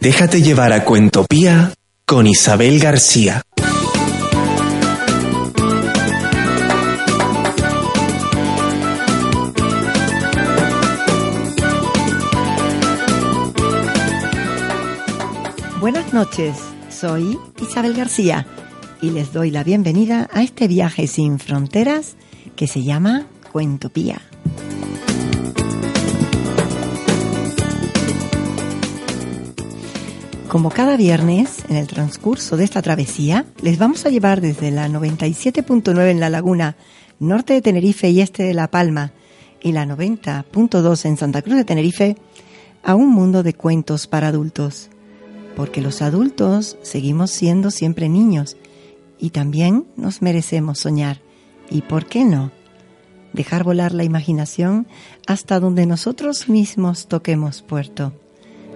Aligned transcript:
Déjate 0.00 0.42
llevar 0.42 0.72
a 0.72 0.84
Cuentopía 0.84 1.74
con 2.06 2.28
Isabel 2.28 2.78
García. 2.78 3.42
Buenas 15.80 16.12
noches, 16.12 16.56
soy 16.88 17.36
Isabel 17.60 17.94
García 17.94 18.46
y 19.02 19.10
les 19.10 19.32
doy 19.32 19.50
la 19.50 19.64
bienvenida 19.64 20.28
a 20.32 20.44
este 20.44 20.68
viaje 20.68 21.08
sin 21.08 21.40
fronteras 21.40 22.14
que 22.54 22.68
se 22.68 22.84
llama 22.84 23.26
Cuentopía. 23.50 24.20
Como 30.48 30.70
cada 30.70 30.96
viernes, 30.96 31.62
en 31.68 31.76
el 31.76 31.86
transcurso 31.86 32.56
de 32.56 32.64
esta 32.64 32.80
travesía, 32.80 33.44
les 33.60 33.76
vamos 33.78 34.06
a 34.06 34.08
llevar 34.08 34.40
desde 34.40 34.70
la 34.70 34.88
97.9 34.88 36.10
en 36.10 36.20
la 36.20 36.30
laguna 36.30 36.74
norte 37.18 37.52
de 37.52 37.60
Tenerife 37.60 38.08
y 38.08 38.22
este 38.22 38.44
de 38.44 38.54
La 38.54 38.70
Palma 38.70 39.12
y 39.60 39.72
la 39.72 39.84
90.2 39.84 41.04
en 41.04 41.18
Santa 41.18 41.42
Cruz 41.42 41.56
de 41.56 41.66
Tenerife 41.66 42.16
a 42.82 42.94
un 42.94 43.10
mundo 43.10 43.42
de 43.42 43.52
cuentos 43.52 44.06
para 44.06 44.28
adultos. 44.28 44.88
Porque 45.54 45.82
los 45.82 46.00
adultos 46.00 46.78
seguimos 46.80 47.30
siendo 47.30 47.70
siempre 47.70 48.08
niños 48.08 48.56
y 49.18 49.30
también 49.30 49.86
nos 49.96 50.22
merecemos 50.22 50.78
soñar. 50.78 51.20
¿Y 51.68 51.82
por 51.82 52.06
qué 52.06 52.24
no? 52.24 52.52
Dejar 53.34 53.64
volar 53.64 53.92
la 53.92 54.04
imaginación 54.04 54.86
hasta 55.26 55.60
donde 55.60 55.84
nosotros 55.84 56.48
mismos 56.48 57.06
toquemos 57.06 57.60
puerto. 57.60 58.14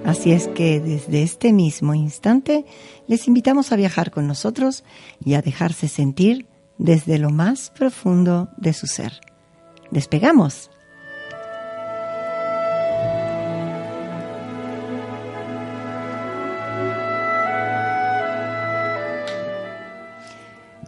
Así 0.05 0.33
es 0.33 0.48
que 0.48 0.80
desde 0.80 1.23
este 1.23 1.52
mismo 1.52 1.95
instante 1.95 2.66
les 3.06 3.29
invitamos 3.29 3.73
a 3.73 3.77
viajar 3.77 4.11
con 4.11 4.27
nosotros 4.27 4.84
y 5.25 5.34
a 5.34 5.42
dejarse 5.42 5.89
sentir 5.89 6.47
desde 6.77 7.19
lo 7.19 7.31
más 7.31 7.70
profundo 7.70 8.48
de 8.56 8.72
su 8.72 8.86
ser. 8.86 9.20
¡Despegamos! 9.91 10.70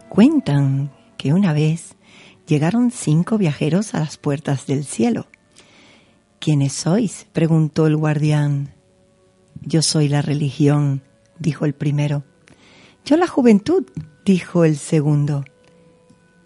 Cuentan 0.09 0.91
que 1.17 1.33
una 1.33 1.51
vez 1.51 1.95
llegaron 2.47 2.91
cinco 2.91 3.37
viajeros 3.37 3.93
a 3.95 3.99
las 3.99 4.17
puertas 4.17 4.65
del 4.67 4.85
cielo. 4.85 5.27
¿Quiénes 6.39 6.73
sois? 6.73 7.27
preguntó 7.33 7.87
el 7.87 7.97
guardián. 7.97 8.74
Yo 9.61 9.81
soy 9.81 10.07
la 10.07 10.21
religión, 10.21 11.01
dijo 11.39 11.65
el 11.65 11.73
primero. 11.73 12.23
Yo 13.05 13.17
la 13.17 13.27
juventud, 13.27 13.85
dijo 14.25 14.65
el 14.65 14.77
segundo. 14.77 15.45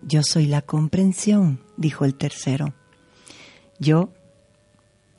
Yo 0.01 0.23
soy 0.23 0.45
la 0.45 0.61
comprensión, 0.61 1.61
dijo 1.77 2.05
el 2.05 2.15
tercero. 2.15 2.73
Yo 3.79 4.09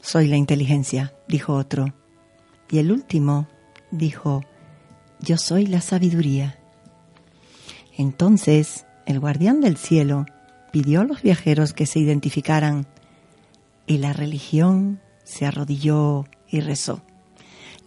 soy 0.01 0.29
la 0.29 0.37
inteligencia, 0.37 1.15
dijo 1.29 1.55
otro. 1.55 1.95
Y 2.71 2.79
el 2.79 2.93
último 2.93 3.49
dijo, 3.91 4.43
yo 5.21 5.37
soy 5.37 5.67
la 5.67 5.81
sabiduría. 5.81 6.59
Entonces 7.97 8.87
el 9.07 9.21
guardián 9.21 9.61
del 9.61 9.77
cielo 9.77 10.27
pidió 10.73 11.01
a 11.01 11.05
los 11.05 11.23
viajeros 11.23 11.73
que 11.73 11.87
se 11.87 11.99
identificaran 11.99 12.87
y 13.87 13.99
la 13.99 14.13
religión 14.13 15.01
se 15.25 15.47
arrodilló 15.47 16.27
y 16.49 16.61
rezó. 16.61 17.03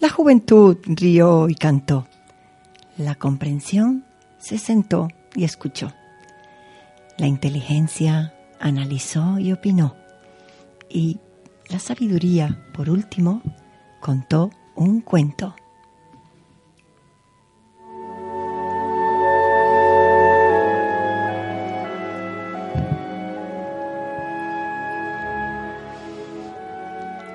La 0.03 0.09
juventud 0.09 0.79
rió 0.83 1.47
y 1.47 1.55
cantó. 1.55 2.09
La 2.97 3.15
comprensión 3.15 4.03
se 4.37 4.57
sentó 4.57 5.07
y 5.33 5.45
escuchó. 5.45 5.93
La 7.17 7.27
inteligencia 7.27 8.33
analizó 8.59 9.39
y 9.39 9.53
opinó. 9.53 9.95
Y 10.89 11.19
la 11.69 11.79
sabiduría, 11.79 12.61
por 12.73 12.89
último, 12.89 13.41
contó 14.01 14.49
un 14.75 14.99
cuento. 14.99 15.55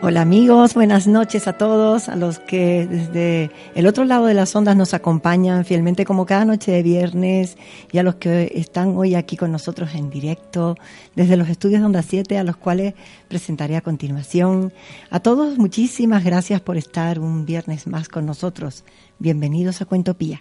Hola 0.09 0.23
amigos, 0.23 0.73
buenas 0.73 1.07
noches 1.07 1.49
a 1.49 1.59
todos, 1.59 2.09
a 2.09 2.17
los 2.17 2.39
que 2.39 2.87
desde 2.87 3.51
el 3.75 3.87
otro 3.87 4.07
lado 4.07 4.25
de 4.25 4.33
las 4.33 4.57
ondas 4.57 4.75
nos 4.75 4.95
acompañan 4.95 5.67
fielmente 5.67 6.07
como 6.07 6.25
cada 6.25 6.47
noche 6.47 6.73
de 6.73 6.83
viernes 6.83 7.59
y 7.93 7.99
a 7.99 8.03
los 8.03 8.15
que 8.15 8.51
están 8.55 8.97
hoy 8.97 9.15
aquí 9.15 9.37
con 9.37 9.53
nosotros 9.53 9.95
en 9.95 10.09
directo 10.09 10.77
desde 11.15 11.37
los 11.37 11.51
estudios 11.51 11.83
Onda 11.83 12.01
7 12.01 12.39
a 12.39 12.43
los 12.43 12.57
cuales 12.57 12.95
presentaré 13.29 13.77
a 13.77 13.83
continuación. 13.83 14.73
A 15.11 15.21
todos 15.21 15.59
muchísimas 15.59 16.25
gracias 16.25 16.63
por 16.63 16.79
estar 16.79 17.19
un 17.19 17.45
viernes 17.45 17.87
más 17.87 18.09
con 18.09 18.25
nosotros. 18.25 18.85
Bienvenidos 19.19 19.83
a 19.83 19.85
Cuentopía. 19.85 20.41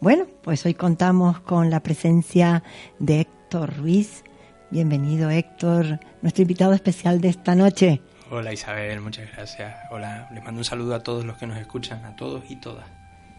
Bueno, 0.00 0.24
pues 0.40 0.64
hoy 0.64 0.72
contamos 0.72 1.38
con 1.40 1.68
la 1.68 1.82
presencia 1.82 2.62
de 2.98 3.20
Héctor 3.20 3.76
Ruiz. 3.76 4.24
Bienvenido 4.70 5.28
Héctor, 5.28 6.00
nuestro 6.22 6.40
invitado 6.40 6.72
especial 6.72 7.20
de 7.20 7.28
esta 7.28 7.54
noche. 7.54 8.00
Hola 8.32 8.52
Isabel, 8.52 9.00
muchas 9.00 9.26
gracias. 9.32 9.74
Hola, 9.90 10.28
les 10.32 10.44
mando 10.44 10.60
un 10.60 10.64
saludo 10.64 10.94
a 10.94 11.02
todos 11.02 11.24
los 11.24 11.36
que 11.36 11.48
nos 11.48 11.58
escuchan, 11.58 12.04
a 12.04 12.14
todos 12.14 12.44
y 12.48 12.54
todas. 12.54 12.84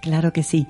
Claro 0.02 0.34
que 0.34 0.44
sí. 0.44 0.68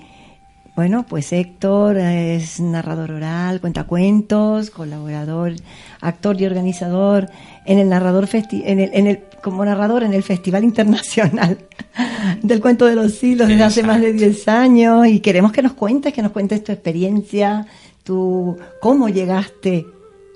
Bueno, 0.75 1.07
pues 1.09 1.33
Héctor 1.33 1.97
es 1.97 2.59
narrador 2.59 3.11
oral, 3.11 3.59
cuenta 3.59 3.85
cuentos, 3.85 4.69
colaborador, 4.69 5.53
actor 6.01 6.39
y 6.39 6.45
organizador 6.45 7.31
en 7.65 7.79
el 7.79 7.89
narrador 7.89 8.29
en 8.31 8.79
el, 8.79 8.91
en 8.93 9.07
el, 9.07 9.23
como 9.41 9.65
narrador 9.65 10.03
en 10.03 10.13
el 10.13 10.21
Festival 10.21 10.65
Internacional 10.65 11.57
del 12.43 12.61
Cuento 12.61 12.85
de 12.85 12.95
los 12.95 13.15
Siglos 13.15 13.47
desde 13.47 13.63
hace 13.63 13.81
más 13.81 13.99
de 14.01 14.13
10 14.13 14.47
años 14.49 15.07
y 15.07 15.19
queremos 15.19 15.51
que 15.51 15.63
nos 15.63 15.73
cuentes, 15.73 16.13
que 16.13 16.21
nos 16.21 16.31
cuentes 16.31 16.63
tu 16.63 16.71
experiencia, 16.71 17.65
tu 18.03 18.55
cómo 18.79 19.09
llegaste 19.09 19.87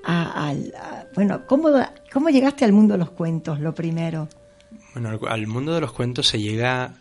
al 0.04 0.74
bueno, 1.16 1.46
¿cómo, 1.48 1.70
¿cómo 2.12 2.30
llegaste 2.30 2.66
al 2.66 2.74
mundo 2.74 2.94
de 2.94 3.00
los 3.00 3.12
cuentos, 3.12 3.60
lo 3.60 3.74
primero? 3.74 4.28
Bueno, 4.94 5.18
al 5.28 5.48
mundo 5.48 5.74
de 5.74 5.82
los 5.82 5.92
cuentos 5.92 6.28
se 6.28 6.40
llega 6.40 6.94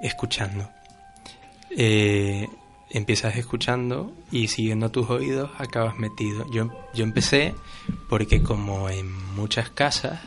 escuchando. 0.00 0.68
Eh, 1.70 2.48
empiezas 2.90 3.36
escuchando 3.36 4.12
y 4.30 4.48
siguiendo 4.48 4.90
tus 4.90 5.08
oídos 5.08 5.50
acabas 5.58 5.96
metido. 5.96 6.44
Yo, 6.52 6.70
yo 6.92 7.04
empecé 7.04 7.54
porque 8.08 8.42
como 8.42 8.90
en 8.90 9.10
muchas 9.34 9.70
casas 9.70 10.20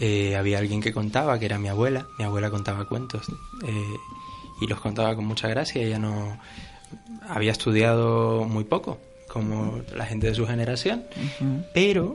eh, 0.00 0.34
había 0.36 0.58
alguien 0.58 0.80
que 0.80 0.92
contaba, 0.92 1.38
que 1.38 1.46
era 1.46 1.58
mi 1.58 1.68
abuela. 1.68 2.06
Mi 2.18 2.24
abuela 2.24 2.50
contaba 2.50 2.86
cuentos 2.86 3.28
eh, 3.66 3.96
y 4.60 4.66
los 4.66 4.80
contaba 4.80 5.14
con 5.14 5.26
mucha 5.26 5.48
gracia. 5.48 5.82
Ella 5.82 5.98
no 5.98 6.38
había 7.28 7.52
estudiado 7.52 8.44
muy 8.44 8.64
poco, 8.64 8.98
como 9.28 9.80
la 9.94 10.06
gente 10.06 10.26
de 10.26 10.34
su 10.34 10.46
generación, 10.46 11.04
pero 11.72 12.14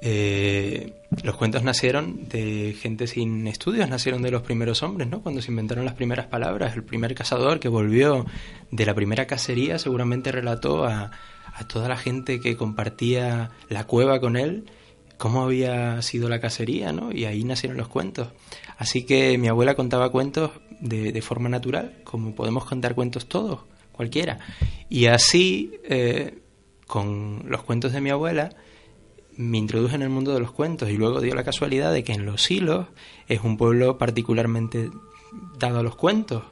eh, 0.00 0.94
los 1.22 1.36
cuentos 1.36 1.62
nacieron 1.62 2.28
de 2.28 2.74
gente 2.80 3.06
sin 3.06 3.46
estudios, 3.46 3.88
nacieron 3.88 4.22
de 4.22 4.30
los 4.30 4.42
primeros 4.42 4.82
hombres, 4.82 5.08
¿no? 5.08 5.22
Cuando 5.22 5.42
se 5.42 5.50
inventaron 5.50 5.84
las 5.84 5.94
primeras 5.94 6.26
palabras, 6.26 6.74
el 6.74 6.84
primer 6.84 7.14
cazador 7.14 7.60
que 7.60 7.68
volvió 7.68 8.26
de 8.70 8.86
la 8.86 8.94
primera 8.94 9.26
cacería 9.26 9.78
seguramente 9.78 10.32
relató 10.32 10.84
a, 10.84 11.10
toda 11.68 11.88
la 11.88 11.96
gente 11.96 12.40
que 12.40 12.56
compartía 12.56 13.50
la 13.68 13.84
cueva 13.84 14.20
con 14.20 14.36
él 14.36 14.64
cómo 15.18 15.42
había 15.44 16.00
sido 16.02 16.28
la 16.28 16.40
cacería, 16.40 16.92
¿no? 16.92 17.12
Y 17.12 17.26
ahí 17.26 17.44
nacieron 17.44 17.76
los 17.76 17.86
cuentos. 17.86 18.28
Así 18.78 19.04
que 19.04 19.38
mi 19.38 19.46
abuela 19.46 19.76
contaba 19.76 20.10
cuentos 20.10 20.50
de, 20.80 21.12
de 21.12 21.22
forma 21.22 21.48
natural, 21.48 22.00
como 22.02 22.34
podemos 22.34 22.64
contar 22.64 22.96
cuentos 22.96 23.28
todos, 23.28 23.60
cualquiera. 23.92 24.40
Y 24.88 25.06
así, 25.06 25.78
eh, 25.84 26.38
con 26.88 27.44
los 27.46 27.62
cuentos 27.62 27.92
de 27.92 28.00
mi 28.00 28.10
abuela, 28.10 28.50
me 29.36 29.58
introduje 29.58 29.94
en 29.94 30.02
el 30.02 30.10
mundo 30.10 30.34
de 30.34 30.40
los 30.40 30.52
cuentos 30.52 30.90
y 30.90 30.96
luego 30.96 31.20
dio 31.20 31.34
la 31.34 31.44
casualidad 31.44 31.92
de 31.92 32.04
que 32.04 32.12
en 32.12 32.26
Los 32.26 32.50
Hilos 32.50 32.86
es 33.28 33.40
un 33.42 33.56
pueblo 33.56 33.98
particularmente 33.98 34.90
dado 35.58 35.80
a 35.80 35.82
los 35.82 35.96
cuentos 35.96 36.42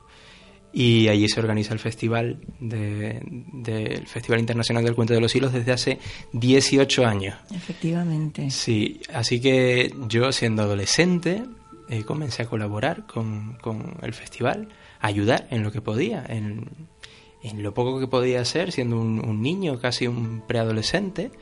y 0.73 1.09
allí 1.09 1.29
se 1.29 1.41
organiza 1.41 1.73
el 1.73 1.81
festival 1.81 2.39
del 2.61 4.07
Festival 4.07 4.39
Internacional 4.39 4.85
del 4.85 4.95
Cuento 4.95 5.15
de 5.15 5.21
los 5.21 5.35
Hilos 5.35 5.53
desde 5.53 5.73
hace 5.73 5.99
18 6.33 7.07
años. 7.07 7.37
Efectivamente. 7.53 8.51
Sí, 8.51 9.01
así 9.13 9.41
que 9.41 9.93
yo 10.07 10.31
siendo 10.33 10.63
adolescente 10.63 11.43
eh, 11.89 12.05
comencé 12.05 12.43
a 12.43 12.47
colaborar 12.47 13.07
con, 13.07 13.59
con, 13.61 13.97
el 14.03 14.15
festival, 14.15 14.69
a 15.01 15.09
ayudar 15.09 15.49
en 15.51 15.65
lo 15.65 15.73
que 15.73 15.81
podía, 15.81 16.25
en, 16.29 16.69
en 17.43 17.63
lo 17.65 17.75
poco 17.75 17.99
que 17.99 18.07
podía 18.07 18.41
hacer, 18.41 18.71
siendo 18.71 19.01
un, 19.01 19.27
un 19.27 19.43
niño, 19.43 19.81
casi 19.81 20.07
un 20.07 20.43
preadolescente. 20.47 21.33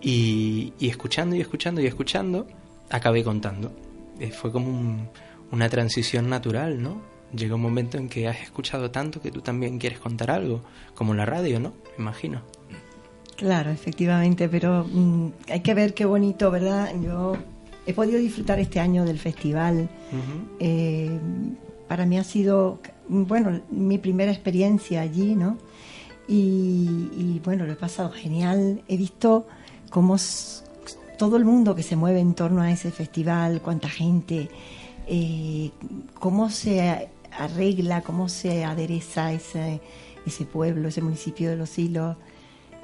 Y, 0.00 0.72
y, 0.78 0.88
escuchando 0.88 1.36
y 1.36 1.40
escuchando 1.40 1.80
y 1.80 1.86
escuchando, 1.86 2.46
acabé 2.88 3.22
contando. 3.22 3.72
Eh, 4.18 4.30
fue 4.30 4.50
como 4.50 4.68
un, 4.68 5.08
una 5.50 5.68
transición 5.68 6.28
natural, 6.28 6.82
¿no? 6.82 7.10
llega 7.34 7.54
un 7.54 7.62
momento 7.62 7.98
en 7.98 8.08
que 8.08 8.28
has 8.28 8.40
escuchado 8.40 8.90
tanto 8.90 9.20
que 9.20 9.30
tú 9.30 9.40
también 9.40 9.78
quieres 9.78 9.98
contar 9.98 10.30
algo, 10.30 10.62
como 10.94 11.12
en 11.12 11.18
la 11.18 11.26
radio, 11.26 11.60
¿no? 11.60 11.72
Me 11.96 12.02
imagino. 12.02 12.42
Claro, 13.36 13.70
efectivamente, 13.70 14.48
pero 14.48 14.86
mm, 14.90 15.28
hay 15.48 15.60
que 15.60 15.74
ver 15.74 15.94
qué 15.94 16.04
bonito, 16.04 16.50
¿verdad? 16.50 16.92
Yo 17.02 17.36
he 17.86 17.94
podido 17.94 18.18
disfrutar 18.18 18.58
este 18.58 18.80
año 18.80 19.04
del 19.04 19.18
festival. 19.18 19.88
Eh, 20.58 21.18
para 21.88 22.06
mí 22.06 22.18
ha 22.18 22.24
sido, 22.24 22.80
bueno, 23.08 23.62
mi 23.70 23.98
primera 23.98 24.30
experiencia 24.30 25.00
allí, 25.00 25.34
¿no? 25.34 25.58
Y, 26.28 27.40
bueno, 27.44 27.66
lo 27.66 27.72
he 27.72 27.76
pasado 27.76 28.10
genial. 28.10 28.82
He 28.86 28.96
visto 28.96 29.48
cómo 29.90 30.16
todo 31.18 31.36
el 31.36 31.44
mundo 31.44 31.74
que 31.74 31.82
se 31.82 31.96
mueve 31.96 32.20
en 32.20 32.34
torno 32.34 32.62
a 32.62 32.70
ese 32.70 32.90
festival, 32.90 33.60
cuánta 33.60 33.88
gente, 33.88 34.48
eh, 35.06 35.70
cómo 36.18 36.48
se 36.48 37.10
arregla, 37.36 38.00
cómo 38.02 38.28
se 38.28 38.64
adereza 38.64 39.32
ese, 39.32 39.80
ese 40.24 40.46
pueblo, 40.46 40.88
ese 40.88 41.02
municipio 41.02 41.50
de 41.50 41.56
Los 41.56 41.78
Hilos. 41.78 42.16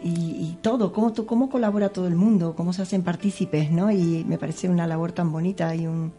Y, 0.05 0.59
todo, 0.61 0.93
cómo, 0.93 1.15
cómo 1.15 1.49
colabora 1.49 1.89
todo 1.89 2.07
el 2.07 2.17
mundo, 2.17 2.55
cómo 2.55 2.75
se 2.75 2.83
hacen 2.83 3.03
partícipes, 3.03 3.71
¿no? 3.71 3.91
Y 3.91 4.25
me 4.29 4.37
parece 4.37 4.69
una 4.69 4.87
labor 4.87 5.13
tan 5.13 5.33
bonita 5.33 5.75
y 5.75 5.87
un, 5.87 6.13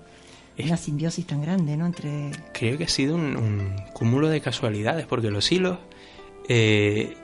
una 0.57 0.78
simbiosis 0.78 1.28
tan 1.28 1.44
grande, 1.44 1.78
¿no? 1.78 1.86
Entre... 1.86 2.31
Creo 2.54 2.80
que 2.80 2.86
ha 2.86 2.89
sido 2.89 3.16
un, 3.16 3.75
cúmulo 3.94 4.30
de 4.30 4.42
casualidades, 4.42 5.06
porque 5.06 5.30
Los 5.30 5.51
Hilos 5.51 5.78
eh, 6.50 7.16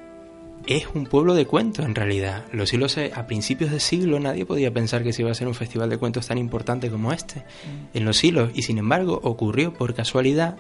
es 0.68 0.88
un 0.94 1.06
pueblo 1.06 1.34
de 1.34 1.46
cuentos 1.46 1.86
en 1.86 1.96
realidad. 1.96 2.46
Los 2.52 2.74
eh, 2.74 3.12
a 3.14 3.28
principios 3.28 3.72
de 3.72 3.80
siglo 3.80 4.20
nadie 4.20 4.46
podía 4.46 4.74
pensar 4.74 5.04
que 5.04 5.14
se 5.14 5.22
iba 5.22 5.32
a 5.32 5.36
ser 5.36 5.48
un 5.48 5.56
festival 5.56 5.90
de 5.90 5.98
cuentos 5.98 6.28
tan 6.28 6.38
importante 6.38 6.90
como 6.90 7.12
este 7.12 7.40
mm. 7.40 7.98
en 7.98 8.06
los 8.06 8.24
hilos 8.24 8.52
y 8.54 8.64
sin 8.64 8.78
embargo 8.78 9.20
ocurrió 9.24 9.74
por 9.74 9.94
casualidad 9.94 10.58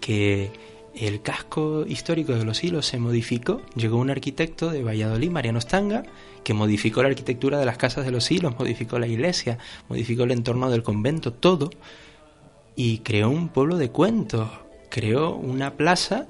que 0.00 0.50
el 0.94 1.22
casco 1.22 1.84
histórico 1.86 2.34
de 2.34 2.44
los 2.44 2.62
hilos 2.64 2.86
se 2.86 2.98
modificó. 2.98 3.62
Llegó 3.76 3.98
un 3.98 4.10
arquitecto 4.10 4.70
de 4.70 4.82
Valladolid, 4.82 5.30
Mariano 5.30 5.60
Stanga, 5.60 6.02
que 6.42 6.54
modificó 6.54 7.02
la 7.02 7.08
arquitectura 7.08 7.58
de 7.58 7.66
las 7.66 7.78
casas 7.78 8.04
de 8.04 8.10
los 8.10 8.30
hilos, 8.30 8.58
modificó 8.58 8.98
la 8.98 9.06
iglesia, 9.06 9.58
modificó 9.88 10.24
el 10.24 10.32
entorno 10.32 10.70
del 10.70 10.82
convento, 10.82 11.32
todo, 11.32 11.70
y 12.74 12.98
creó 12.98 13.30
un 13.30 13.48
pueblo 13.48 13.76
de 13.76 13.90
cuentos, 13.90 14.48
creó 14.90 15.34
una 15.36 15.74
plaza 15.76 16.26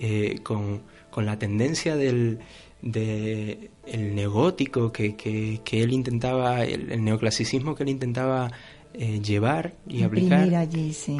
eh, 0.00 0.40
con 0.42 0.82
con 1.14 1.26
la 1.26 1.38
tendencia 1.38 1.94
del 1.94 2.40
de 2.82 3.70
el 3.86 4.16
neogótico 4.16 4.90
que, 4.90 5.14
que, 5.14 5.82
él 5.82 5.92
intentaba, 5.92 6.64
el, 6.64 7.04
neoclasicismo 7.04 7.76
que 7.76 7.84
él 7.84 7.90
intentaba 7.90 8.50
eh, 8.92 9.20
llevar 9.20 9.74
y 9.88 10.02
aplicar. 10.02 10.50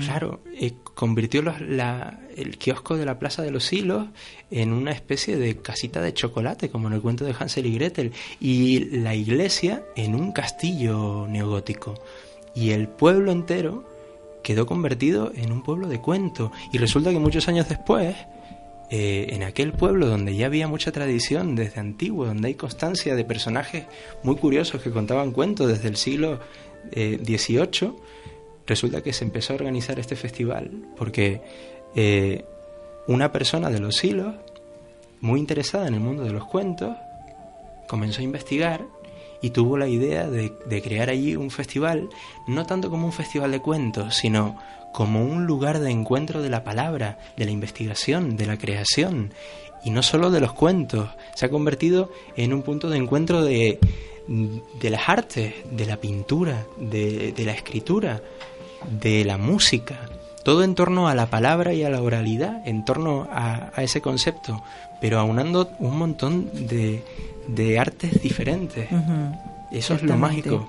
Claro, 0.00 0.40
eh, 0.60 0.72
convirtió 0.94 1.42
la, 1.42 2.20
el 2.36 2.58
kiosco 2.58 2.96
de 2.96 3.06
la 3.06 3.20
Plaza 3.20 3.42
de 3.42 3.52
los 3.52 3.72
Hilos 3.72 4.08
en 4.50 4.72
una 4.72 4.90
especie 4.90 5.36
de 5.36 5.56
casita 5.58 6.02
de 6.02 6.12
chocolate, 6.12 6.68
como 6.70 6.88
en 6.88 6.94
el 6.94 7.00
cuento 7.00 7.24
de 7.24 7.34
Hansel 7.38 7.66
y 7.66 7.74
Gretel, 7.74 8.12
y 8.40 8.86
la 8.98 9.14
iglesia 9.14 9.84
en 9.94 10.16
un 10.16 10.32
castillo 10.32 11.28
neogótico. 11.28 11.94
Y 12.54 12.70
el 12.70 12.88
pueblo 12.88 13.30
entero 13.30 13.88
quedó 14.42 14.66
convertido 14.66 15.32
en 15.34 15.52
un 15.52 15.62
pueblo 15.62 15.88
de 15.88 16.00
cuento. 16.00 16.52
Y 16.72 16.78
resulta 16.78 17.10
que 17.10 17.18
muchos 17.18 17.48
años 17.48 17.68
después, 17.68 18.14
eh, 18.90 19.28
en 19.30 19.42
aquel 19.42 19.72
pueblo 19.72 20.06
donde 20.06 20.36
ya 20.36 20.46
había 20.46 20.68
mucha 20.68 20.92
tradición 20.92 21.56
desde 21.56 21.80
antiguo, 21.80 22.26
donde 22.26 22.48
hay 22.48 22.54
constancia 22.54 23.14
de 23.14 23.24
personajes 23.24 23.86
muy 24.22 24.36
curiosos 24.36 24.82
que 24.82 24.90
contaban 24.90 25.32
cuentos 25.32 25.68
desde 25.68 25.88
el 25.88 25.96
siglo 25.96 26.38
XVIII, 26.92 27.88
eh, 27.88 27.92
resulta 28.66 29.02
que 29.02 29.12
se 29.12 29.24
empezó 29.24 29.52
a 29.52 29.56
organizar 29.56 29.98
este 29.98 30.16
festival 30.16 30.70
porque 30.96 31.40
eh, 31.94 32.44
una 33.06 33.32
persona 33.32 33.70
de 33.70 33.80
los 33.80 34.04
hilos, 34.04 34.34
muy 35.20 35.40
interesada 35.40 35.88
en 35.88 35.94
el 35.94 36.00
mundo 36.00 36.22
de 36.22 36.32
los 36.32 36.44
cuentos, 36.44 36.94
comenzó 37.88 38.20
a 38.20 38.24
investigar 38.24 38.84
y 39.40 39.50
tuvo 39.50 39.78
la 39.78 39.88
idea 39.88 40.28
de, 40.28 40.52
de, 40.66 40.82
crear 40.82 41.08
allí 41.08 41.36
un 41.36 41.50
festival, 41.50 42.08
no 42.46 42.66
tanto 42.66 42.90
como 42.90 43.06
un 43.06 43.12
festival 43.12 43.50
de 43.50 43.60
cuentos, 43.60 44.14
sino 44.14 44.58
como 44.94 45.24
un 45.24 45.44
lugar 45.44 45.80
de 45.80 45.90
encuentro 45.90 46.40
de 46.40 46.48
la 46.48 46.62
palabra, 46.62 47.18
de 47.36 47.44
la 47.44 47.50
investigación, 47.50 48.36
de 48.36 48.46
la 48.46 48.56
creación, 48.56 49.34
y 49.82 49.90
no 49.90 50.04
solo 50.04 50.30
de 50.30 50.38
los 50.38 50.52
cuentos, 50.52 51.10
se 51.34 51.46
ha 51.46 51.48
convertido 51.48 52.12
en 52.36 52.52
un 52.52 52.62
punto 52.62 52.88
de 52.88 52.98
encuentro 52.98 53.42
de, 53.42 53.80
de 54.28 54.90
las 54.90 55.08
artes, 55.08 55.52
de 55.68 55.86
la 55.86 55.96
pintura, 55.96 56.64
de, 56.78 57.32
de 57.32 57.44
la 57.44 57.50
escritura, 57.50 58.22
de 59.00 59.24
la 59.24 59.36
música, 59.36 59.98
todo 60.44 60.62
en 60.62 60.76
torno 60.76 61.08
a 61.08 61.16
la 61.16 61.26
palabra 61.26 61.74
y 61.74 61.82
a 61.82 61.90
la 61.90 62.00
oralidad, 62.00 62.62
en 62.64 62.84
torno 62.84 63.26
a, 63.32 63.72
a 63.74 63.82
ese 63.82 64.00
concepto, 64.00 64.62
pero 65.00 65.18
aunando 65.18 65.72
un 65.80 65.98
montón 65.98 66.50
de, 66.68 67.02
de 67.48 67.80
artes 67.80 68.22
diferentes. 68.22 68.86
Eso 69.72 69.94
es 69.94 70.04
lo 70.04 70.16
mágico 70.16 70.68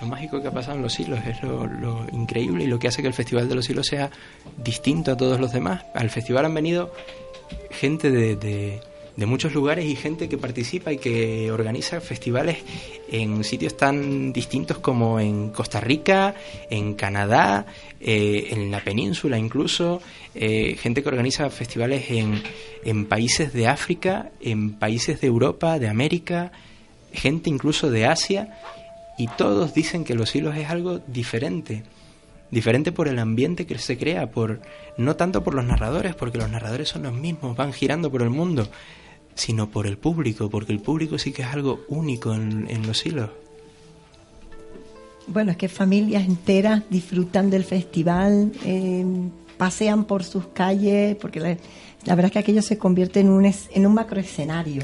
lo 0.00 0.06
mágico 0.06 0.40
que 0.40 0.48
ha 0.48 0.52
pasado 0.52 0.76
en 0.76 0.82
los 0.82 0.98
hilos, 0.98 1.20
es 1.26 1.42
lo, 1.42 2.06
increíble 2.12 2.64
y 2.64 2.66
lo 2.66 2.78
que 2.78 2.88
hace 2.88 3.02
que 3.02 3.08
el 3.08 3.14
Festival 3.14 3.48
de 3.48 3.54
los 3.54 3.68
Hilos 3.68 3.86
sea 3.86 4.10
distinto 4.56 5.12
a 5.12 5.16
todos 5.16 5.38
los 5.38 5.52
demás. 5.52 5.84
Al 5.94 6.10
festival 6.10 6.46
han 6.46 6.54
venido 6.54 6.92
gente 7.70 8.10
de, 8.10 8.36
de, 8.36 8.80
muchos 9.26 9.52
lugares 9.52 9.84
y 9.84 9.96
gente 9.96 10.30
que 10.30 10.38
participa 10.38 10.92
y 10.92 10.96
que 10.96 11.52
organiza 11.52 12.00
festivales 12.00 12.56
en 13.10 13.44
sitios 13.44 13.76
tan 13.76 14.32
distintos 14.32 14.78
como 14.78 15.20
en 15.20 15.50
Costa 15.50 15.78
Rica, 15.78 16.34
en 16.70 16.94
Canadá, 16.94 17.66
eh, 18.00 18.48
en 18.52 18.70
la 18.70 18.82
península 18.82 19.36
incluso, 19.36 20.00
eh, 20.34 20.74
gente 20.80 21.02
que 21.02 21.10
organiza 21.10 21.50
festivales 21.50 22.10
en, 22.10 22.42
en 22.82 23.04
países 23.04 23.52
de 23.52 23.68
África, 23.68 24.30
en 24.40 24.78
países 24.78 25.20
de 25.20 25.26
Europa, 25.26 25.78
de 25.78 25.88
América, 25.88 26.50
gente 27.12 27.50
incluso 27.50 27.90
de 27.90 28.06
Asia 28.06 28.56
y 29.20 29.26
todos 29.26 29.74
dicen 29.74 30.04
que 30.04 30.14
los 30.14 30.34
hilos 30.34 30.56
es 30.56 30.70
algo 30.70 30.98
diferente. 31.00 31.82
Diferente 32.50 32.90
por 32.90 33.06
el 33.06 33.18
ambiente 33.18 33.66
que 33.66 33.76
se 33.76 33.98
crea, 33.98 34.30
por 34.30 34.62
no 34.96 35.14
tanto 35.14 35.44
por 35.44 35.52
los 35.52 35.66
narradores, 35.66 36.14
porque 36.14 36.38
los 36.38 36.50
narradores 36.50 36.88
son 36.88 37.02
los 37.02 37.12
mismos, 37.12 37.54
van 37.54 37.74
girando 37.74 38.10
por 38.10 38.22
el 38.22 38.30
mundo, 38.30 38.66
sino 39.34 39.68
por 39.68 39.86
el 39.86 39.98
público, 39.98 40.48
porque 40.48 40.72
el 40.72 40.80
público 40.80 41.18
sí 41.18 41.32
que 41.32 41.42
es 41.42 41.48
algo 41.48 41.80
único 41.88 42.34
en, 42.34 42.86
los 42.86 43.04
hilos. 43.04 43.28
Bueno, 45.26 45.50
es 45.50 45.58
que 45.58 45.68
familias 45.68 46.24
enteras 46.24 46.82
disfrutan 46.88 47.50
del 47.50 47.64
festival, 47.64 48.50
eh, 48.64 49.04
pasean 49.58 50.04
por 50.04 50.24
sus 50.24 50.46
calles, 50.46 51.14
porque 51.16 51.40
la, 51.40 52.14
verdad 52.14 52.24
es 52.24 52.32
que 52.32 52.38
aquello 52.38 52.62
se 52.62 52.78
convierte 52.78 53.20
en 53.20 53.28
un, 53.28 53.44
en 53.44 53.86
un 53.86 53.92
macroescenario. 53.92 54.82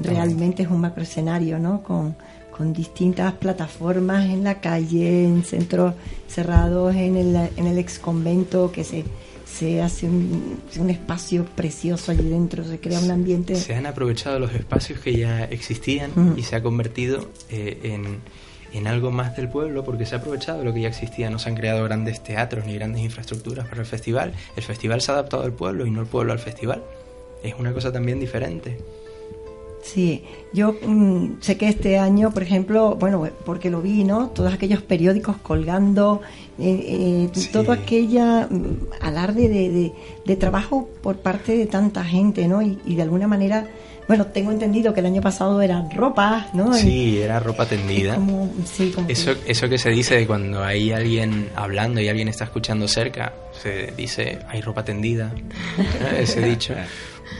Realmente 0.00 0.62
es 0.62 0.70
un 0.70 0.80
macroescenario, 0.80 1.58
¿no? 1.58 1.82
Con, 1.82 2.16
con 2.56 2.72
distintas 2.72 3.34
plataformas 3.34 4.24
en 4.24 4.44
la 4.44 4.60
calle, 4.60 5.24
en 5.24 5.44
centros 5.44 5.94
cerrados, 6.26 6.94
en 6.94 7.16
el, 7.16 7.36
en 7.56 7.66
el 7.66 7.78
ex 7.78 7.98
convento, 7.98 8.72
que 8.72 8.82
se, 8.84 9.04
se 9.44 9.82
hace 9.82 10.06
un, 10.06 10.58
un, 10.78 10.90
espacio 10.90 11.44
precioso 11.44 12.12
allí 12.12 12.28
dentro, 12.28 12.64
se 12.64 12.80
crea 12.80 13.00
un 13.00 13.10
ambiente. 13.10 13.56
Se 13.56 13.74
han 13.74 13.86
aprovechado 13.86 14.38
los 14.38 14.54
espacios 14.54 15.00
que 15.00 15.16
ya 15.16 15.44
existían 15.44 16.10
y 16.36 16.42
se 16.42 16.56
ha 16.56 16.62
convertido 16.62 17.30
eh, 17.50 17.78
en, 17.82 18.20
en, 18.72 18.86
algo 18.86 19.10
más 19.10 19.36
del 19.36 19.48
pueblo 19.48 19.84
porque 19.84 20.06
se 20.06 20.14
ha 20.14 20.18
aprovechado 20.18 20.64
lo 20.64 20.72
que 20.72 20.80
ya 20.82 20.88
existía. 20.88 21.28
No 21.28 21.38
se 21.38 21.50
han 21.50 21.56
creado 21.56 21.84
grandes 21.84 22.22
teatros 22.22 22.64
ni 22.64 22.74
grandes 22.74 23.02
infraestructuras 23.02 23.68
para 23.68 23.82
el 23.82 23.86
festival. 23.86 24.32
El 24.56 24.62
festival 24.62 25.02
se 25.02 25.10
ha 25.10 25.14
adaptado 25.14 25.42
al 25.42 25.52
pueblo 25.52 25.86
y 25.86 25.90
no 25.90 26.00
el 26.00 26.06
pueblo 26.06 26.32
al 26.32 26.38
festival. 26.38 26.82
Es 27.42 27.54
una 27.58 27.72
cosa 27.72 27.92
también 27.92 28.18
diferente. 28.18 28.78
Sí, 29.92 30.24
yo 30.52 30.74
mm, 30.84 31.36
sé 31.40 31.56
que 31.56 31.68
este 31.68 31.98
año, 31.98 32.32
por 32.32 32.42
ejemplo, 32.42 32.96
bueno, 32.96 33.28
porque 33.44 33.70
lo 33.70 33.80
vi, 33.80 34.02
¿no? 34.02 34.30
Todos 34.30 34.52
aquellos 34.52 34.82
periódicos 34.82 35.36
colgando, 35.36 36.22
eh, 36.58 37.28
eh, 37.32 37.40
todo 37.52 37.70
aquella 37.70 38.48
mm, 38.50 38.88
alarde 39.00 39.48
de, 39.48 39.92
de, 40.24 40.36
trabajo 40.36 40.88
por 41.02 41.18
parte 41.18 41.56
de 41.56 41.66
tanta 41.66 42.02
gente, 42.04 42.48
¿no? 42.48 42.62
Y, 42.62 42.76
de 42.96 43.02
alguna 43.02 43.28
manera, 43.28 43.68
bueno, 44.08 44.26
tengo 44.26 44.50
entendido 44.50 44.92
que 44.92 45.00
el 45.00 45.06
año 45.06 45.22
pasado 45.22 45.62
eran 45.62 45.88
ropas, 45.92 46.52
¿no? 46.52 46.74
Sí, 46.74 47.18
era 47.18 47.38
ropa 47.38 47.66
tendida. 47.66 48.18
eso, 49.08 49.34
que... 49.36 49.50
eso 49.52 49.68
que 49.68 49.78
se 49.78 49.90
dice 49.90 50.16
de 50.16 50.26
cuando 50.26 50.64
hay 50.64 50.90
alguien 50.90 51.48
hablando 51.54 52.00
y 52.00 52.08
alguien 52.08 52.26
está 52.26 52.44
escuchando 52.44 52.88
cerca, 52.88 53.32
se 53.62 53.92
dice, 53.96 54.38
hay 54.48 54.60
ropa 54.60 54.84
tendida, 54.84 55.32
ese 56.18 56.40
dicho. 56.40 56.74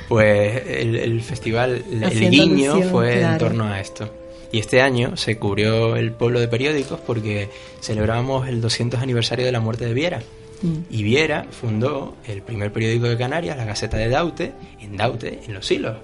Pues 0.08 0.62
el, 0.66 1.20
festival, 1.22 1.84
el 1.90 2.30
guiño 2.30 2.82
fue 2.82 3.22
en 3.22 3.38
torno 3.38 3.64
a 3.64 3.80
esto. 3.80 4.12
Y 4.52 4.58
este 4.58 4.80
año 4.80 5.16
se 5.16 5.38
cubrió 5.38 5.96
el 5.96 6.12
pueblo 6.12 6.40
de 6.40 6.48
periódicos 6.48 7.00
porque 7.00 7.48
celebrábamos 7.80 8.48
el 8.48 8.60
200 8.60 9.00
aniversario 9.00 9.44
de 9.44 9.52
la 9.52 9.60
muerte 9.60 9.86
de 9.86 9.94
Viera. 9.94 10.22
Mm. 10.62 10.76
Y 10.90 11.02
Viera 11.02 11.46
fundó 11.50 12.16
el 12.26 12.42
primer 12.42 12.72
periódico 12.72 13.06
de 13.06 13.16
Canarias, 13.16 13.56
la 13.56 13.64
Gaceta 13.64 13.96
de 13.96 14.08
Daute, 14.08 14.52
en 14.80 14.96
Daute, 14.96 15.40
en 15.46 15.54
Los 15.54 15.70
Hilos. 15.70 15.96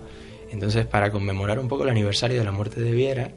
Entonces, 0.50 0.84
para 0.86 1.10
conmemorar 1.10 1.58
un 1.58 1.68
poco 1.68 1.84
el 1.84 1.90
aniversario 1.90 2.38
de 2.38 2.44
la 2.44 2.52
muerte 2.52 2.80
de 2.80 2.90
Viera, 2.92 3.30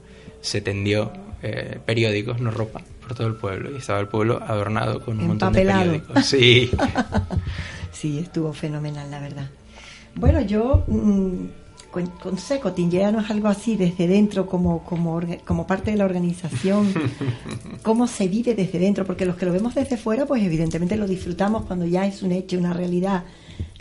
se 0.45 0.61
tendió 0.61 1.11
eh, 1.41 1.79
periódicos, 1.85 2.39
no 2.39 2.51
ropa, 2.51 2.81
por 3.01 3.15
todo 3.15 3.27
el 3.27 3.35
pueblo. 3.35 3.71
Y 3.71 3.77
estaba 3.77 3.99
el 3.99 4.07
pueblo 4.07 4.41
adornado 4.45 5.03
con 5.03 5.19
un 5.19 5.27
montón 5.27 5.53
de 5.53 5.65
periódicos. 5.65 6.25
Sí. 6.25 6.69
sí, 7.91 8.19
estuvo 8.19 8.53
fenomenal, 8.53 9.09
la 9.09 9.19
verdad. 9.19 9.49
Bueno, 10.15 10.41
yo 10.41 10.85
mm, 10.87 11.45
con, 11.91 12.07
con 12.07 12.35
es 12.35 13.31
algo 13.31 13.47
así 13.47 13.75
desde 13.75 14.07
dentro, 14.07 14.45
como, 14.45 14.83
como, 14.83 15.19
como 15.45 15.65
parte 15.65 15.91
de 15.91 15.97
la 15.97 16.05
organización, 16.05 16.93
cómo 17.83 18.05
se 18.07 18.27
vive 18.27 18.53
desde 18.53 18.77
dentro, 18.79 19.03
porque 19.03 19.25
los 19.25 19.35
que 19.35 19.45
lo 19.45 19.51
vemos 19.51 19.73
desde 19.73 19.97
fuera, 19.97 20.25
pues 20.25 20.43
evidentemente 20.43 20.95
lo 20.95 21.07
disfrutamos 21.07 21.65
cuando 21.65 21.85
ya 21.85 22.05
es 22.05 22.21
un 22.21 22.31
hecho, 22.31 22.57
una 22.57 22.73
realidad, 22.73 23.23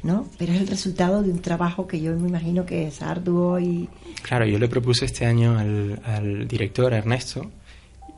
¿no? 0.05 0.29
Pero 0.39 0.53
es 0.53 0.61
el 0.61 0.69
resultado 0.69 1.23
de 1.23 1.31
un 1.31 1.41
trabajo 1.41 1.89
que 1.89 2.01
yo 2.01 2.13
me 2.17 2.29
imagino 2.29 2.65
que 2.67 2.87
es 2.87 3.03
arduo 3.03 3.59
y... 3.59 3.89
Claro, 4.23 4.47
yo 4.47 4.59
le 4.59 4.69
propuse 4.69 5.07
este 5.07 5.27
año 5.27 5.59
al, 5.59 6.01
al 6.05 6.47
director 6.47 6.93
Ernesto 6.93 7.51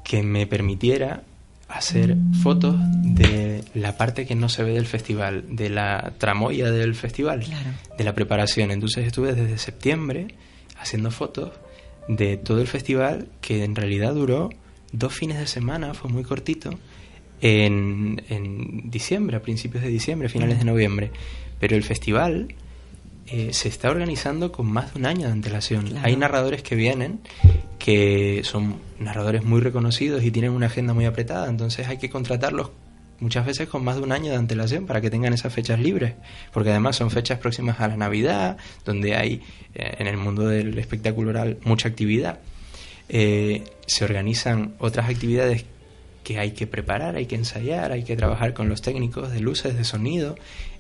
que 0.05 0.23
me 0.23 0.47
permitiera 0.47 1.23
hacer 1.69 2.17
fotos 2.43 2.77
de 3.03 3.65
la 3.75 3.97
parte 3.97 4.27
que 4.27 4.35
no 4.35 4.49
se 4.49 4.63
ve 4.63 4.73
del 4.73 4.87
festival, 4.87 5.45
de 5.57 5.69
la 5.69 6.13
tramoya 6.19 6.71
del 6.71 6.95
festival, 6.95 7.45
de 7.97 8.05
la 8.05 8.15
preparación. 8.15 8.71
Entonces 8.71 9.07
estuve 9.07 9.35
desde 9.35 9.59
septiembre 9.59 10.29
haciendo 10.79 11.11
fotos 11.11 11.53
de 12.09 12.37
todo 12.37 12.61
el 12.61 12.67
festival 12.69 13.29
que 13.41 13.65
en 13.65 13.75
realidad 13.75 14.15
duró 14.15 14.51
dos 14.93 15.13
fines 15.13 15.39
de 15.39 15.47
semana, 15.47 15.95
fue 15.95 16.11
muy 16.11 16.23
cortito, 16.23 16.71
en, 17.41 18.23
en 18.29 18.91
diciembre, 18.91 19.37
a 19.37 19.43
principios 19.43 19.83
de 19.83 19.91
diciembre, 19.91 20.29
finales 20.29 20.59
de 20.59 20.65
noviembre. 20.65 21.11
Pero 21.59 21.77
el 21.77 21.83
festival 21.83 22.55
eh, 23.29 23.53
se 23.53 23.69
está 23.69 23.91
organizando 23.91 24.53
con 24.53 24.67
más 24.67 24.95
de 24.95 25.01
un 25.01 25.07
año 25.07 25.27
de 25.27 25.33
antelación. 25.33 25.97
Hay 26.03 26.17
narradores 26.17 26.63
que 26.63 26.77
vienen 26.77 27.21
que 27.79 28.43
son 28.45 28.77
narradores 28.99 29.45
muy 29.45 29.61
reconocidos 29.61 30.23
y 30.25 30.31
tienen 30.31 30.53
una 30.53 30.67
agenda 30.67 30.95
muy 30.95 31.05
apretada, 31.05 31.49
entonces 31.49 31.87
hay 31.89 31.99
que 31.99 32.11
contratarlos 32.11 32.71
muchas 33.21 33.47
veces 33.47 33.69
con 33.69 33.85
más 33.85 33.97
de 33.97 34.03
un 34.03 34.13
año 34.13 34.31
de 34.31 34.37
antelación 34.37 34.87
para 34.87 35.01
que 35.01 35.11
tengan 35.11 35.33
esas 35.33 35.53
fechas 35.53 35.81
libres, 35.81 36.15
porque 36.53 36.71
además 36.71 36.97
son 36.97 37.11
fechas 37.11 37.39
próximas 37.39 37.81
a 37.81 37.89
la 37.89 37.97
Navidad, 37.97 38.57
donde 38.85 39.17
hay 39.17 39.43
eh, 39.75 39.97
en 39.99 40.07
el 40.07 40.17
mundo 40.17 40.47
del 40.47 40.79
espectáculo 40.79 41.31
oral 41.31 41.59
mucha 41.65 41.89
actividad. 41.89 42.41
Eh, 43.09 43.65
se 43.87 44.05
organizan 44.05 44.75
otras 44.79 45.09
actividades 45.09 45.65
que 46.27 46.41
hay 46.41 46.51
que 46.51 46.67
preparar, 46.67 47.15
hay 47.15 47.27
que 47.27 47.37
ensayar, 47.37 47.93
hay 47.93 48.03
que 48.03 48.17
trabajar 48.17 48.53
con 48.53 48.69
los 48.69 48.83
técnicos 48.83 49.31
de 49.31 49.39
luces, 49.39 49.77
de 49.77 49.85
sonido, 49.85 50.35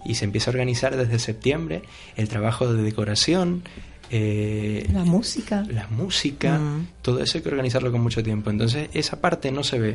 y 0.04 0.16
se 0.16 0.24
empieza 0.24 0.50
a 0.50 0.52
organizar 0.52 0.96
desde 0.96 1.20
septiembre 1.20 1.82
el 2.16 2.28
trabajo 2.28 2.74
de 2.74 2.82
decoración, 2.82 3.62
eh, 4.10 4.88
la 4.92 5.04
música. 5.04 5.64
La 5.70 5.86
música, 5.86 6.58
mm. 6.58 6.88
todo 7.00 7.20
eso 7.22 7.38
hay 7.38 7.44
que 7.44 7.48
organizarlo 7.48 7.92
con 7.92 8.00
mucho 8.00 8.24
tiempo. 8.24 8.50
Entonces, 8.50 8.88
esa 8.92 9.20
parte 9.20 9.52
no 9.52 9.62
se 9.62 9.78
ve. 9.78 9.94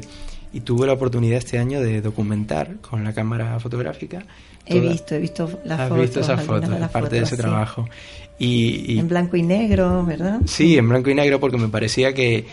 Y 0.54 0.62
tuve 0.62 0.88
la 0.88 0.94
oportunidad 0.94 1.40
este 1.40 1.60
año 1.60 1.82
de 1.82 2.02
documentar 2.02 2.78
con 2.78 3.04
la 3.04 3.12
cámara 3.12 3.60
fotográfica. 3.60 4.24
he 4.66 4.80
visto, 4.80 5.16
he 5.16 5.20
visto 5.20 5.60
las 5.66 5.82
has 5.82 5.98
visto 5.98 6.22
esas 6.22 6.46
fotos, 6.46 6.70
parte 6.92 7.18
de 7.18 7.24
ese 7.24 7.36
trabajo. 7.36 7.90
Y, 8.40 8.98
en 9.00 9.10
blanco 9.10 9.36
y 9.36 9.44
negro, 9.44 10.06
¿verdad? 10.06 10.40
Sí, 10.46 10.78
en 10.78 10.88
blanco 10.88 11.10
y 11.10 11.16
negro 11.16 11.42
porque 11.42 11.58
me 11.58 11.68
parecía 11.68 12.14
que 12.14 12.48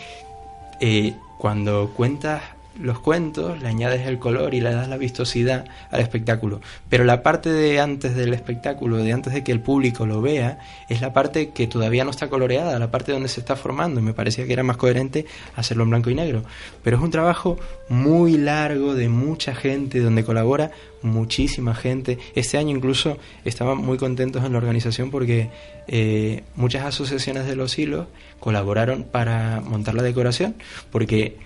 eh, 0.81 1.13
cuando 1.37 1.93
cuentas 1.95 2.41
los 2.79 2.99
cuentos, 2.99 3.61
le 3.61 3.67
añades 3.67 4.07
el 4.07 4.19
color 4.19 4.53
y 4.53 4.61
le 4.61 4.71
das 4.71 4.87
la 4.87 4.97
vistosidad 4.97 5.65
al 5.91 5.99
espectáculo. 5.99 6.61
Pero 6.89 7.03
la 7.03 7.21
parte 7.21 7.51
de 7.51 7.79
antes 7.79 8.15
del 8.15 8.33
espectáculo, 8.33 8.97
de 8.97 9.11
antes 9.11 9.33
de 9.33 9.43
que 9.43 9.51
el 9.51 9.59
público 9.59 10.05
lo 10.05 10.21
vea, 10.21 10.59
es 10.87 11.01
la 11.01 11.13
parte 11.13 11.49
que 11.49 11.67
todavía 11.67 12.03
no 12.03 12.11
está 12.11 12.29
coloreada, 12.29 12.79
la 12.79 12.89
parte 12.89 13.11
donde 13.11 13.27
se 13.27 13.41
está 13.41 13.55
formando. 13.55 14.01
Me 14.01 14.13
parecía 14.13 14.45
que 14.45 14.53
era 14.53 14.63
más 14.63 14.77
coherente 14.77 15.25
hacerlo 15.55 15.83
en 15.83 15.89
blanco 15.89 16.09
y 16.09 16.15
negro. 16.15 16.43
Pero 16.83 16.97
es 16.97 17.03
un 17.03 17.11
trabajo 17.11 17.57
muy 17.89 18.37
largo 18.37 18.95
de 18.95 19.09
mucha 19.09 19.53
gente, 19.53 19.99
donde 19.99 20.23
colabora 20.23 20.71
muchísima 21.01 21.75
gente. 21.75 22.17
Este 22.35 22.57
año 22.57 22.75
incluso 22.75 23.17
estaban 23.45 23.77
muy 23.77 23.97
contentos 23.97 24.43
en 24.43 24.53
la 24.53 24.57
organización 24.57 25.11
porque 25.11 25.49
eh, 25.87 26.43
muchas 26.55 26.85
asociaciones 26.85 27.45
de 27.45 27.55
los 27.55 27.77
hilos 27.77 28.07
colaboraron 28.39 29.03
para 29.03 29.61
montar 29.61 29.95
la 29.95 30.03
decoración, 30.03 30.55
porque 30.91 31.37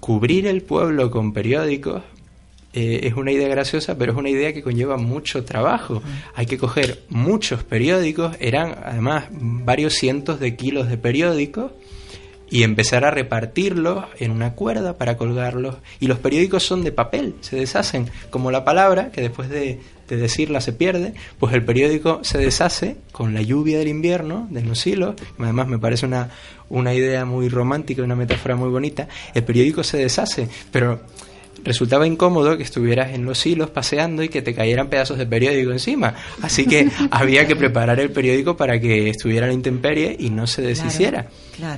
cubrir 0.00 0.46
el 0.46 0.62
pueblo 0.62 1.10
con 1.10 1.32
periódicos 1.32 2.02
eh, 2.74 3.00
es 3.04 3.14
una 3.14 3.32
idea 3.32 3.48
graciosa, 3.48 3.96
pero 3.96 4.12
es 4.12 4.18
una 4.18 4.28
idea 4.28 4.52
que 4.52 4.62
conlleva 4.62 4.96
mucho 4.98 5.44
trabajo. 5.44 6.02
Hay 6.34 6.46
que 6.46 6.58
coger 6.58 7.02
muchos 7.08 7.64
periódicos, 7.64 8.36
eran 8.40 8.76
además 8.84 9.24
varios 9.30 9.94
cientos 9.94 10.38
de 10.38 10.54
kilos 10.54 10.88
de 10.88 10.98
periódicos, 10.98 11.72
y 12.50 12.62
empezar 12.62 13.04
a 13.04 13.10
repartirlos 13.10 14.04
en 14.18 14.30
una 14.30 14.54
cuerda 14.54 14.96
para 14.96 15.16
colgarlos. 15.16 15.76
Y 16.00 16.06
los 16.06 16.18
periódicos 16.18 16.62
son 16.62 16.82
de 16.82 16.92
papel, 16.92 17.34
se 17.40 17.56
deshacen, 17.56 18.10
como 18.30 18.50
la 18.50 18.64
palabra, 18.64 19.10
que 19.10 19.20
después 19.20 19.48
de, 19.48 19.80
de 20.08 20.16
decirla 20.16 20.60
se 20.60 20.72
pierde, 20.72 21.14
pues 21.38 21.54
el 21.54 21.64
periódico 21.64 22.20
se 22.22 22.38
deshace 22.38 22.96
con 23.12 23.34
la 23.34 23.42
lluvia 23.42 23.78
del 23.78 23.88
invierno, 23.88 24.48
de 24.50 24.62
los 24.62 24.86
hilos, 24.86 25.14
además 25.38 25.68
me 25.68 25.78
parece 25.78 26.06
una, 26.06 26.30
una 26.68 26.94
idea 26.94 27.24
muy 27.24 27.48
romántica, 27.48 28.02
una 28.02 28.16
metáfora 28.16 28.56
muy 28.56 28.70
bonita, 28.70 29.08
el 29.34 29.44
periódico 29.44 29.84
se 29.84 29.98
deshace, 29.98 30.48
pero 30.72 31.00
resultaba 31.64 32.06
incómodo 32.06 32.56
que 32.56 32.62
estuvieras 32.62 33.12
en 33.12 33.24
los 33.24 33.44
hilos 33.44 33.70
paseando 33.70 34.22
y 34.22 34.28
que 34.28 34.42
te 34.42 34.54
cayeran 34.54 34.88
pedazos 34.88 35.18
de 35.18 35.26
periódico 35.26 35.72
encima. 35.72 36.14
Así 36.42 36.66
que 36.66 36.88
había 37.10 37.46
que 37.46 37.56
preparar 37.56 38.00
el 38.00 38.10
periódico 38.10 38.56
para 38.56 38.80
que 38.80 39.10
estuviera 39.10 39.46
en 39.46 39.50
la 39.50 39.54
intemperie 39.54 40.16
y 40.18 40.30
no 40.30 40.46
se 40.46 40.62
deshiciera. 40.62 41.28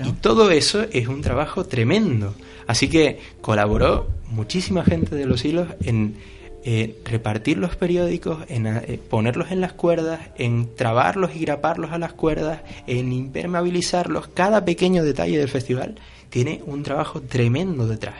Y 0.04 0.12
todo 0.12 0.50
eso 0.50 0.86
es 0.92 1.08
un 1.08 1.22
trabajo 1.22 1.64
tremendo. 1.64 2.34
Así 2.66 2.88
que 2.88 3.18
colaboró 3.40 4.08
muchísima 4.28 4.84
gente 4.84 5.16
de 5.16 5.26
los 5.26 5.44
hilos 5.44 5.68
en 5.82 6.14
eh, 6.62 7.00
repartir 7.04 7.56
los 7.56 7.74
periódicos, 7.76 8.44
en 8.48 8.66
eh, 8.66 9.00
ponerlos 9.08 9.50
en 9.50 9.62
las 9.62 9.72
cuerdas, 9.72 10.20
en 10.36 10.74
trabarlos 10.76 11.34
y 11.34 11.40
graparlos 11.40 11.90
a 11.92 11.98
las 11.98 12.12
cuerdas, 12.12 12.60
en 12.86 13.12
impermeabilizarlos. 13.12 14.28
Cada 14.28 14.64
pequeño 14.64 15.02
detalle 15.02 15.38
del 15.38 15.48
festival 15.48 15.94
tiene 16.28 16.62
un 16.66 16.82
trabajo 16.82 17.22
tremendo 17.22 17.86
detrás. 17.86 18.16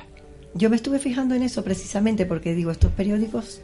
Yo 0.54 0.70
me 0.70 0.76
estuve 0.76 0.98
fijando 0.98 1.34
en 1.34 1.42
eso 1.42 1.62
precisamente 1.62 2.24
porque 2.24 2.54
digo, 2.54 2.70
estos 2.70 2.90
periódicos, 2.92 3.60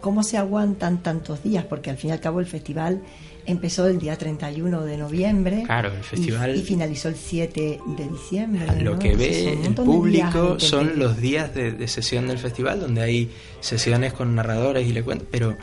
¿cómo 0.00 0.22
se 0.22 0.36
aguantan 0.36 1.02
tantos 1.02 1.42
días? 1.42 1.64
Porque 1.64 1.90
al 1.90 1.96
fin 1.96 2.10
y 2.10 2.12
al 2.12 2.20
cabo 2.20 2.40
el 2.40 2.46
festival 2.46 3.00
empezó 3.46 3.86
el 3.86 3.98
día 3.98 4.16
31 4.16 4.82
de 4.82 4.96
noviembre. 4.96 5.62
Claro, 5.64 5.92
el 5.92 6.02
festival. 6.02 6.56
Y, 6.56 6.62
finalizó 6.62 7.08
el 7.08 7.16
7 7.16 7.80
de 7.84 8.08
diciembre. 8.08 8.80
Lo 8.82 8.98
que 8.98 9.16
ve 9.16 9.52
el 9.64 9.74
público 9.74 10.58
son 10.58 10.98
los 10.98 11.18
días 11.18 11.54
de, 11.54 11.86
sesión 11.88 12.28
del 12.28 12.38
festival, 12.38 12.80
donde 12.80 13.02
hay 13.02 13.30
sesiones 13.60 14.12
con 14.12 14.34
narradores 14.34 14.86
y 14.86 14.92
le 14.92 15.02
cuentan. 15.02 15.28
Pero 15.30 15.56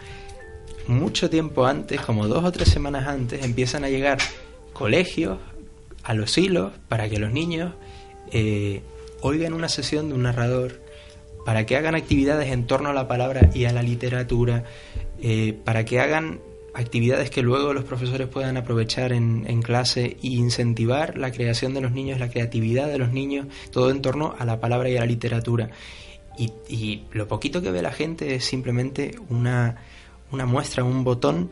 mucho 0.88 1.30
tiempo 1.30 1.66
antes, 1.66 2.02
como 2.02 2.28
dos 2.28 2.44
o 2.44 2.52
tres 2.52 2.70
semanas 2.70 3.08
antes, 3.08 3.44
empiezan 3.44 3.84
a 3.84 3.90
llegar 3.90 4.18
colegios 4.74 5.40
a 6.04 6.14
los 6.14 6.38
hilos 6.38 6.72
para 6.88 7.10
que 7.10 7.20
los 7.20 7.32
niños 7.32 7.74
eh, 8.32 8.82
oigan 9.22 9.54
una 9.54 9.70
sesión 9.70 10.10
de 10.10 10.16
un 10.16 10.24
narrador, 10.24 10.82
para 11.46 11.66
que 11.66 11.78
hagan 11.78 11.96
actividades 11.96 12.52
en 12.52 12.68
torno 12.68 12.90
a 12.90 12.94
la 12.94 13.08
palabra 13.08 13.50
y 13.54 13.66
a 13.66 13.72
la 13.72 13.82
literatura, 13.82 14.64
eh, 15.22 15.58
para 15.64 15.86
que 15.86 16.00
hagan 16.00 16.40
actividades 16.78 17.32
que 17.32 17.42
luego 17.42 17.74
los 17.74 17.84
profesores 17.84 18.28
puedan 18.28 18.56
aprovechar 18.56 19.12
en, 19.12 19.46
en, 19.48 19.64
clase 19.64 20.18
e 20.22 20.28
incentivar 20.28 21.18
la 21.18 21.32
creación 21.32 21.74
de 21.74 21.82
los 21.82 21.92
niños, 21.92 22.20
la 22.20 22.30
creatividad 22.30 22.88
de 22.88 23.00
los 23.00 23.12
niños, 23.12 23.48
todo 23.72 23.90
en 23.90 24.04
torno 24.04 24.36
a 24.38 24.46
la 24.46 24.60
palabra 24.60 24.88
y 24.90 24.96
a 24.96 25.00
la 25.00 25.08
literatura. 25.08 25.72
Y, 26.38 26.52
y 26.70 27.04
lo 27.12 27.28
poquito 27.28 27.64
que 27.64 27.72
ve 27.72 27.82
la 27.82 27.92
gente 27.92 28.36
es 28.36 28.46
simplemente 28.46 29.16
una, 29.30 29.78
una, 30.32 30.46
muestra, 30.46 30.84
un 30.84 31.04
botón 31.04 31.50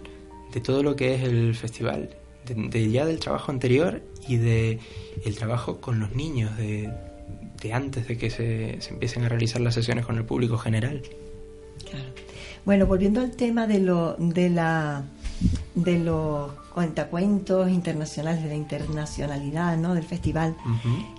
de 0.53 0.61
todo 0.61 0.83
lo 0.83 0.95
que 0.95 1.15
es 1.15 1.23
el 1.23 1.55
festival, 1.55 2.15
de, 2.45 2.91
ya 2.91 3.07
del 3.07 3.19
trabajo 3.19 3.51
anterior 3.51 4.03
y 4.27 4.37
de 4.37 4.79
el 5.25 5.35
trabajo 5.35 5.81
con 5.81 5.99
los 5.99 6.13
niños, 6.13 6.55
de, 6.55 6.91
de 7.63 7.73
antes 7.73 8.07
de 8.07 8.15
que 8.19 8.29
se, 8.29 8.79
se 8.79 8.93
empiecen 8.93 9.23
a 9.23 9.29
realizar 9.29 9.59
las 9.59 9.73
sesiones 9.73 10.05
con 10.05 10.17
el 10.17 10.23
público 10.23 10.59
general. 10.59 11.01
Claro. 11.89 12.24
Bueno, 12.65 12.87
volviendo 12.87 13.21
al 13.21 13.31
tema 13.31 13.67
de, 13.67 13.79
lo, 13.79 14.15
de, 14.17 14.49
la, 14.49 15.03
de 15.75 15.99
los 15.99 16.51
cuentacuentos 16.73 17.69
internacionales, 17.69 18.41
de 18.41 18.49
la 18.49 18.55
internacionalidad 18.55 19.77
¿no? 19.77 19.93
del 19.93 20.03
festival, 20.03 20.55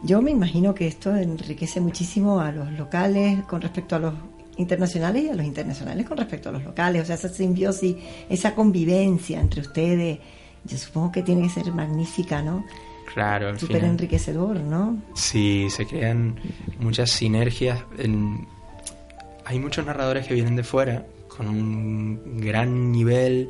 yo 0.02 0.20
me 0.22 0.32
imagino 0.32 0.74
que 0.74 0.88
esto 0.88 1.14
enriquece 1.14 1.80
muchísimo 1.80 2.40
a 2.40 2.50
los 2.50 2.72
locales 2.72 3.44
con 3.44 3.60
respecto 3.60 3.94
a 3.94 4.00
los 4.00 4.14
internacionales 4.56 5.22
y 5.22 5.28
a 5.28 5.34
los 5.34 5.46
internacionales 5.46 6.04
con 6.04 6.16
respecto 6.16 6.48
a 6.48 6.52
los 6.52 6.64
locales. 6.64 7.02
O 7.02 7.06
sea, 7.06 7.14
esa 7.14 7.28
simbiosis, 7.28 7.94
esa 8.28 8.54
convivencia 8.56 9.40
entre 9.40 9.60
ustedes, 9.60 10.18
yo 10.64 10.76
supongo 10.76 11.12
que 11.12 11.22
tiene 11.22 11.42
que 11.42 11.50
ser 11.50 11.72
magnífica, 11.72 12.42
¿no? 12.42 12.64
Claro, 13.14 13.56
Súper 13.56 13.84
enriquecedor, 13.84 14.58
¿no? 14.60 15.00
Sí, 15.14 15.68
se 15.70 15.86
crean 15.86 16.40
muchas 16.80 17.10
sinergias. 17.12 17.78
Hay 19.44 19.60
muchos 19.60 19.86
narradores 19.86 20.26
que 20.26 20.34
vienen 20.34 20.56
de 20.56 20.64
fuera 20.64 21.06
con 21.36 21.48
un 21.48 22.38
gran 22.40 22.92
nivel, 22.92 23.48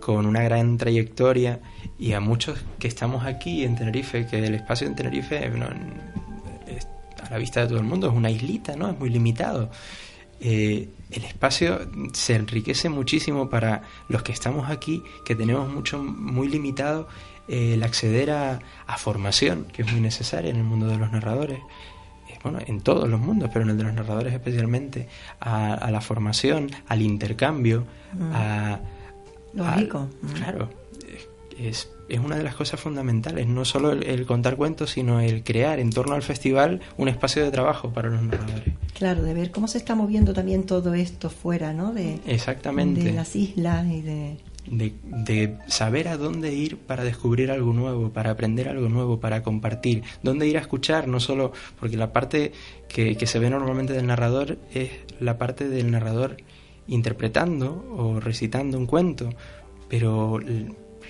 con 0.00 0.26
una 0.26 0.42
gran 0.42 0.76
trayectoria 0.76 1.60
y 1.98 2.12
a 2.12 2.20
muchos 2.20 2.62
que 2.78 2.88
estamos 2.88 3.24
aquí 3.24 3.64
en 3.64 3.76
Tenerife, 3.76 4.26
que 4.26 4.38
el 4.38 4.54
espacio 4.54 4.86
en 4.86 4.94
Tenerife 4.94 5.38
a 7.22 7.30
la 7.30 7.38
vista 7.38 7.60
de 7.60 7.68
todo 7.68 7.78
el 7.78 7.84
mundo, 7.84 8.08
es 8.08 8.12
una 8.14 8.30
islita, 8.30 8.76
¿no? 8.76 8.90
Es 8.90 8.98
muy 8.98 9.08
limitado. 9.08 9.70
Eh, 10.40 10.88
el 11.10 11.24
espacio 11.24 11.80
se 12.12 12.34
enriquece 12.34 12.88
muchísimo 12.88 13.48
para 13.48 13.82
los 14.08 14.22
que 14.22 14.32
estamos 14.32 14.68
aquí, 14.70 15.02
que 15.24 15.34
tenemos 15.34 15.72
mucho, 15.72 16.02
muy 16.02 16.48
limitado 16.48 17.08
el 17.48 17.82
acceder 17.82 18.30
a, 18.30 18.60
formación, 18.98 19.66
que 19.72 19.82
es 19.82 19.92
muy 19.92 20.00
necesaria 20.00 20.50
en 20.50 20.56
el 20.56 20.64
mundo 20.64 20.86
de 20.86 20.96
los 20.96 21.10
narradores, 21.12 21.58
eh, 21.58 21.62
bueno, 22.44 22.58
en 22.66 22.80
todos 22.80 23.08
los 23.08 23.18
mundos, 23.18 23.50
pero 23.52 23.64
en 23.64 23.70
el 23.70 23.78
de 23.78 23.84
los 23.84 23.94
narradores 23.94 24.32
especialmente, 24.32 25.08
a, 25.40 25.90
la 25.90 26.00
formación, 26.00 26.70
al 26.86 27.02
intercambio, 27.02 27.84
mm. 28.12 28.32
a... 28.32 28.80
Lo 29.54 29.70
rico. 29.72 30.08
Mm. 30.20 30.32
Claro, 30.32 30.68
es, 31.58 31.90
es, 32.08 32.18
una 32.18 32.36
de 32.36 32.42
las 32.42 32.54
cosas 32.54 32.80
fundamentales, 32.80 33.46
no 33.46 33.64
solo 33.64 33.92
el, 33.92 34.26
contar 34.26 34.56
cuentos, 34.56 34.90
sino 34.90 35.20
el 35.20 35.42
crear 35.42 35.78
en 35.78 35.90
torno 35.90 36.14
al 36.14 36.22
festival 36.22 36.80
un 36.98 37.08
espacio 37.08 37.42
de 37.42 37.50
trabajo 37.50 37.90
para 37.90 38.10
los 38.10 38.22
narradores. 38.22 38.74
Claro, 38.94 39.22
de 39.22 39.34
ver 39.34 39.50
cómo 39.50 39.68
se 39.68 39.78
está 39.78 39.94
moviendo 39.94 40.34
también 40.34 40.64
todo 40.64 40.94
esto 40.94 41.30
fuera, 41.30 41.72
¿no? 41.72 41.92
De, 41.92 42.18
Exactamente. 42.26 43.02
De 43.02 43.12
las 43.12 43.34
islas 43.36 43.86
y 43.86 44.02
de 44.02 44.36
de, 44.66 45.56
saber 45.66 46.08
a 46.08 46.16
dónde 46.16 46.52
ir 46.52 46.76
para 46.76 47.04
descubrir 47.04 47.50
algo 47.50 47.72
nuevo, 47.72 48.10
para 48.10 48.30
aprender 48.30 48.68
algo 48.68 48.88
nuevo, 48.88 49.20
para 49.20 49.42
compartir, 49.42 50.02
dónde 50.22 50.46
ir 50.46 50.56
a 50.56 50.60
escuchar, 50.60 51.08
no 51.08 51.20
solo 51.20 51.52
porque 51.78 51.96
la 51.96 52.12
parte 52.12 52.52
que, 52.88 53.26
se 53.26 53.38
ve 53.38 53.50
normalmente 53.50 53.92
del 53.92 54.06
narrador 54.06 54.58
es 54.72 54.90
la 55.20 55.38
parte 55.38 55.68
del 55.68 55.90
narrador 55.90 56.36
interpretando 56.86 57.84
o 57.96 58.20
recitando 58.20 58.78
un 58.78 58.86
cuento, 58.86 59.30
pero 59.88 60.40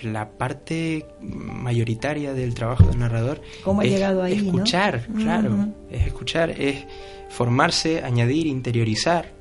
la 0.01 0.29
parte 0.29 1.05
mayoritaria 1.21 2.33
del 2.33 2.53
trabajo 2.53 2.85
del 2.85 2.99
narrador 2.99 3.41
¿Cómo 3.63 3.81
ha 3.81 3.85
es 3.85 3.91
llegado 3.91 4.23
ahí, 4.23 4.33
escuchar, 4.33 5.07
claro, 5.15 5.69
es 5.89 6.07
escuchar, 6.07 6.49
es 6.49 6.85
formarse, 7.29 8.03
añadir, 8.03 8.47
interiorizar 8.47 9.34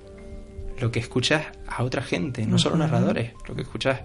lo 0.81 0.91
que 0.91 1.01
escuchas 1.01 1.47
a 1.67 1.83
otra 1.83 2.03
gente, 2.03 2.47
no 2.47 2.59
solo 2.59 2.77
narradores, 2.77 3.33
lo 3.49 3.55
que 3.55 3.63
escuchas 3.63 4.01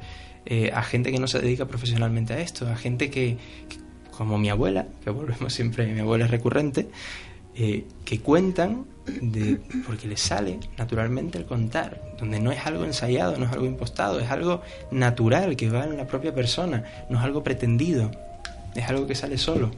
eh, 0.46 0.72
a 0.74 0.82
gente 0.84 1.12
que 1.12 1.20
no 1.20 1.28
se 1.28 1.40
dedica 1.40 1.66
profesionalmente 1.66 2.34
a 2.34 2.40
esto, 2.40 2.68
a 2.68 2.76
gente 2.76 3.10
que, 3.10 3.38
como 4.12 4.38
mi 4.38 4.50
abuela, 4.50 4.88
que 5.04 5.10
volvemos 5.10 5.54
siempre, 5.54 5.86
mi 5.88 6.00
abuela 6.00 6.26
es 6.26 6.32
recurrente, 6.32 6.90
eh, 7.56 7.86
que 8.06 8.20
cuentan 8.20 8.86
de, 9.22 9.60
porque 9.86 10.08
les 10.08 10.22
sale 10.22 10.60
naturalmente 10.78 11.38
el 11.38 11.46
contar, 11.46 12.16
donde 12.20 12.40
no 12.40 12.52
es 12.52 12.66
algo 12.66 12.86
ensayado, 12.86 13.38
no 13.38 13.46
es 13.46 13.52
algo 13.52 13.66
impostado, 13.66 14.20
es 14.20 14.30
algo 14.30 14.62
natural 14.92 15.56
que 15.56 15.70
va 15.70 15.84
en 15.84 15.98
la 15.98 16.08
propia 16.08 16.34
persona, 16.34 16.84
no 17.10 17.18
es 17.18 17.24
algo 17.24 17.44
pretendido, 17.44 18.12
es 18.76 18.88
algo 18.88 19.08
que 19.08 19.16
sale 19.16 19.38
solo. 19.38 19.72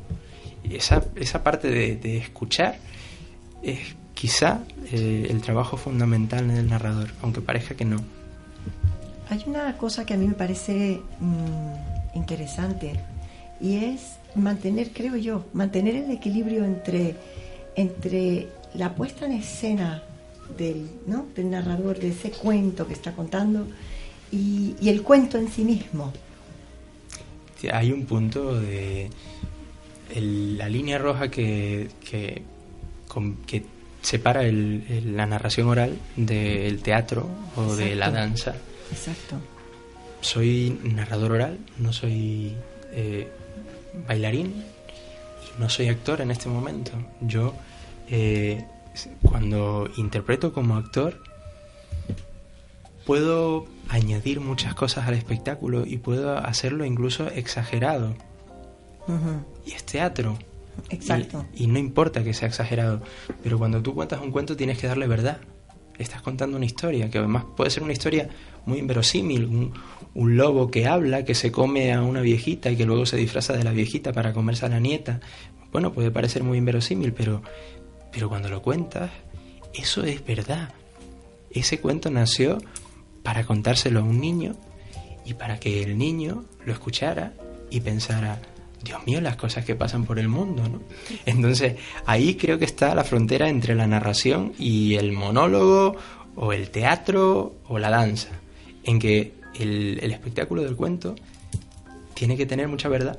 Y 0.64 0.76
esa, 0.76 1.04
esa 1.16 1.44
parte 1.44 1.70
de, 1.70 1.96
de 1.96 2.18
escuchar 2.18 2.78
es 3.64 3.96
quizá 4.22 4.60
eh, 4.92 5.30
el 5.32 5.42
trabajo 5.42 5.78
fundamental 5.78 6.44
en 6.51 6.58
el 6.58 6.70
narrador, 6.70 7.10
aunque 7.24 7.42
parezca 7.42 7.74
que 7.74 7.86
no. 7.86 7.98
Hay 9.32 9.44
una 9.48 9.75
cosa 9.78 10.06
que 10.06 10.13
a 10.13 10.18
mí 10.18 10.28
me 10.28 10.36
parece 10.36 11.01
mm, 11.20 12.18
interesante 12.18 13.00
y 13.60 13.78
es 13.78 14.18
mantener, 14.36 14.92
creo 14.94 15.16
yo, 15.16 15.46
mantener 15.54 15.96
el 15.96 16.12
equilibrio 16.12 16.66
entre, 16.66 17.16
entre 17.75 18.50
la 18.75 18.94
puesta 18.94 19.25
en 19.25 19.32
escena 19.32 20.04
del, 20.56 20.88
¿no? 21.08 21.25
del 21.36 21.50
narrador, 21.50 21.98
de 21.98 22.10
ese 22.10 22.30
cuento 22.30 22.86
que 22.86 22.94
está 22.94 23.13
contando 23.13 23.66
y, 24.32 24.75
el 24.88 25.01
cuento 25.01 25.40
en 25.40 25.50
sí 25.50 25.63
mismo. 25.63 26.13
hay 27.74 27.92
un 27.92 28.06
punto 28.06 28.60
de 28.60 29.10
la 30.16 30.70
línea 30.70 31.00
roja 31.00 31.32
que, 31.32 31.90
que, 32.08 32.44
que 33.48 33.81
separa 34.01 34.43
el, 34.43 35.15
la 35.15 35.25
narración 35.25 35.67
oral 35.67 35.98
del 36.15 36.81
teatro 36.81 37.29
o 37.55 37.75
de 37.75 37.96
la 37.96 38.12
danza. 38.12 38.55
Exacto. 38.91 39.38
Soy 40.22 40.79
narrador 40.84 41.31
oral, 41.34 41.60
no 41.77 41.93
soy 41.93 42.55
eh, 42.91 43.31
bailarín 44.08 44.64
y 45.46 45.61
no 45.61 45.70
soy 45.70 45.90
actor 45.90 46.22
en 46.22 46.31
este 46.31 46.50
momento. 46.50 46.92
Yo, 47.22 47.55
eh, 48.09 48.66
cuando 49.22 49.90
interpreto 49.98 50.53
como 50.53 50.75
actor, 50.75 51.22
puedo 53.05 53.66
añadir 53.90 54.40
muchas 54.40 54.75
cosas 54.75 55.07
al 55.07 55.16
espectáculo 55.16 55.85
y 55.85 55.98
puedo 55.98 56.37
hacerlo 56.37 56.85
incluso 56.85 57.27
exagerado. 57.27 58.16
Y 59.66 59.74
es 59.74 59.83
teatro 59.83 60.37
Exacto. 60.90 61.46
Y, 61.55 61.68
no 61.68 61.79
importa 61.79 62.24
que 62.24 62.34
sea 62.34 62.48
exagerado, 62.48 63.01
pero 63.44 63.57
cuando 63.57 63.81
tú 63.81 63.94
cuentas 63.94 64.22
un 64.22 64.31
cuento 64.31 64.55
tienes 64.55 64.77
que 64.77 64.88
darle 64.88 65.07
verdad. 65.07 65.40
Estás 65.98 66.22
contando 66.22 66.57
una 66.57 66.66
historia, 66.66 67.12
que 67.12 67.20
además 67.20 67.46
puede 67.55 67.70
ser 67.70 67.84
una 67.84 67.94
historia 67.94 68.29
muy 68.66 68.79
inverosímil, 68.79 69.46
un, 69.46 69.74
un 70.16 70.38
lobo 70.38 70.72
que 70.72 70.88
habla, 70.88 71.25
que 71.25 71.36
se 71.36 71.51
come 71.51 71.94
a 71.94 72.01
una 72.01 72.22
viejita 72.22 72.72
y 72.72 72.75
que 72.75 72.86
luego 72.86 73.05
se 73.05 73.18
disfraza 73.18 73.53
de 73.53 73.64
la 73.64 73.72
viejita 73.72 74.12
para 74.12 74.34
comerse 74.34 74.66
a 74.66 74.70
la 74.70 74.79
nieta. 74.79 75.20
Bueno, 75.72 75.94
puede 75.94 76.12
parecer 76.12 76.44
muy 76.44 76.57
inverosímil, 76.57 77.14
pero, 77.14 77.44
pero 78.12 78.29
cuando 78.29 78.50
lo 78.50 78.62
cuentas, 78.62 79.12
eso 79.74 80.03
es 80.03 80.25
verdad. 80.25 80.74
Ese 81.51 81.79
cuento 81.79 82.10
nació 82.10 82.57
para 83.24 83.46
contárselo 83.46 84.00
a 84.00 84.03
un 84.03 84.20
niño 84.20 84.55
y 85.25 85.34
para 85.36 85.60
que 85.60 85.84
el 85.84 85.98
niño 85.98 86.46
lo 86.66 86.74
escuchara 86.74 87.34
y 87.70 87.79
pensara, 87.81 88.42
Dios 88.83 89.05
mío, 89.05 89.22
las 89.22 89.35
cosas 89.35 89.63
que 89.65 89.75
pasan 89.75 90.05
por 90.05 90.20
el 90.20 90.27
mundo, 90.27 90.63
¿no? 90.67 90.81
Entonces, 91.25 91.75
ahí 92.05 92.35
creo 92.35 92.57
que 92.57 92.65
está 92.65 92.96
la 92.96 93.03
frontera 93.03 93.50
entre 93.50 93.75
la 93.75 93.87
narración 93.87 94.53
y 94.57 94.96
el 94.96 95.11
monólogo, 95.11 95.96
o 96.35 96.53
el 96.53 96.70
teatro, 96.70 97.55
o 97.67 97.79
la 97.79 97.89
danza, 97.89 98.29
en 98.83 99.00
que 99.00 99.33
el, 99.59 100.00
espectáculo 100.11 100.63
del 100.63 100.75
cuento 100.75 101.15
tiene 102.13 102.37
que 102.37 102.46
tener 102.46 102.67
mucha 102.67 102.89
verdad. 102.89 103.17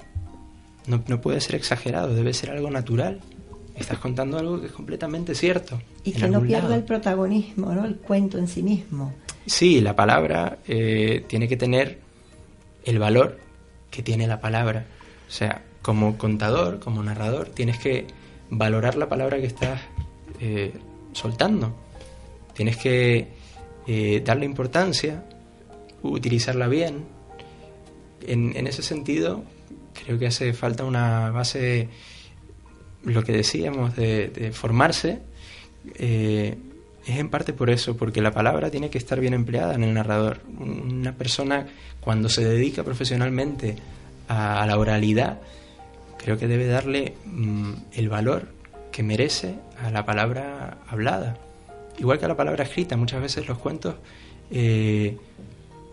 No, 0.86 1.02
no, 1.06 1.20
puede 1.20 1.40
ser 1.40 1.56
exagerado, 1.56 2.14
debe 2.14 2.32
ser 2.34 2.50
algo 2.50 2.70
natural. 2.70 3.20
Estás 3.76 3.98
contando 3.98 4.38
algo 4.38 4.60
que 4.60 4.66
es 4.66 4.72
completamente 4.72 5.34
cierto. 5.34 5.80
Y 6.04 6.12
que 6.12 6.28
no 6.28 6.42
pierda 6.42 6.74
el 6.74 6.82
protagonismo, 6.82 7.72
¿no? 7.72 7.84
El 7.84 7.96
cuento 7.96 8.38
en 8.38 8.48
sí 8.48 8.62
mismo. 8.62 9.14
Sí, 9.46 9.80
la 9.80 9.96
palabra 9.96 10.58
eh, 10.66 11.24
tiene 11.28 11.48
que 11.48 11.56
tener 11.56 12.00
el 12.84 12.98
valor 12.98 13.38
que 13.90 14.02
tiene 14.02 14.26
la 14.26 14.40
palabra. 14.40 14.86
O 15.32 15.34
sea, 15.34 15.62
como 15.80 16.18
contador, 16.18 16.78
como 16.78 17.02
narrador, 17.02 17.48
tienes 17.48 17.78
que 17.78 18.06
valorar 18.50 18.96
la 18.96 19.08
palabra 19.08 19.38
que 19.38 19.46
estás 19.46 19.80
eh, 20.40 20.74
soltando. 21.14 21.74
Tienes 22.52 22.76
que 22.76 23.28
eh, 23.86 24.22
darle 24.22 24.44
importancia, 24.44 25.24
utilizarla 26.02 26.68
bien. 26.68 27.06
En, 28.26 28.66
ese 28.66 28.82
sentido, 28.82 29.42
creo 30.04 30.18
que 30.18 30.26
hace 30.26 30.52
falta 30.52 30.84
una 30.84 31.30
base, 31.30 31.88
lo 33.02 33.24
que 33.24 33.32
decíamos, 33.32 33.96
de, 33.96 34.50
formarse. 34.52 35.22
Eh, 35.94 36.58
es 37.06 37.18
en 37.18 37.30
parte 37.30 37.54
por 37.54 37.70
eso, 37.70 37.96
porque 37.96 38.20
la 38.20 38.32
palabra 38.32 38.70
tiene 38.70 38.90
que 38.90 38.98
estar 38.98 39.18
bien 39.18 39.32
empleada 39.32 39.76
en 39.76 39.82
el 39.82 39.94
narrador. 39.94 40.42
Una 40.58 41.14
persona 41.14 41.68
cuando 42.02 42.28
se 42.28 42.44
dedica 42.44 42.84
profesionalmente 42.84 43.76
a, 44.32 44.66
la 44.66 44.78
oralidad, 44.78 45.40
creo 46.18 46.38
que 46.38 46.46
debe 46.46 46.66
darle 46.66 47.14
mm, 47.24 47.72
el 47.92 48.08
valor 48.08 48.48
que 48.90 49.02
merece 49.02 49.56
a 49.82 49.90
la 49.90 50.04
palabra 50.04 50.78
hablada. 50.88 51.38
Igual 51.98 52.18
que 52.18 52.24
a 52.24 52.28
la 52.28 52.36
palabra 52.36 52.64
escrita, 52.64 52.96
muchas 52.96 53.20
veces 53.20 53.48
los 53.48 53.58
cuentos 53.58 53.96
eh, 54.50 55.16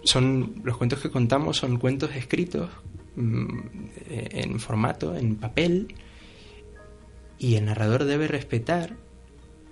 son 0.04 0.62
los 0.63 0.78
cuentos 0.78 0.99
que 0.99 1.10
contamos 1.10 1.58
son 1.58 1.78
cuentos 1.78 2.15
escritos 2.15 2.69
mm, 3.15 3.60
en 4.10 4.60
formato, 4.60 5.15
en 5.15 5.36
papel, 5.36 5.93
y 7.38 7.56
el 7.56 7.65
narrador 7.65 8.04
debe 8.04 8.28
respetar 8.28 8.95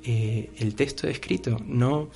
eh, 0.03 0.49
el 0.57 0.75
texto 0.75 1.07
escrito, 1.07 1.57
no 1.65 2.09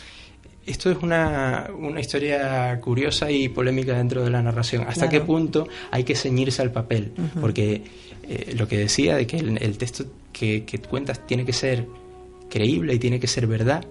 esto 0.65 0.91
es 0.91 0.97
una, 1.01 1.69
una, 1.77 1.99
historia 1.99 2.79
curiosa 2.81 3.31
y 3.31 3.49
polémica 3.49 3.97
dentro 3.97 4.23
de 4.23 4.29
la 4.29 4.41
narración. 4.41 4.85
¿Hasta 4.87 5.09
qué 5.09 5.21
punto 5.21 5.67
hay 5.89 6.03
que 6.03 6.15
ceñirse 6.15 6.61
al 6.61 6.71
papel? 6.71 7.11
Porque 7.39 7.83
eh, 8.27 8.53
lo 8.57 8.67
que 8.67 8.77
decía 8.77 9.15
de 9.15 9.25
que 9.25 9.37
el, 9.37 9.77
texto 9.77 10.05
que, 10.31 10.63
que, 10.63 10.79
cuentas 10.79 11.25
tiene 11.25 11.45
que 11.45 11.53
ser 11.53 11.87
creíble 12.49 12.93
y 12.93 12.99
tiene 12.99 13.19
que 13.19 13.27
ser 13.27 13.47
verdad, 13.47 13.83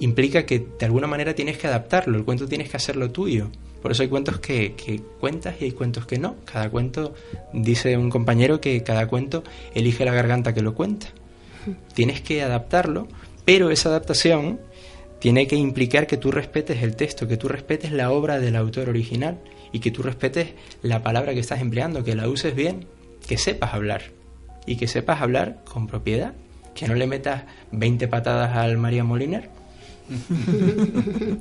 implica 0.00 0.46
que 0.46 0.66
de 0.78 0.86
alguna 0.86 1.06
manera 1.06 1.34
tienes 1.34 1.58
que 1.58 1.66
adaptarlo, 1.66 2.18
el 2.18 2.24
cuento 2.24 2.48
tienes 2.48 2.68
que 2.70 2.76
hacerlo 2.76 3.10
tuyo. 3.10 3.50
Por 3.80 3.92
eso 3.92 4.02
hay 4.02 4.08
cuentos 4.08 4.40
que, 4.40 4.74
que 4.74 5.00
cuentas 5.20 5.54
y 5.60 5.66
hay 5.66 5.72
cuentos 5.72 6.06
que 6.06 6.18
no. 6.18 6.36
Cada 6.44 6.68
cuento, 6.68 7.14
dice 7.52 7.96
un 7.96 8.10
compañero 8.10 8.60
que 8.60 8.82
cada 8.82 9.06
cuento 9.06 9.44
elige 9.74 10.04
la 10.04 10.12
garganta 10.12 10.52
que 10.52 10.62
lo 10.62 10.74
cuenta. 10.74 11.06
Tienes 11.94 12.20
que 12.20 12.42
adaptarlo, 12.42 13.06
pero 13.44 13.70
esa 13.70 13.90
adaptación 13.90 14.58
tiene 15.18 15.46
que 15.46 15.56
implicar 15.56 16.06
que 16.06 16.16
tú 16.16 16.30
respetes 16.30 16.82
el 16.82 16.96
texto, 16.96 17.26
que 17.26 17.36
tú 17.36 17.48
respetes 17.48 17.92
la 17.92 18.10
obra 18.10 18.38
del 18.38 18.56
autor 18.56 18.88
original 18.88 19.38
y 19.72 19.80
que 19.80 19.90
tú 19.90 20.02
respetes 20.02 20.50
la 20.82 21.02
palabra 21.02 21.34
que 21.34 21.40
estás 21.40 21.60
empleando, 21.60 22.04
que 22.04 22.14
la 22.14 22.28
uses 22.28 22.54
bien, 22.54 22.86
que 23.26 23.36
sepas 23.36 23.74
hablar 23.74 24.02
y 24.66 24.76
que 24.76 24.86
sepas 24.86 25.20
hablar 25.20 25.62
con 25.64 25.86
propiedad, 25.86 26.34
que 26.74 26.86
no 26.86 26.94
le 26.94 27.06
metas 27.06 27.44
20 27.72 28.06
patadas 28.08 28.56
al 28.56 28.78
María 28.78 29.02
Moliner. 29.02 29.50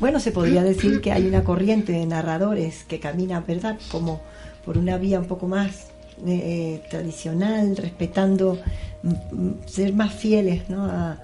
bueno, 0.00 0.20
se 0.20 0.32
podría 0.32 0.62
decir 0.62 1.00
que 1.00 1.12
hay 1.12 1.26
una 1.26 1.44
corriente 1.44 1.92
de 1.92 2.04
narradores 2.06 2.84
que 2.84 2.98
camina, 2.98 3.40
¿verdad? 3.40 3.78
Como 3.90 4.20
por 4.64 4.76
una 4.76 4.98
vía 4.98 5.20
un 5.20 5.26
poco 5.26 5.46
más 5.46 5.88
eh, 6.26 6.82
tradicional, 6.90 7.76
respetando 7.76 8.58
mm, 9.02 9.10
mm, 9.10 9.54
ser 9.66 9.94
más 9.94 10.12
fieles 10.12 10.68
¿no? 10.68 11.16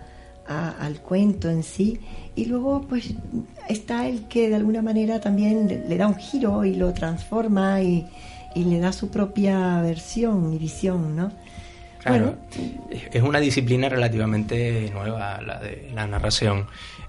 Al 0.47 1.01
cuento 1.01 1.49
en 1.49 1.63
sí. 1.63 2.01
Y 2.35 2.47
luego, 2.47 2.83
pues, 2.89 3.15
está 3.69 4.09
el 4.09 4.27
que 4.29 4.49
de 4.49 4.57
alguna 4.57 4.83
manera 4.83 5.21
también 5.21 5.85
le, 5.89 5.97
da 5.97 6.07
un 6.07 6.17
giro 6.17 6.65
y 6.65 6.75
lo 6.75 6.93
transforma 6.93 7.81
y, 7.83 8.07
y, 8.55 8.65
le 8.65 8.79
da 8.79 8.93
su 8.93 9.11
propia 9.11 9.81
versión 9.81 10.53
y 10.53 10.59
visión, 10.59 11.17
¿no? 11.17 11.33
Claro, 12.05 12.37
es 12.91 13.23
una 13.23 13.41
disciplina 13.41 13.89
relativamente 13.89 14.91
nueva 14.93 15.41
la 15.41 15.59
de 15.59 15.91
la 15.95 16.07
narración. 16.07 16.67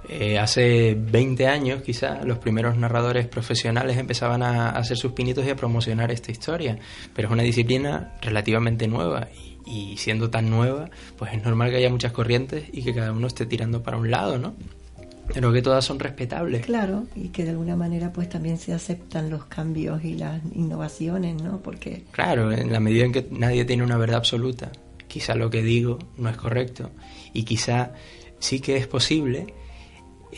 Eh, 0.07 0.39
hace 0.39 0.95
20 0.97 1.47
años, 1.47 1.81
quizá, 1.81 2.23
los 2.23 2.37
primeros 2.37 2.77
narradores 2.77 3.27
profesionales 3.27 3.97
empezaban 3.97 4.41
a, 4.43 4.69
hacer 4.69 4.97
sus 4.97 5.11
pinitos 5.11 5.45
y 5.45 5.49
a 5.49 5.55
promocionar 5.55 6.11
esta 6.11 6.31
historia, 6.31 6.77
pero 7.13 7.27
es 7.27 7.31
una 7.33 7.43
disciplina 7.43 8.13
relativamente 8.21 8.87
nueva 8.87 9.27
y, 9.35 9.54
siendo 9.97 10.29
tan 10.29 10.49
nueva, 10.49 10.89
pues 11.17 11.33
es 11.33 11.43
normal 11.43 11.69
que 11.69 11.77
haya 11.77 11.89
muchas 11.89 12.11
corrientes 12.11 12.65
y 12.71 12.83
que 12.83 12.93
cada 12.93 13.11
uno 13.11 13.27
esté 13.27 13.45
tirando 13.45 13.83
para 13.83 13.97
un 13.97 14.11
lado, 14.11 14.37
¿no? 14.37 14.55
Pero 15.33 15.51
que 15.51 15.61
todas 15.61 15.83
son 15.83 15.99
respetables. 15.99 16.65
Claro, 16.65 17.05
y 17.15 17.29
que 17.29 17.43
de 17.43 17.49
alguna 17.51 17.75
manera 17.75 18.13
pues 18.13 18.29
también 18.29 18.57
se 18.57 18.73
aceptan 18.73 19.29
los 19.29 19.45
cambios 19.45 20.03
y 20.03 20.15
las 20.15 20.41
innovaciones, 20.53 21.41
¿no? 21.41 21.61
Porque... 21.61 22.03
Claro, 22.11 22.51
en 22.51 22.71
la 22.71 22.79
medida 22.79 23.05
en 23.05 23.11
que 23.11 23.27
nadie 23.31 23.65
tiene 23.65 23.83
una 23.83 23.97
verdad 23.97 24.17
absoluta, 24.17 24.71
quizá 25.07 25.35
lo 25.35 25.49
que 25.49 25.63
digo 25.63 25.97
no 26.17 26.29
es 26.29 26.37
correcto 26.37 26.91
y 27.33 27.43
quizá 27.43 27.93
sí 28.39 28.59
que 28.59 28.77
es 28.77 28.87
posible 28.87 29.47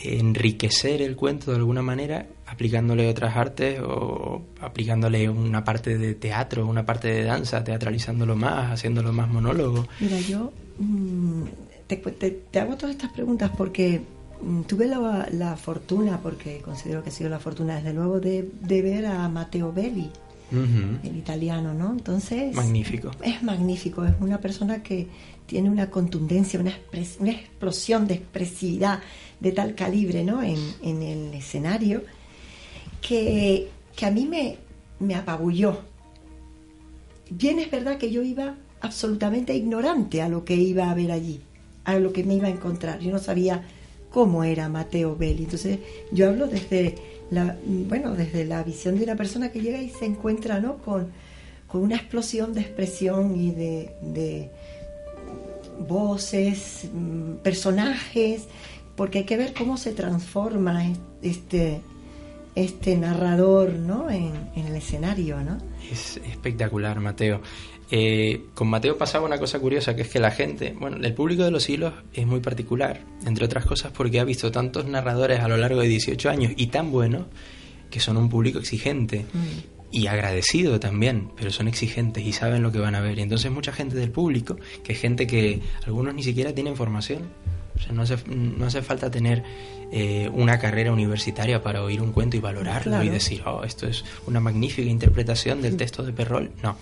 enriquecer 0.02 1.02
el 1.02 1.16
cuento 1.16 1.50
de 1.50 1.58
alguna 1.58 1.82
manera 1.82 2.26
aplicándole 2.46 3.08
otras 3.08 3.36
artes 3.36 3.80
o 3.80 4.42
aplicándole 4.60 5.28
una 5.28 5.64
parte 5.64 5.98
de 5.98 6.14
teatro, 6.14 6.66
una 6.66 6.86
parte 6.86 7.08
de 7.08 7.24
danza, 7.24 7.62
teatralizándolo 7.62 8.36
más, 8.36 8.72
haciéndolo 8.72 9.12
más 9.12 9.28
monólogo. 9.28 9.86
Mira, 10.00 10.18
yo 10.20 10.52
mm, 10.78 11.42
te, 11.86 12.58
hago 12.58 12.76
todas 12.76 12.94
estas 12.94 13.12
preguntas 13.12 13.50
porque 13.56 14.00
mm, 14.42 14.62
tuve 14.62 14.86
la, 14.86 15.56
fortuna, 15.56 16.20
porque 16.22 16.60
considero 16.60 17.02
que 17.02 17.10
ha 17.10 17.12
sido 17.12 17.28
la 17.28 17.38
fortuna 17.38 17.76
desde 17.76 17.92
luego, 17.92 18.20
de, 18.20 18.48
ver 18.66 19.06
a 19.06 19.28
Matteo 19.28 19.72
Belli, 19.72 20.10
el 20.50 21.16
italiano, 21.16 21.74
¿no? 21.74 21.92
Entonces... 21.92 22.54
Magnífico. 22.54 23.10
Es 23.22 23.42
magnífico, 23.42 24.04
es 24.04 24.14
una 24.20 24.38
persona 24.38 24.82
que 24.82 25.06
tiene 25.44 25.68
una 25.68 25.90
contundencia, 25.90 26.58
una, 26.58 26.72
una 27.20 27.30
explosión 27.30 28.06
de 28.06 28.14
expresividad 28.14 29.00
de 29.40 29.52
tal 29.52 29.74
calibre 29.74 30.24
¿no? 30.24 30.42
en, 30.42 30.58
en 30.82 31.02
el 31.02 31.34
escenario 31.34 32.02
que, 33.00 33.68
que 33.96 34.06
a 34.06 34.10
mí 34.10 34.26
me, 34.26 34.56
me 34.98 35.14
apabulló. 35.14 35.78
Bien 37.30 37.58
es 37.58 37.70
verdad 37.70 37.98
que 37.98 38.10
yo 38.10 38.22
iba 38.22 38.56
absolutamente 38.80 39.54
ignorante 39.54 40.22
a 40.22 40.28
lo 40.28 40.44
que 40.44 40.54
iba 40.54 40.90
a 40.90 40.94
ver 40.94 41.12
allí, 41.12 41.40
a 41.84 41.98
lo 41.98 42.12
que 42.12 42.24
me 42.24 42.34
iba 42.34 42.48
a 42.48 42.50
encontrar. 42.50 43.00
Yo 43.00 43.10
no 43.10 43.18
sabía 43.18 43.64
cómo 44.10 44.44
era 44.44 44.68
Mateo 44.68 45.16
Belli. 45.16 45.44
Entonces 45.44 45.78
yo 46.10 46.28
hablo 46.28 46.46
desde 46.46 46.94
la, 47.30 47.56
bueno, 47.64 48.14
desde 48.14 48.44
la 48.44 48.62
visión 48.62 48.96
de 48.96 49.04
una 49.04 49.16
persona 49.16 49.50
que 49.50 49.60
llega 49.60 49.80
y 49.80 49.90
se 49.90 50.06
encuentra 50.06 50.60
¿no? 50.60 50.78
con, 50.78 51.08
con 51.66 51.82
una 51.82 51.96
explosión 51.96 52.54
de 52.54 52.62
expresión 52.62 53.38
y 53.38 53.50
de, 53.50 53.90
de 54.00 54.50
voces, 55.86 56.88
mm, 56.92 57.34
personajes 57.42 58.46
porque 58.98 59.18
hay 59.18 59.24
que 59.24 59.36
ver 59.36 59.54
cómo 59.54 59.76
se 59.76 59.92
transforma 59.92 60.84
este, 61.22 61.80
este 62.56 62.96
narrador 62.96 63.74
¿no? 63.74 64.10
en, 64.10 64.34
el 64.56 64.74
escenario. 64.74 65.40
¿no? 65.40 65.56
Es 65.90 66.16
espectacular, 66.16 66.98
Mateo. 66.98 67.40
Eh, 67.92 68.46
con 68.54 68.66
Mateo 68.66 68.98
pasaba 68.98 69.24
una 69.24 69.38
cosa 69.38 69.60
curiosa, 69.60 69.94
que 69.94 70.02
es 70.02 70.08
que 70.08 70.18
la 70.18 70.32
gente, 70.32 70.74
bueno, 70.78 70.96
el 71.00 71.14
público 71.14 71.44
de 71.44 71.52
los 71.52 71.70
hilos 71.70 71.94
es 72.12 72.26
muy 72.26 72.40
particular, 72.40 73.00
entre 73.24 73.44
otras 73.44 73.64
cosas 73.64 73.92
porque 73.92 74.18
ha 74.18 74.24
visto 74.24 74.50
tantos 74.50 74.84
narradores 74.86 75.40
a 75.40 75.48
lo 75.48 75.56
largo 75.56 75.80
de 75.80 75.86
18 75.86 76.28
años 76.28 76.52
y 76.56 76.66
tan 76.66 76.90
buenos 76.90 77.26
que 77.90 78.00
son 78.00 78.16
un 78.16 78.28
público 78.28 78.58
exigente. 78.58 79.24
Mm. 79.32 79.78
y 79.90 80.06
agradecido 80.06 80.78
también, 80.78 81.30
pero 81.34 81.50
son 81.50 81.66
exigentes 81.66 82.22
y 82.22 82.34
saben 82.34 82.62
lo 82.62 82.70
que 82.70 82.78
van 82.78 82.94
a 82.94 83.00
ver. 83.00 83.18
Y 83.18 83.22
entonces 83.22 83.50
mucha 83.50 83.72
gente 83.72 83.96
del 83.96 84.10
público, 84.10 84.58
que 84.84 84.92
es 84.92 85.00
gente 85.00 85.26
que 85.26 85.62
algunos 85.86 86.12
ni 86.14 86.22
siquiera 86.22 86.52
tienen 86.52 86.76
formación, 86.76 87.30
no 87.92 88.02
hace, 88.02 88.16
no 88.26 88.66
hace 88.66 88.82
falta 88.82 89.10
tener 89.10 89.42
eh, 89.90 90.30
una 90.34 90.58
carrera 90.58 90.92
universitaria 90.92 91.62
para 91.62 91.82
oír 91.82 92.02
un 92.02 92.12
cuento 92.12 92.36
y 92.36 92.40
valorarlo 92.40 93.02
y 93.02 93.08
decir, 93.08 93.42
oh, 93.46 93.64
esto 93.64 93.86
es 93.86 94.04
una 94.26 94.40
magnífica 94.40 94.88
interpretación 94.88 95.62
del 95.62 95.76
texto 95.76 96.02
de 96.02 96.12
Perrol. 96.12 96.50
No. 96.62 96.76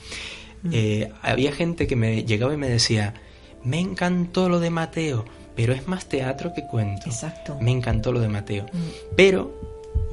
Mm. 0.62 0.70
Eh, 0.72 1.12
había 1.22 1.52
gente 1.52 1.86
que 1.86 1.94
me 1.94 2.24
llegaba 2.24 2.52
y 2.54 2.56
me 2.56 2.68
decía, 2.68 3.14
me 3.62 3.78
encantó 3.78 4.48
lo 4.48 4.58
de 4.58 4.70
Mateo, 4.70 5.24
pero 5.54 5.72
es 5.72 5.86
más 5.86 6.08
teatro 6.08 6.52
que 6.52 6.66
cuento. 6.66 7.02
Exacto. 7.06 7.56
Me 7.60 7.70
encantó 7.70 8.10
lo 8.10 8.20
de 8.20 8.28
Mateo. 8.28 8.64
Mm. 8.64 9.14
Pero 9.14 9.54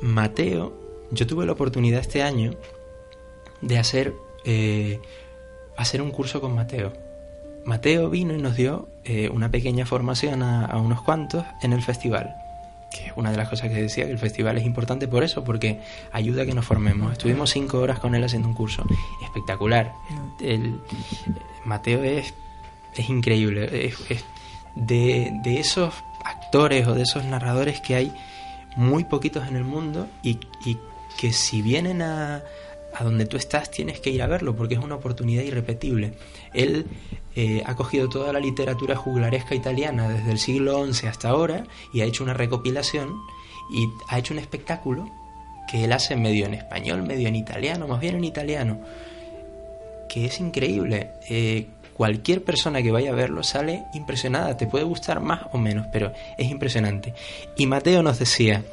Mateo, 0.02 0.74
yo 1.12 1.26
tuve 1.26 1.46
la 1.46 1.54
oportunidad 1.54 2.02
este 2.02 2.22
año 2.22 2.56
de 3.62 3.78
hacer, 3.80 4.13
eh, 4.46 5.00
hacer 5.78 6.02
un 6.02 6.12
curso 6.12 6.41
con 6.41 6.54
Mateo. 6.54 6.93
Mateo 7.65 8.10
vino 8.10 8.36
y 8.36 8.41
nos 8.41 8.56
dio 8.56 8.88
eh, 9.06 9.30
una 9.30 9.50
pequeña 9.50 9.86
formación 9.86 10.44
a, 10.44 10.78
unos 10.78 11.02
cuantos 11.02 11.46
en 11.62 11.74
el 11.74 11.82
festival. 11.82 12.36
Que 12.92 13.08
es 13.08 13.13
una 13.16 13.32
de 13.32 13.38
las 13.38 13.50
cosas 13.50 13.70
que 13.70 13.82
decía, 13.82 14.06
que 14.06 14.12
el 14.12 14.20
festival 14.20 14.58
es 14.58 14.66
importante 14.66 15.08
por 15.08 15.24
eso, 15.24 15.44
porque 15.44 15.80
ayuda 16.12 16.44
a 16.44 16.46
que 16.46 16.54
nos 16.54 16.66
formemos. 16.66 17.12
Estuvimos 17.12 17.50
cinco 17.50 17.80
horas 17.80 18.00
con 18.00 18.13
él 18.13 18.24
haciendo 18.24 18.48
un 18.48 18.54
curso. 18.54 18.86
Espectacular. 19.24 19.94
El, 20.39 20.80
Mateo 21.66 22.04
es, 22.04 22.34
es 22.96 23.10
increíble. 23.10 23.88
Es, 23.88 24.24
de, 24.76 25.32
de 25.44 25.60
esos 25.60 25.94
actores 26.24 26.88
o 26.88 26.94
de 26.94 27.04
esos 27.04 27.26
narradores 27.26 27.82
que 27.82 27.96
hay 27.96 28.13
muy 28.76 29.04
poquitos 29.04 29.48
en 29.48 29.56
el 29.56 29.63
mundo 29.63 30.08
y, 30.24 30.39
y 30.66 30.78
que 31.18 31.32
si 31.32 31.62
vienen 31.62 32.02
a, 32.02 32.44
a 32.94 33.04
donde 33.04 33.26
tú 33.26 33.38
estás 33.38 33.72
tienes 33.72 34.00
que 34.00 34.10
ir 34.10 34.22
a 34.22 34.28
verlo 34.28 34.56
porque 34.56 34.76
es 34.76 34.80
una 34.80 34.96
oportunidad 34.96 35.44
irrepetible. 35.44 36.13
Él 36.54 36.86
eh, 37.36 37.63
ha 37.65 37.76
cogido 37.76 38.10
toda 38.10 38.32
la 38.32 38.39
literatura 38.39 38.96
juglaresca 38.96 39.56
italiana 39.56 40.08
desde 40.10 40.32
el 40.32 40.38
siglo 40.38 40.86
XI 40.86 41.08
hasta 41.08 41.30
ahora 41.30 41.63
y 41.91 42.02
ha 42.02 42.06
hecho 42.06 42.24
una 42.24 42.34
recopilación 42.34 43.22
y 43.72 43.89
ha 44.08 44.19
hecho 44.19 44.34
un 44.34 44.39
espectáculo 44.39 45.10
que 45.67 45.86
él 45.86 45.93
hace 45.93 46.15
medio 46.15 46.46
en 46.46 46.54
español, 46.54 47.04
medio 47.04 47.28
en 47.28 47.36
italiano, 47.36 47.88
más 47.88 48.00
bien 48.00 48.15
en 48.15 48.24
italiano, 48.24 48.80
que 50.10 50.26
es 50.26 50.39
increíble. 50.39 51.12
Eh, 51.30 51.67
cualquier 51.93 52.43
persona 52.43 52.82
que 52.84 52.91
vaya 52.91 53.12
a 53.12 53.15
verlo 53.15 53.43
sale 53.43 53.86
impresionada, 53.93 54.58
te 54.58 54.67
puede 54.67 54.84
gustar 54.84 55.19
más 55.19 55.48
o 55.52 55.58
menos, 55.58 55.88
pero 55.91 56.12
es 56.38 56.52
impresionante. 56.52 57.13
Y 57.58 57.65
Mateo 57.65 58.04
nos 58.04 58.19
decía 58.19 58.63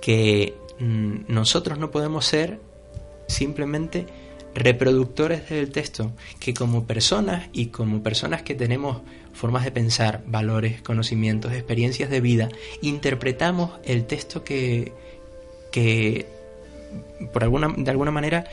que 0.00 0.54
mm, 0.78 1.32
nosotros 1.32 1.78
no 1.78 1.90
podemos 1.90 2.24
ser 2.24 2.58
simplemente 3.26 4.06
reproductores 4.58 5.48
del 5.48 5.70
texto, 5.70 6.12
que 6.40 6.54
como 6.54 6.84
personas 6.84 7.48
y 7.52 7.66
como 7.66 8.02
personas 8.02 8.42
que 8.42 8.54
tenemos 8.54 9.02
formas 9.32 9.64
de 9.64 9.70
pensar, 9.70 10.22
valores, 10.26 10.82
conocimientos, 10.82 11.52
experiencias 11.52 12.10
de 12.10 12.20
vida, 12.20 12.48
interpretamos 12.82 13.72
el 13.84 14.06
texto 14.06 14.44
que, 14.44 14.92
que 15.70 16.26
por 17.32 17.44
alguna, 17.44 17.72
de 17.76 17.90
alguna 17.90 18.10
manera, 18.10 18.44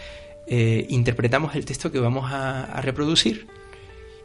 eh, 0.47 0.85
interpretamos 0.89 1.55
el 1.55 1.65
texto 1.65 1.91
que 1.91 1.99
vamos 1.99 2.31
a 2.31 2.81
reproducir. 2.81 3.47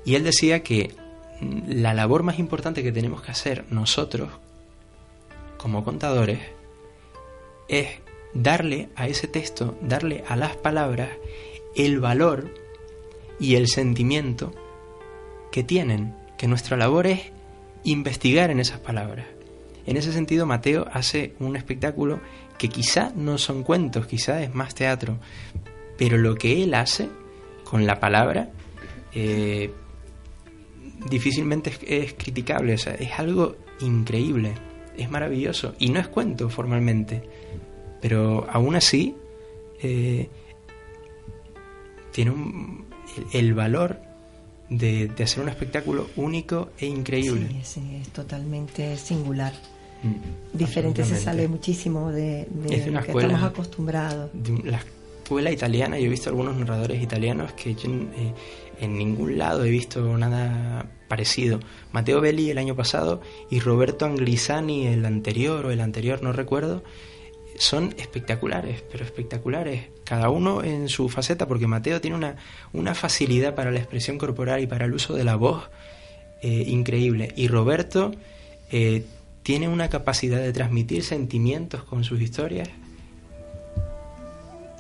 Y 0.05 0.15
él 0.15 0.25
decía 0.25 0.63
que 0.63 0.95
la 1.41 1.95
labor 1.95 2.23
más 2.23 2.39
importante 2.39 2.83
que 2.83 2.93
tenemos 2.93 3.23
que 3.23 3.31
hacer 3.31 3.65
nosotros, 3.71 4.31
como 5.57 5.85
contadores, 5.85 6.41
es 7.69 7.89
darle 8.35 8.89
a 8.97 9.09
ese 9.09 9.29
texto, 9.29 9.77
darle 9.81 10.25
a 10.29 10.37
las 10.37 10.57
palabras 10.57 11.11
el 11.75 12.01
valor 12.01 12.53
y 13.39 13.55
el 13.55 13.69
sentimiento 13.69 14.53
que 15.51 15.65
tienen, 15.65 16.15
que 16.37 16.47
nuestra 16.47 16.77
labor 16.77 17.07
es 17.07 17.33
investigar 17.85 18.51
en 18.51 18.61
esas 18.61 18.79
palabras. 18.79 19.27
En 19.87 19.97
ese 19.97 20.13
sentido, 20.13 20.47
Mateo 20.47 20.87
hace 20.93 21.35
un 21.41 21.57
espectáculo 21.57 22.21
que 22.59 22.69
quizá 22.69 23.13
no 23.17 23.39
son 23.39 23.63
cuentos, 23.63 24.07
quizá 24.07 24.43
es 24.43 24.55
más 24.55 24.75
teatro, 24.75 25.19
pero 25.97 26.19
lo 26.19 26.35
que 26.37 26.63
él 26.63 26.75
hace 26.75 27.09
con 27.65 27.87
la 27.87 27.99
palabra 27.99 28.51
eh, 29.15 29.73
difícilmente 31.09 31.73
es, 31.87 32.13
criticable, 32.15 32.75
es 32.75 33.19
algo 33.19 33.57
increíble, 33.81 34.55
es 34.97 35.11
maravilloso 35.11 35.75
y 35.79 35.89
no 35.89 36.01
es 36.01 36.09
cuento 36.09 36.51
formalmente, 36.51 37.23
pero 38.01 38.47
aún 38.51 38.77
así 38.77 39.15
eh, 39.83 40.29
tiene 42.25 42.31
un, 42.33 42.85
el, 43.33 43.55
valor 43.55 43.99
de, 44.69 45.09
de 45.09 45.25
hacer 45.25 45.43
un 45.43 45.49
espectáculo 45.49 46.09
único 46.17 46.71
e 46.79 46.87
increíble. 46.87 47.49
Sí, 47.49 47.81
sí, 47.81 47.97
es 48.01 48.09
totalmente 48.11 48.97
singular. 48.97 49.53
Mm, 50.03 50.57
Diferente, 50.57 51.05
se 51.05 51.17
sale 51.21 51.49
muchísimo 51.49 52.11
de, 52.11 52.47
de 52.51 52.75
Es 52.77 52.85
de 52.85 52.91
una 52.91 53.01
lo 53.01 53.05
que 53.07 53.11
escuela- 53.13 53.29
estamos 53.35 53.53
acostumbrados. 53.53 54.31
de 54.33 54.71
la 54.71 54.81
escuela 55.23 55.51
italiana, 55.51 55.99
yo 55.99 56.07
he 56.07 56.09
visto 56.09 56.31
algunos 56.31 56.57
narradores 56.57 57.03
italianos 57.03 57.53
que 57.53 57.75
yo 57.75 57.85
en, 57.91 58.11
eh, 58.17 58.33
en 58.81 58.97
ningún 58.99 59.37
lado 59.39 59.65
he 59.65 59.71
visto 59.71 60.17
nada 60.19 60.87
parecido. 61.09 61.61
Matteo 61.93 62.21
Belli 62.21 62.51
el 62.51 62.59
año 62.59 62.75
pasado 62.77 63.21
y 63.51 63.61
Roberto 63.61 64.07
Angrisani 64.07 64.87
el 64.87 65.05
anterior 65.05 65.67
o 65.67 65.71
el 65.71 65.81
anterior, 65.81 66.23
no 66.23 66.33
recuerdo, 66.33 66.83
son 67.59 67.95
espectaculares, 67.99 68.83
pero 68.91 69.05
espectaculares, 69.05 69.89
cada 70.05 70.31
uno 70.31 70.63
en 70.63 70.89
su 70.89 71.09
faceta, 71.09 71.47
porque 71.47 71.67
Mateo 71.67 72.01
tiene 72.01 72.17
una, 72.17 72.37
una 72.73 72.95
facilidad 72.95 73.55
para 73.55 73.71
la 73.71 73.79
expresión 73.79 74.19
corporal 74.19 74.61
y 74.61 74.67
para 74.67 74.87
el 74.87 74.95
uso 74.95 75.15
de 75.15 75.25
la 75.25 75.37
voz 75.37 75.71
eh, 76.43 76.65
increíble. 76.67 77.33
Y 77.37 77.49
Roberto 77.49 78.13
eh, 78.71 79.05
tiene 79.43 79.69
una 79.69 79.89
capacidad 79.89 80.39
de 80.39 80.53
transmitir 80.53 81.03
sentimientos 81.03 81.85
con 81.85 82.05
sus 82.05 82.21
historias 82.21 82.69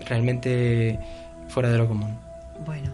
realmente 0.07 0.99
fuera 1.49 1.71
de 1.71 1.79
lo 1.79 1.89
común. 1.89 2.19
Bueno, 2.65 2.93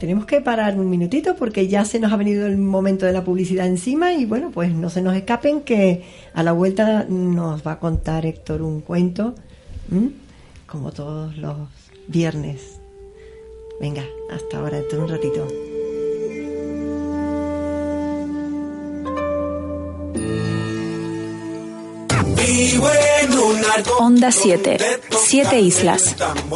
tenemos 0.00 0.24
que 0.24 0.40
parar 0.40 0.80
un 0.80 0.88
minutito 0.88 1.36
porque 1.36 1.68
ya 1.68 1.84
se 1.84 2.00
nos 2.00 2.10
ha 2.10 2.16
venido 2.16 2.46
el 2.46 2.56
momento 2.56 3.04
de 3.04 3.12
la 3.12 3.22
publicidad 3.22 3.66
encima 3.66 4.14
y 4.14 4.24
bueno, 4.24 4.50
pues 4.50 4.72
no 4.72 4.88
se 4.88 5.02
nos 5.02 5.14
escapen 5.14 5.60
que 5.60 6.04
a 6.32 6.42
la 6.42 6.52
vuelta 6.52 7.04
nos 7.06 7.64
va 7.64 7.72
a 7.72 7.78
contar 7.78 8.24
Héctor 8.24 8.62
un 8.62 8.80
cuento, 8.80 9.34
como 10.66 10.90
todos 10.90 11.36
los 11.36 11.68
viernes. 12.08 12.80
Venga, 13.78 14.04
hasta 14.30 14.58
ahora, 14.58 14.78
dentro 14.78 14.98
de 14.98 15.04
un 15.04 15.10
ratito. 15.10 15.46
Onda 23.98 24.30
7. 24.30 24.76
Siete 25.10 25.60
islas. 25.60 26.14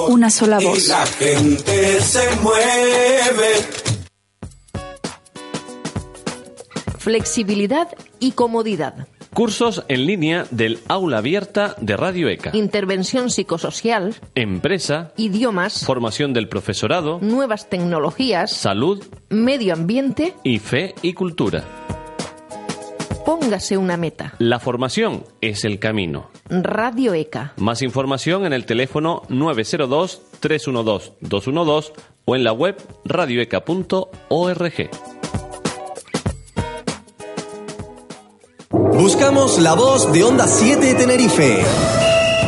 Una 0.09 0.29
sola 0.29 0.59
voz. 0.61 0.89
La 0.89 1.07
gente 1.07 1.99
se 2.03 2.21
mueve. 2.43 3.55
Flexibilidad 6.99 7.89
y 8.21 8.33
comodidad. 8.33 9.09
Cursos 9.33 9.83
en 9.89 10.07
línea 10.07 10.47
del 10.51 10.79
aula 10.89 11.19
abierta 11.19 11.75
de 11.81 11.97
Radio 11.97 12.29
ECA. 12.29 12.51
Intervención 12.53 13.31
psicosocial. 13.31 14.15
Empresa, 14.35 15.13
Idiomas. 15.17 15.85
formación 15.87 16.35
del 16.35 16.49
profesorado, 16.49 17.19
Nuevas 17.23 17.69
tecnologías. 17.71 18.53
salud 18.53 19.03
Medio 19.31 19.73
ambiente. 19.73 20.35
y 20.45 20.59
fe 20.59 20.95
y 21.03 21.15
cultura. 21.15 21.65
Póngase 23.25 23.79
una 23.79 23.97
meta. 23.97 24.35
La 24.39 24.61
formación 24.61 25.25
es 25.41 25.65
el 25.65 25.79
camino. 25.79 26.29
Radio 26.51 27.15
ECA. 27.15 27.55
Más 27.57 27.81
información 27.83 28.45
en 28.45 28.53
el 28.53 28.67
teléfono 28.67 29.23
902-312-212 29.31 31.93
o 32.27 32.37
en 32.37 32.45
la 32.45 32.53
web 32.53 32.77
radioeca.org. 33.05 34.91
Buscamos 38.71 39.59
la 39.61 39.75
voz 39.75 40.13
de 40.13 40.25
Onda 40.25 40.47
7 40.47 40.95
Tenerife. 40.95 42.04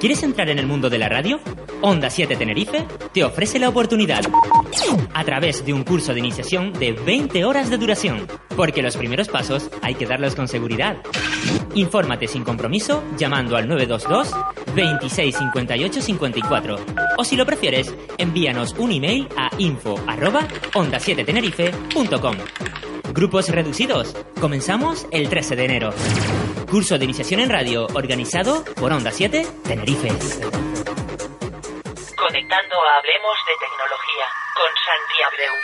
¿Quieres 0.00 0.22
entrar 0.22 0.48
en 0.48 0.60
el 0.60 0.66
mundo 0.66 0.88
de 0.88 0.98
la 0.98 1.08
radio? 1.08 1.40
Onda 1.80 2.08
7 2.08 2.36
Tenerife 2.36 2.86
te 3.12 3.24
ofrece 3.24 3.58
la 3.58 3.68
oportunidad 3.68 4.22
a 5.12 5.24
través 5.24 5.64
de 5.66 5.72
un 5.72 5.82
curso 5.82 6.14
de 6.14 6.20
iniciación 6.20 6.72
de 6.72 6.92
20 6.92 7.44
horas 7.44 7.68
de 7.68 7.78
duración, 7.78 8.28
porque 8.56 8.80
los 8.80 8.96
primeros 8.96 9.28
pasos 9.28 9.68
hay 9.82 9.96
que 9.96 10.06
darlos 10.06 10.36
con 10.36 10.46
seguridad. 10.46 10.98
Infórmate 11.74 12.28
sin 12.28 12.44
compromiso 12.44 13.02
llamando 13.16 13.56
al 13.56 13.66
922 13.66 14.30
26 14.76 15.36
58 15.36 16.00
54 16.00 16.76
o 17.16 17.24
si 17.24 17.34
lo 17.34 17.44
prefieres, 17.44 17.92
envíanos 18.18 18.74
un 18.78 18.92
email 18.92 19.26
a 19.36 19.50
info 19.58 19.98
arroba 20.06 20.46
onda 20.74 21.00
7 21.00 21.24
tenerife.com. 21.24 22.36
Grupos 23.12 23.48
reducidos. 23.48 24.14
Comenzamos 24.40 25.06
el 25.10 25.28
13 25.28 25.56
de 25.56 25.64
enero. 25.64 25.90
Curso 26.70 26.98
de 26.98 27.04
iniciación 27.04 27.40
en 27.40 27.48
radio 27.48 27.86
organizado 27.94 28.64
por 28.76 28.92
Onda 28.92 29.10
7 29.10 29.46
Tenerife. 29.64 30.08
Conectando 32.16 32.76
a 32.76 32.98
Hablemos 32.98 33.36
de 33.46 33.54
Tecnología 33.64 34.26
con 34.54 34.70
Santi 34.84 35.22
Abreu. 35.26 35.54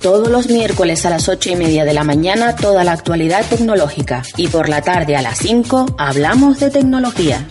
Todos 0.00 0.28
los 0.28 0.46
miércoles 0.48 1.04
a 1.04 1.10
las 1.10 1.28
ocho 1.28 1.50
y 1.50 1.56
media 1.56 1.84
de 1.84 1.92
la 1.92 2.04
mañana 2.04 2.56
toda 2.56 2.84
la 2.84 2.92
actualidad 2.92 3.44
tecnológica 3.48 4.22
y 4.36 4.48
por 4.48 4.68
la 4.68 4.80
tarde 4.80 5.16
a 5.16 5.22
las 5.22 5.38
5 5.38 5.96
hablamos 5.98 6.60
de 6.60 6.70
tecnología. 6.70 7.46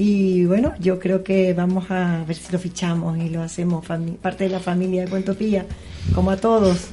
Y 0.00 0.44
bueno, 0.44 0.74
yo 0.78 1.00
creo 1.00 1.24
que 1.24 1.52
vamos 1.54 1.90
a 1.90 2.22
ver 2.24 2.36
si 2.36 2.52
lo 2.52 2.60
fichamos 2.60 3.18
y 3.18 3.30
lo 3.30 3.42
hacemos 3.42 3.84
parte 3.84 4.44
de 4.44 4.50
la 4.50 4.60
familia 4.60 5.02
de 5.02 5.10
Cuentopía, 5.10 5.66
como 6.14 6.30
a 6.30 6.36
todos, 6.36 6.86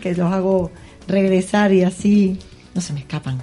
que 0.00 0.12
los 0.16 0.32
hago 0.32 0.72
regresar 1.06 1.72
y 1.72 1.84
así 1.84 2.36
no 2.74 2.80
se 2.80 2.94
me 2.94 2.98
escapan. 2.98 3.40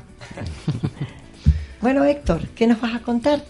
bueno, 1.82 2.04
Héctor, 2.04 2.46
¿qué 2.50 2.68
nos 2.68 2.82
vas 2.82 2.94
a 2.94 3.00
contar? 3.00 3.42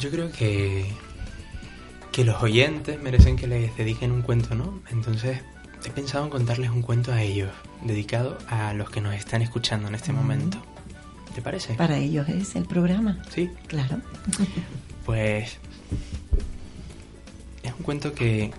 Yo 0.00 0.10
creo 0.10 0.32
que, 0.32 0.86
que 2.10 2.24
los 2.24 2.42
oyentes 2.42 3.00
merecen 3.00 3.36
que 3.36 3.46
les 3.46 3.76
dediquen 3.76 4.10
un 4.10 4.22
cuento, 4.22 4.56
¿no? 4.56 4.82
Entonces 4.90 5.38
he 5.84 5.90
pensado 5.90 6.24
en 6.24 6.30
contarles 6.30 6.70
un 6.70 6.82
cuento 6.82 7.12
a 7.12 7.22
ellos, 7.22 7.50
dedicado 7.84 8.36
a 8.48 8.74
los 8.74 8.90
que 8.90 9.00
nos 9.00 9.14
están 9.14 9.42
escuchando 9.42 9.86
en 9.86 9.94
este 9.94 10.12
momento. 10.12 10.58
¿Te 11.34 11.42
parece? 11.42 11.74
Para 11.74 11.98
ellos 11.98 12.28
es 12.28 12.54
el 12.54 12.64
programa. 12.64 13.22
Sí. 13.34 13.50
Claro. 13.66 14.00
Pues 15.04 15.58
es 17.62 17.72
un 17.72 17.82
cuento 17.82 18.14
que 18.14 18.52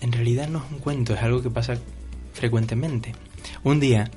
en 0.00 0.12
realidad 0.12 0.48
no 0.48 0.58
es 0.64 0.70
un 0.70 0.78
cuento, 0.78 1.14
es 1.14 1.22
algo 1.22 1.42
que 1.42 1.50
pasa 1.50 1.76
frecuentemente. 2.32 3.14
Un 3.64 3.80
día 3.80 4.10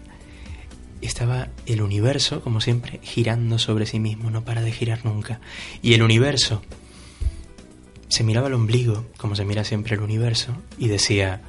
estaba 1.01 1.49
el 1.65 1.81
universo, 1.81 2.41
como 2.41 2.61
siempre, 2.61 2.99
girando 3.03 3.59
sobre 3.59 3.85
sí 3.85 3.99
mismo, 3.99 4.29
no 4.29 4.45
para 4.45 4.61
de 4.61 4.71
girar 4.71 5.03
nunca. 5.03 5.39
Y 5.81 5.93
el 5.93 6.03
universo 6.03 6.61
se 8.07 8.23
miraba 8.23 8.47
el 8.47 8.53
ombligo, 8.53 9.07
como 9.17 9.35
se 9.35 9.43
mira 9.43 9.63
siempre 9.63 9.95
el 9.95 10.01
universo, 10.01 10.55
y 10.77 10.87
decía, 10.87 11.41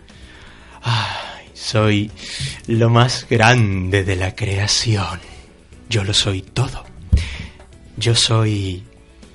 ¡ay, 0.82 1.48
soy 1.54 2.10
lo 2.66 2.90
más 2.90 3.26
grande 3.28 4.02
de 4.02 4.16
la 4.16 4.34
creación! 4.34 5.35
Yo 5.88 6.04
lo 6.04 6.12
soy 6.12 6.42
todo. 6.42 6.84
Yo 7.96 8.14
soy 8.14 8.84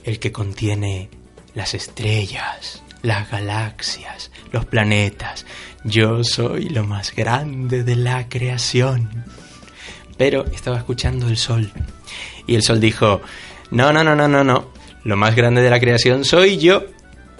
el 0.04 0.20
que 0.20 0.32
contiene 0.32 1.10
las 1.56 1.74
estrellas, 1.74 2.84
las 3.02 3.30
galaxias, 3.30 4.32
los 4.52 4.66
planetas. 4.66 5.46
Yo 5.84 6.24
soy 6.24 6.70
lo 6.70 6.84
más 6.84 7.16
grande 7.16 7.84
de 7.84 7.96
la 7.96 8.28
creación. 8.30 9.26
Pero 10.18 10.46
estaba 10.46 10.78
escuchando 10.78 11.28
el 11.28 11.38
sol. 11.38 11.72
Y 12.46 12.56
el 12.56 12.64
sol 12.64 12.80
dijo, 12.80 13.22
no, 13.72 13.92
no, 13.94 14.04
no, 14.04 14.16
no, 14.16 14.28
no, 14.28 14.44
no. 14.44 14.72
Lo 15.04 15.16
más 15.16 15.36
grande 15.36 15.62
de 15.62 15.70
la 15.70 15.80
creación 15.80 16.26
soy 16.26 16.58
yo. 16.58 16.84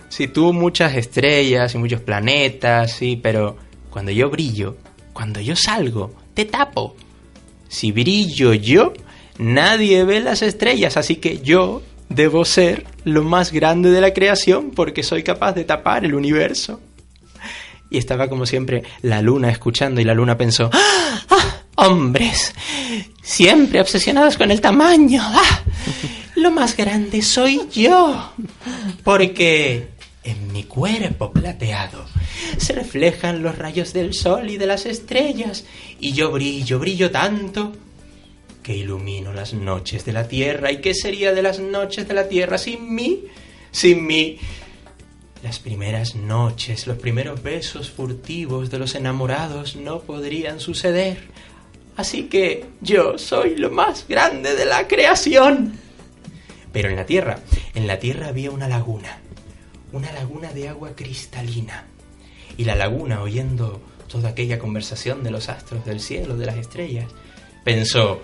Si 0.10 0.28
tú 0.28 0.52
muchas 0.52 0.96
estrellas 0.96 1.76
y 1.76 1.78
muchos 1.78 2.02
planetas, 2.02 2.94
sí, 2.94 3.20
pero 3.22 3.58
cuando 3.90 4.12
yo 4.12 4.30
brillo, 4.30 4.78
cuando 5.14 5.40
yo 5.40 5.56
salgo, 5.56 6.14
te 6.34 6.46
tapo. 6.46 6.96
Si 7.72 7.94
brillo 7.94 8.54
yo, 8.54 8.92
nadie 9.38 10.04
ve 10.04 10.20
las 10.20 10.42
estrellas, 10.42 10.98
así 10.98 11.16
que 11.16 11.40
yo 11.40 11.82
debo 12.10 12.44
ser 12.44 12.86
lo 13.06 13.24
más 13.24 13.54
grande 13.54 13.92
de 13.92 14.02
la 14.02 14.14
creación 14.14 14.72
porque 14.72 15.04
soy 15.04 15.24
capaz 15.24 15.54
de 15.54 15.64
tapar 15.64 16.04
el 16.04 16.14
universo. 16.14 16.82
Y 17.90 17.98
estaba 17.98 18.28
como 18.28 18.46
siempre 18.46 18.84
la 19.04 19.22
luna 19.22 19.50
escuchando 19.50 20.02
y 20.02 20.04
la 20.04 20.14
luna 20.14 20.38
pensó, 20.38 20.70
¡Ah! 20.74 21.22
¡Ah! 21.30 21.62
hombres, 21.76 22.54
siempre 23.22 23.80
obsesionados 23.80 24.38
con 24.38 24.52
el 24.52 24.60
tamaño. 24.60 25.22
¡Ah! 25.24 25.62
Lo 26.36 26.52
más 26.52 26.76
grande 26.76 27.22
soy 27.22 27.62
yo, 27.72 28.34
porque 29.06 29.91
en 30.24 30.52
mi 30.52 30.64
cuerpo 30.64 31.32
plateado 31.32 32.06
se 32.58 32.74
reflejan 32.74 33.42
los 33.42 33.58
rayos 33.58 33.94
del 33.94 34.14
sol 34.14 34.50
y 34.50 34.58
de 34.58 34.68
las 34.68 34.86
estrellas, 34.86 35.66
y 36.00 36.14
yo 36.14 36.32
brillo, 36.32 36.80
brillo 36.80 37.12
tanto 37.12 37.74
que 38.62 38.76
ilumino 38.76 39.34
las 39.34 39.54
noches 39.54 40.06
de 40.06 40.14
la 40.14 40.28
tierra. 40.28 40.72
¿Y 40.72 40.82
qué 40.82 40.94
sería 40.94 41.34
de 41.34 41.42
las 41.42 41.60
noches 41.60 42.08
de 42.08 42.14
la 42.14 42.28
tierra 42.28 42.58
sin 42.58 42.94
mí? 42.94 43.24
Sin 43.72 44.06
mí. 44.06 44.38
Las 45.44 45.58
primeras 45.60 46.16
noches, 46.16 46.86
los 46.86 46.98
primeros 46.98 47.42
besos 47.42 47.90
furtivos 47.90 48.70
de 48.70 48.78
los 48.78 48.94
enamorados 48.94 49.76
no 49.76 50.02
podrían 50.02 50.60
suceder. 50.60 51.18
Así 51.98 52.24
que 52.24 52.66
yo 52.82 53.18
soy 53.18 53.56
lo 53.56 53.72
más 53.72 54.08
grande 54.08 54.56
de 54.56 54.66
la 54.66 54.88
creación. 54.88 55.80
Pero 56.72 56.90
en 56.90 56.96
la 56.96 57.06
tierra, 57.06 57.40
en 57.74 57.88
la 57.88 58.00
tierra 58.00 58.28
había 58.28 58.52
una 58.52 58.68
laguna, 58.68 59.21
una 59.92 60.12
laguna 60.12 60.52
de 60.52 60.70
agua 60.70 60.96
cristalina. 60.96 61.86
Y 62.58 62.66
la 62.66 62.76
laguna, 62.76 63.22
oyendo 63.22 63.82
toda 64.08 64.30
aquella 64.30 64.60
conversación 64.60 65.24
de 65.24 65.32
los 65.32 65.50
astros 65.50 65.86
del 65.86 66.00
cielo, 66.00 66.38
de 66.38 66.46
las 66.46 66.58
estrellas, 66.58 67.12
pensó, 67.64 68.22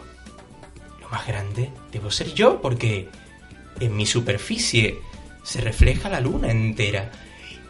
lo 1.02 1.10
más 1.10 1.26
grande 1.28 1.72
debo 1.92 2.12
ser 2.12 2.34
yo, 2.34 2.62
porque 2.62 3.08
en 3.80 3.96
mi 3.96 4.06
superficie 4.06 5.00
se 5.44 5.62
refleja 5.62 6.10
la 6.10 6.20
luna 6.20 6.52
entera. 6.52 7.12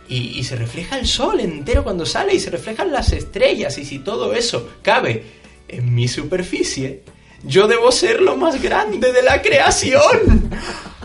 Y, 0.10 0.42
se 0.46 0.56
refleja 0.56 0.98
el 0.98 1.06
sol 1.06 1.42
entero 1.42 1.84
cuando 1.84 2.06
sale 2.06 2.34
y 2.34 2.40
se 2.40 2.50
reflejan 2.50 2.94
las 2.94 3.12
estrellas. 3.12 3.78
Y 3.78 3.84
si 3.84 4.00
todo 4.00 4.34
eso 4.34 4.70
cabe 4.82 5.26
en 5.68 5.94
mi 5.94 6.08
superficie, 6.08 7.04
yo 7.44 7.68
debo 7.68 7.92
ser 7.92 8.22
lo 8.22 8.38
más 8.38 8.62
grande 8.62 9.12
de 9.12 9.22
la 9.22 9.42
creación. 9.42 10.50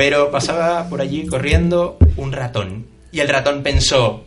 Pero 0.00 0.30
pasaba 0.30 0.88
por 0.88 1.02
allí 1.02 1.26
corriendo 1.26 1.98
un 2.16 2.32
ratón. 2.32 2.86
Y 3.12 3.20
el 3.20 3.28
ratón 3.28 3.62
pensó, 3.62 4.24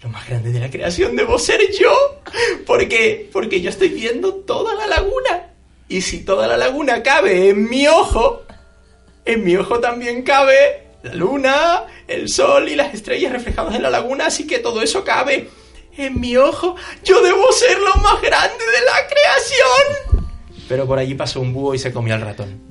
lo 0.00 0.08
más 0.10 0.28
grande 0.28 0.52
de 0.52 0.60
la 0.60 0.70
creación 0.70 1.16
debo 1.16 1.40
ser 1.40 1.60
yo. 1.76 2.20
Porque, 2.64 3.28
porque 3.32 3.60
yo 3.60 3.68
estoy 3.68 3.88
viendo 3.88 4.32
toda 4.34 4.76
la 4.76 4.86
laguna. 4.86 5.48
Y 5.88 6.02
si 6.02 6.20
toda 6.20 6.46
la 6.46 6.56
laguna 6.56 7.02
cabe 7.02 7.48
en 7.48 7.68
mi 7.68 7.88
ojo, 7.88 8.44
en 9.24 9.42
mi 9.42 9.56
ojo 9.56 9.80
también 9.80 10.22
cabe 10.22 10.84
la 11.02 11.14
luna, 11.14 11.86
el 12.06 12.28
sol 12.28 12.68
y 12.68 12.76
las 12.76 12.94
estrellas 12.94 13.32
reflejadas 13.32 13.74
en 13.74 13.82
la 13.82 13.90
laguna, 13.90 14.26
así 14.26 14.46
que 14.46 14.60
todo 14.60 14.82
eso 14.82 15.02
cabe 15.02 15.50
en 15.96 16.20
mi 16.20 16.36
ojo. 16.36 16.76
Yo 17.02 17.20
debo 17.22 17.50
ser 17.50 17.76
lo 17.80 17.92
más 18.02 18.22
grande 18.22 18.64
de 18.64 18.84
la 18.86 19.08
creación. 19.08 20.28
Pero 20.68 20.86
por 20.86 21.00
allí 21.00 21.14
pasó 21.14 21.40
un 21.40 21.52
búho 21.52 21.74
y 21.74 21.80
se 21.80 21.92
comió 21.92 22.14
al 22.14 22.20
ratón. 22.20 22.67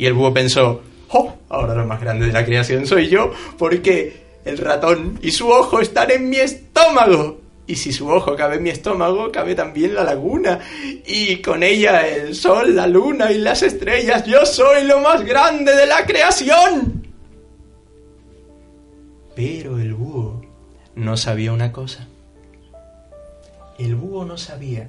Y 0.00 0.06
el 0.06 0.14
búho 0.14 0.32
pensó, 0.32 0.80
oh, 1.10 1.34
ahora 1.50 1.74
lo 1.74 1.84
más 1.84 2.00
grande 2.00 2.24
de 2.24 2.32
la 2.32 2.42
creación 2.42 2.86
soy 2.86 3.10
yo, 3.10 3.32
porque 3.58 4.22
el 4.46 4.56
ratón 4.56 5.18
y 5.20 5.30
su 5.30 5.50
ojo 5.50 5.78
están 5.78 6.10
en 6.10 6.30
mi 6.30 6.38
estómago. 6.38 7.38
Y 7.66 7.76
si 7.76 7.92
su 7.92 8.08
ojo 8.08 8.34
cabe 8.34 8.56
en 8.56 8.62
mi 8.62 8.70
estómago, 8.70 9.30
cabe 9.30 9.54
también 9.54 9.94
la 9.94 10.02
laguna. 10.02 10.58
Y 11.06 11.42
con 11.42 11.62
ella 11.62 12.08
el 12.08 12.34
sol, 12.34 12.74
la 12.74 12.86
luna 12.86 13.30
y 13.30 13.36
las 13.36 13.62
estrellas. 13.62 14.24
Yo 14.24 14.46
soy 14.46 14.84
lo 14.84 15.00
más 15.00 15.22
grande 15.22 15.76
de 15.76 15.86
la 15.86 16.06
creación. 16.06 17.06
Pero 19.36 19.78
el 19.78 19.92
búho 19.92 20.40
no 20.94 21.18
sabía 21.18 21.52
una 21.52 21.72
cosa. 21.72 22.08
El 23.78 23.96
búho 23.96 24.24
no 24.24 24.38
sabía 24.38 24.88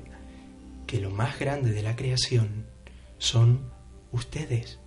que 0.88 1.02
lo 1.02 1.10
más 1.10 1.38
grande 1.38 1.72
de 1.72 1.82
la 1.82 1.98
creación 1.98 2.66
son 3.18 3.60
ustedes. 4.14 4.81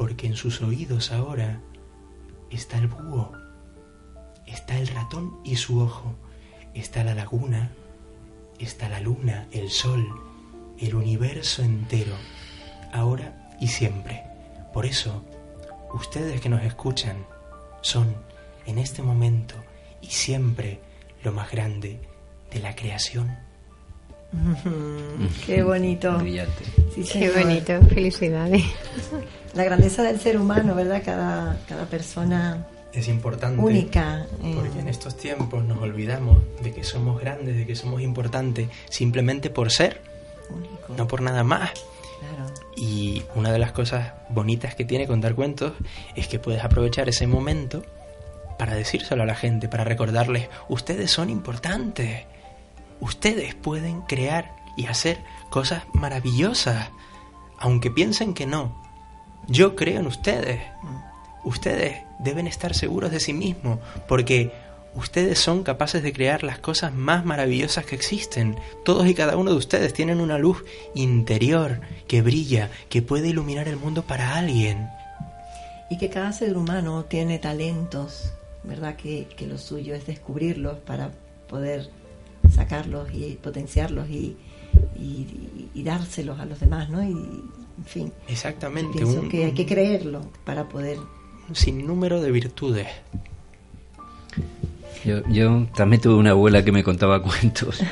Porque 0.00 0.26
en 0.26 0.34
sus 0.34 0.62
oídos 0.62 1.12
ahora 1.12 1.60
está 2.48 2.78
el 2.78 2.86
búho, 2.86 3.32
está 4.46 4.78
el 4.78 4.88
ratón 4.88 5.38
y 5.44 5.56
su 5.56 5.78
ojo 5.78 6.14
está 6.72 7.04
la 7.04 7.14
laguna, 7.14 7.70
está 8.58 8.88
la 8.88 9.00
luna, 9.00 9.46
el 9.52 9.68
sol, 9.68 10.08
el 10.78 10.94
universo 10.94 11.62
entero, 11.62 12.14
ahora 12.94 13.50
y 13.60 13.68
siempre. 13.68 14.22
Por 14.72 14.86
eso, 14.86 15.22
ustedes 15.92 16.40
que 16.40 16.48
nos 16.48 16.62
escuchan 16.62 17.26
son, 17.82 18.16
en 18.64 18.78
este 18.78 19.02
momento 19.02 19.54
y 20.00 20.06
siempre, 20.06 20.80
lo 21.22 21.32
más 21.32 21.50
grande 21.52 22.00
de 22.50 22.60
la 22.60 22.74
creación. 22.74 23.49
Qué 25.46 25.62
bonito. 25.62 26.18
Brillante. 26.18 26.64
Qué 27.12 27.30
bonito. 27.30 27.80
Felicidades. 27.88 28.64
La 29.54 29.64
grandeza 29.64 30.02
del 30.02 30.20
ser 30.20 30.38
humano, 30.38 30.74
¿verdad? 30.74 31.02
Cada, 31.04 31.58
cada 31.68 31.86
persona 31.86 32.66
es 32.92 33.08
importante. 33.08 33.60
Única. 33.60 34.26
Eh. 34.42 34.54
Porque 34.56 34.80
en 34.80 34.88
estos 34.88 35.16
tiempos 35.16 35.64
nos 35.64 35.80
olvidamos 35.80 36.38
de 36.62 36.72
que 36.72 36.84
somos 36.84 37.20
grandes, 37.20 37.56
de 37.56 37.66
que 37.66 37.76
somos 37.76 38.00
importantes, 38.00 38.68
simplemente 38.88 39.50
por 39.50 39.70
ser, 39.70 40.00
no 40.96 41.06
por 41.06 41.20
nada 41.20 41.44
más. 41.44 41.70
Y 42.76 43.22
una 43.34 43.52
de 43.52 43.58
las 43.58 43.72
cosas 43.72 44.12
bonitas 44.28 44.74
que 44.74 44.84
tiene 44.84 45.06
contar 45.06 45.34
cuentos 45.34 45.72
es 46.16 46.28
que 46.28 46.38
puedes 46.38 46.64
aprovechar 46.64 47.08
ese 47.08 47.26
momento 47.26 47.82
para 48.58 48.74
decírselo 48.74 49.22
a 49.22 49.26
la 49.26 49.34
gente, 49.34 49.68
para 49.68 49.84
recordarles, 49.84 50.48
ustedes 50.68 51.10
son 51.10 51.30
importantes, 51.30 52.24
ustedes 53.00 53.54
pueden 53.54 54.02
crear 54.02 54.56
y 54.76 54.86
hacer 54.86 55.18
cosas 55.50 55.84
maravillosas, 55.92 56.90
aunque 57.58 57.90
piensen 57.90 58.34
que 58.34 58.46
no. 58.46 58.80
Yo 59.48 59.76
creo 59.76 60.00
en 60.00 60.06
ustedes. 60.06 60.62
Ustedes 61.44 62.02
deben 62.18 62.46
estar 62.46 62.74
seguros 62.74 63.10
de 63.10 63.20
sí 63.20 63.32
mismos, 63.32 63.78
porque 64.06 64.52
Ustedes 64.94 65.38
son 65.38 65.62
capaces 65.62 66.02
de 66.02 66.12
crear 66.12 66.42
las 66.42 66.58
cosas 66.58 66.92
más 66.92 67.24
maravillosas 67.24 67.84
que 67.84 67.94
existen. 67.94 68.56
Todos 68.84 69.06
y 69.06 69.14
cada 69.14 69.36
uno 69.36 69.52
de 69.52 69.56
ustedes 69.56 69.92
tienen 69.92 70.20
una 70.20 70.36
luz 70.36 70.64
interior 70.94 71.80
que 72.08 72.22
brilla, 72.22 72.70
que 72.88 73.00
puede 73.00 73.28
iluminar 73.28 73.68
el 73.68 73.76
mundo 73.76 74.02
para 74.02 74.36
alguien. 74.36 74.90
Y 75.90 75.98
que 75.98 76.10
cada 76.10 76.32
ser 76.32 76.56
humano 76.56 77.04
tiene 77.04 77.38
talentos, 77.38 78.32
¿verdad? 78.64 78.96
Que, 78.96 79.26
que 79.36 79.46
lo 79.46 79.58
suyo 79.58 79.94
es 79.94 80.06
descubrirlos 80.06 80.78
para 80.80 81.12
poder 81.48 81.88
sacarlos 82.50 83.08
y 83.14 83.38
potenciarlos 83.42 84.08
y, 84.10 84.36
y, 84.98 85.68
y 85.74 85.82
dárselos 85.82 86.38
a 86.40 86.44
los 86.46 86.60
demás, 86.60 86.88
¿no? 86.90 87.02
Y, 87.02 87.10
en 87.12 87.84
fin. 87.86 88.12
Exactamente. 88.28 88.98
Pienso 88.98 89.20
un- 89.20 89.28
que 89.28 89.44
hay 89.46 89.52
que 89.52 89.64
creerlo 89.66 90.20
para 90.44 90.68
poder 90.68 90.98
un 91.48 91.54
sinnúmero 91.56 92.20
de 92.20 92.30
virtudes. 92.30 92.86
Yo, 95.04 95.22
yo 95.30 95.66
también 95.74 96.02
tuve 96.02 96.14
una 96.14 96.30
abuela 96.30 96.62
que 96.62 96.72
me 96.72 96.84
contaba 96.84 97.22
cuentos 97.22 97.82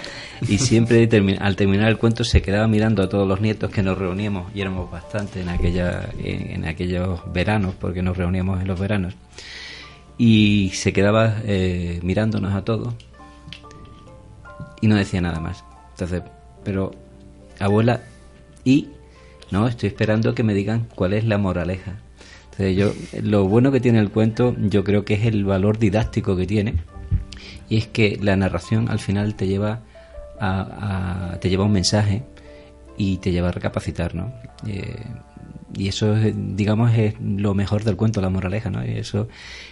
y 0.47 0.59
siempre 0.59 1.09
al 1.41 1.57
terminar 1.57 1.89
el 1.89 1.97
cuento 1.97 2.23
se 2.23 2.43
quedaba 2.43 2.69
mirando 2.69 3.03
a 3.03 3.09
todos 3.09 3.27
los 3.27 3.41
nietos 3.41 3.71
que 3.71 3.83
nos 3.83 3.97
reuníamos 3.97 4.55
y 4.55 4.61
éramos 4.61 4.91
bastante 4.91 5.41
en 5.41 5.49
aquella 5.49 6.11
en, 6.23 6.51
en 6.51 6.65
aquellos 6.67 7.21
veranos 7.33 7.75
porque 7.81 8.03
nos 8.03 8.17
reuníamos 8.17 8.61
en 8.61 8.69
los 8.69 8.79
veranos 8.79 9.15
y 10.19 10.71
se 10.75 10.93
quedaba 10.93 11.37
eh, 11.45 11.99
mirándonos 12.03 12.53
a 12.55 12.63
todos 12.63 12.93
y 14.81 14.87
no 14.89 14.97
decía 14.97 15.20
nada 15.20 15.41
más. 15.41 15.64
Entonces, 15.91 16.22
pero 16.64 16.93
abuela 17.59 18.01
y 18.64 18.89
no 19.51 19.66
estoy 19.66 19.89
esperando 19.89 20.35
que 20.35 20.43
me 20.43 20.55
digan 20.55 20.87
cuál 20.95 21.12
es 21.14 21.24
la 21.24 21.39
moraleja. 21.39 21.97
Entonces 22.45 22.76
yo 22.76 22.93
lo 23.22 23.45
bueno 23.49 23.70
que 23.72 23.81
tiene 23.81 23.99
el 24.01 24.11
cuento 24.11 24.55
yo 24.59 24.83
creo 24.85 25.05
que 25.05 25.14
es 25.14 25.24
el 25.26 25.45
valor 25.45 25.79
didáctico 25.79 26.37
que 26.37 26.47
tiene 26.47 26.74
y 27.68 27.76
es 27.76 27.87
que 27.87 28.18
la 28.20 28.35
narración 28.37 28.89
al 28.91 28.99
final 28.99 29.35
te 29.37 29.47
lleva 29.47 29.81
a, 30.41 31.31
a- 31.33 31.41
te 31.41 31.49
lleva 31.51 31.64
un 31.64 31.72
mensaje 31.72 32.22
y 32.97 33.18
te 33.18 33.31
lleva 33.31 33.49
a 33.49 33.53
recapacitar, 33.53 34.14
¿no? 34.16 34.33
Eh, 34.66 35.05
y 35.74 35.87
eso, 35.89 36.16
es, 36.16 36.35
digamos, 36.57 36.93
es 36.97 37.14
lo 37.20 37.55
mejor 37.55 37.85
del 37.85 37.95
cuento, 37.97 38.20
la 38.20 38.31
moraleja, 38.31 38.70
¿no? 38.70 38.85
Y 38.85 38.93
eso, 38.99 39.29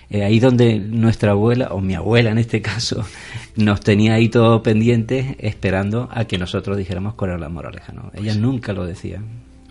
eh, 0.08 0.22
ahí 0.22 0.38
donde 0.38 0.78
nuestra 0.78 1.32
abuela, 1.32 1.68
o 1.72 1.80
mi 1.80 1.94
abuela 1.94 2.30
en 2.30 2.38
este 2.38 2.62
caso, 2.62 3.04
nos 3.56 3.80
tenía 3.80 4.14
ahí 4.14 4.28
todo 4.28 4.62
pendiente 4.62 5.36
esperando 5.40 6.08
a 6.12 6.26
que 6.26 6.38
nosotros 6.38 6.76
dijéramos 6.76 7.14
cuál 7.14 7.30
era 7.30 7.38
la 7.38 7.48
moraleja, 7.48 7.92
¿no? 7.92 8.12
Ella 8.14 8.34
nunca 8.34 8.72
lo 8.72 8.86
decía. 8.86 9.20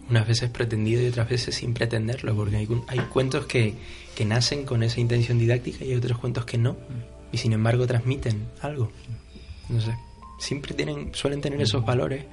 Unas 0.10 0.28
veces 0.28 0.50
pretendido 0.50 1.02
y 1.02 1.08
otras 1.08 1.30
veces 1.30 1.56
sin 1.56 1.74
pretenderlo, 1.74 2.36
porque 2.36 2.58
hay, 2.58 2.68
hay 2.88 3.00
cuentos 3.00 3.46
que, 3.46 3.74
que 4.16 4.26
nacen 4.26 4.66
con 4.66 4.84
esa 4.84 5.00
intención 5.00 5.40
didáctica 5.40 5.86
y 5.86 5.92
hay 5.92 5.96
otros 5.96 6.18
cuentos 6.20 6.46
que 6.46 6.58
no, 6.58 6.76
y 7.32 7.38
sin 7.38 7.54
embargo 7.54 7.88
transmiten 7.88 8.44
algo. 8.62 8.92
No 9.70 9.82
sé, 9.82 9.96
siempre 10.38 10.74
tienen, 10.74 11.12
suelen 11.14 11.42
tener 11.42 11.62
esos 11.62 11.86
valores, 11.86 12.26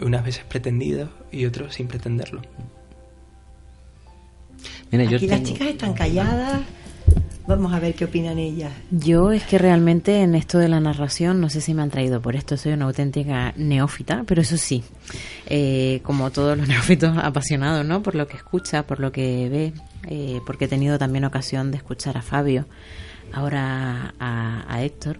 unas 0.00 0.24
veces 0.24 0.44
pretendidos 0.44 1.10
y 1.30 1.44
otros 1.44 1.74
sin 1.74 1.86
pretenderlo. 1.86 2.42
Mira, 4.90 5.04
yo 5.04 5.16
Aquí 5.16 5.26
las 5.26 5.42
chicas 5.42 5.68
están 5.68 5.92
calladas. 5.92 6.62
Vamos 7.46 7.74
a 7.74 7.78
ver 7.78 7.94
qué 7.94 8.06
opinan 8.06 8.38
ellas. 8.38 8.72
Yo 8.90 9.30
es 9.30 9.44
que 9.44 9.58
realmente 9.58 10.22
en 10.22 10.34
esto 10.34 10.56
de 10.56 10.68
la 10.68 10.80
narración, 10.80 11.42
no 11.42 11.50
sé 11.50 11.60
si 11.60 11.74
me 11.74 11.82
han 11.82 11.90
traído 11.90 12.22
por 12.22 12.36
esto, 12.36 12.56
soy 12.56 12.72
una 12.72 12.86
auténtica 12.86 13.52
neófita, 13.56 14.24
pero 14.26 14.40
eso 14.40 14.56
sí, 14.56 14.82
eh, 15.46 16.00
como 16.04 16.30
todos 16.30 16.56
los 16.56 16.66
neófitos 16.68 17.18
apasionados, 17.18 17.84
¿no? 17.84 18.02
Por 18.02 18.14
lo 18.14 18.26
que 18.26 18.38
escucha, 18.38 18.86
por 18.86 18.98
lo 18.98 19.12
que 19.12 19.48
ve, 19.50 19.72
eh, 20.08 20.40
porque 20.46 20.64
he 20.64 20.68
tenido 20.68 20.98
también 20.98 21.24
ocasión 21.24 21.70
de 21.70 21.76
escuchar 21.76 22.16
a 22.16 22.22
Fabio, 22.22 22.66
ahora 23.32 24.14
a, 24.18 24.64
a 24.66 24.82
Héctor. 24.82 25.18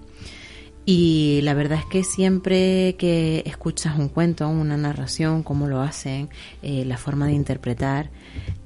Y 0.87 1.41
la 1.43 1.55
verdad 1.55 1.79
es 1.79 1.87
que 1.87 2.05
siempre 2.05 2.97
que 2.99 3.43
escuchas 3.47 3.99
un 3.99 4.09
cuento, 4.09 4.47
una 4.49 4.77
narración, 4.77 5.43
cómo 5.43 5.67
lo 5.67 5.81
hacen, 5.81 6.29
eh, 6.63 6.85
la 6.85 6.99
forma 6.99 7.27
de 7.27 7.33
interpretar, 7.33 8.11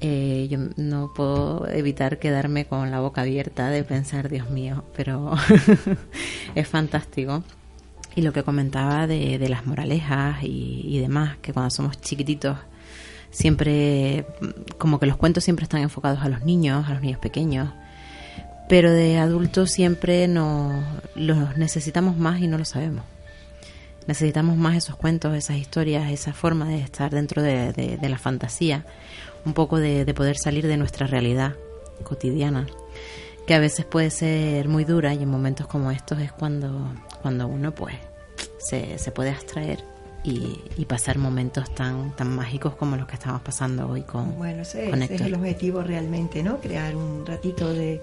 eh, 0.01 0.47
yo 0.49 0.59
no 0.75 1.13
puedo 1.15 1.67
evitar 1.69 2.19
quedarme 2.19 2.65
con 2.65 2.91
la 2.91 2.99
boca 2.99 3.21
abierta 3.21 3.69
de 3.69 3.83
pensar, 3.85 4.27
Dios 4.27 4.49
mío, 4.49 4.83
pero 4.97 5.33
es 6.55 6.67
fantástico. 6.67 7.43
Y 8.15 8.21
lo 8.21 8.33
que 8.33 8.43
comentaba 8.43 9.07
de, 9.07 9.37
de 9.37 9.49
las 9.49 9.65
moralejas 9.65 10.43
y, 10.43 10.81
y 10.83 10.99
demás, 10.99 11.37
que 11.37 11.53
cuando 11.53 11.69
somos 11.69 12.01
chiquititos 12.01 12.57
siempre, 13.31 14.25
como 14.77 14.99
que 14.99 15.05
los 15.05 15.17
cuentos 15.17 15.43
siempre 15.43 15.63
están 15.63 15.81
enfocados 15.81 16.19
a 16.19 16.29
los 16.29 16.43
niños, 16.43 16.87
a 16.89 16.93
los 16.93 17.01
niños 17.01 17.19
pequeños, 17.19 17.69
pero 18.69 18.91
de 18.93 19.17
adultos 19.17 19.71
siempre 19.71 20.27
nos, 20.29 20.81
los 21.15 21.57
necesitamos 21.57 22.15
más 22.17 22.39
y 22.39 22.47
no 22.47 22.57
lo 22.57 22.63
sabemos. 22.63 23.03
Necesitamos 24.07 24.55
más 24.57 24.77
esos 24.77 24.95
cuentos, 24.95 25.35
esas 25.35 25.57
historias, 25.57 26.09
esa 26.11 26.31
forma 26.33 26.69
de 26.69 26.79
estar 26.79 27.11
dentro 27.11 27.41
de, 27.43 27.73
de- 27.73 28.09
la 28.09 28.17
fantasía, 28.17 28.85
un 29.45 29.53
poco 29.53 29.77
de, 29.79 30.05
de 30.05 30.13
poder 30.13 30.37
salir 30.37 30.65
de 30.67 30.77
nuestra 30.77 31.05
realidad 31.07 31.55
cotidiana, 32.03 32.65
que 33.45 33.53
a 33.55 33.59
veces 33.59 33.85
puede 33.85 34.09
ser 34.11 34.67
muy 34.67 34.85
dura 34.85 35.13
y 35.13 35.23
en 35.23 35.29
momentos 35.29 35.67
como 35.67 35.91
estos 35.91 36.19
es 36.19 36.31
cuando, 36.31 36.93
cuando 37.21 37.47
uno 37.47 37.73
pues 37.73 37.95
se, 38.59 38.97
se 38.97 39.11
puede 39.11 39.31
abstraer 39.31 39.83
y, 40.23 40.61
y 40.77 40.85
pasar 40.85 41.17
momentos 41.17 41.73
tan, 41.73 42.15
tan 42.15 42.35
mágicos 42.35 42.75
como 42.75 42.97
los 42.97 43.07
que 43.07 43.15
estamos 43.15 43.41
pasando 43.41 43.87
hoy 43.87 44.01
con, 44.01 44.37
Bueno, 44.37 44.63
ese, 44.63 44.89
con 44.89 45.01
ese 45.01 45.15
es 45.15 45.21
el 45.21 45.35
objetivo 45.35 45.81
realmente, 45.81 46.43
¿no? 46.43 46.59
Crear 46.59 46.95
un 46.95 47.25
ratito 47.25 47.73
de, 47.73 48.01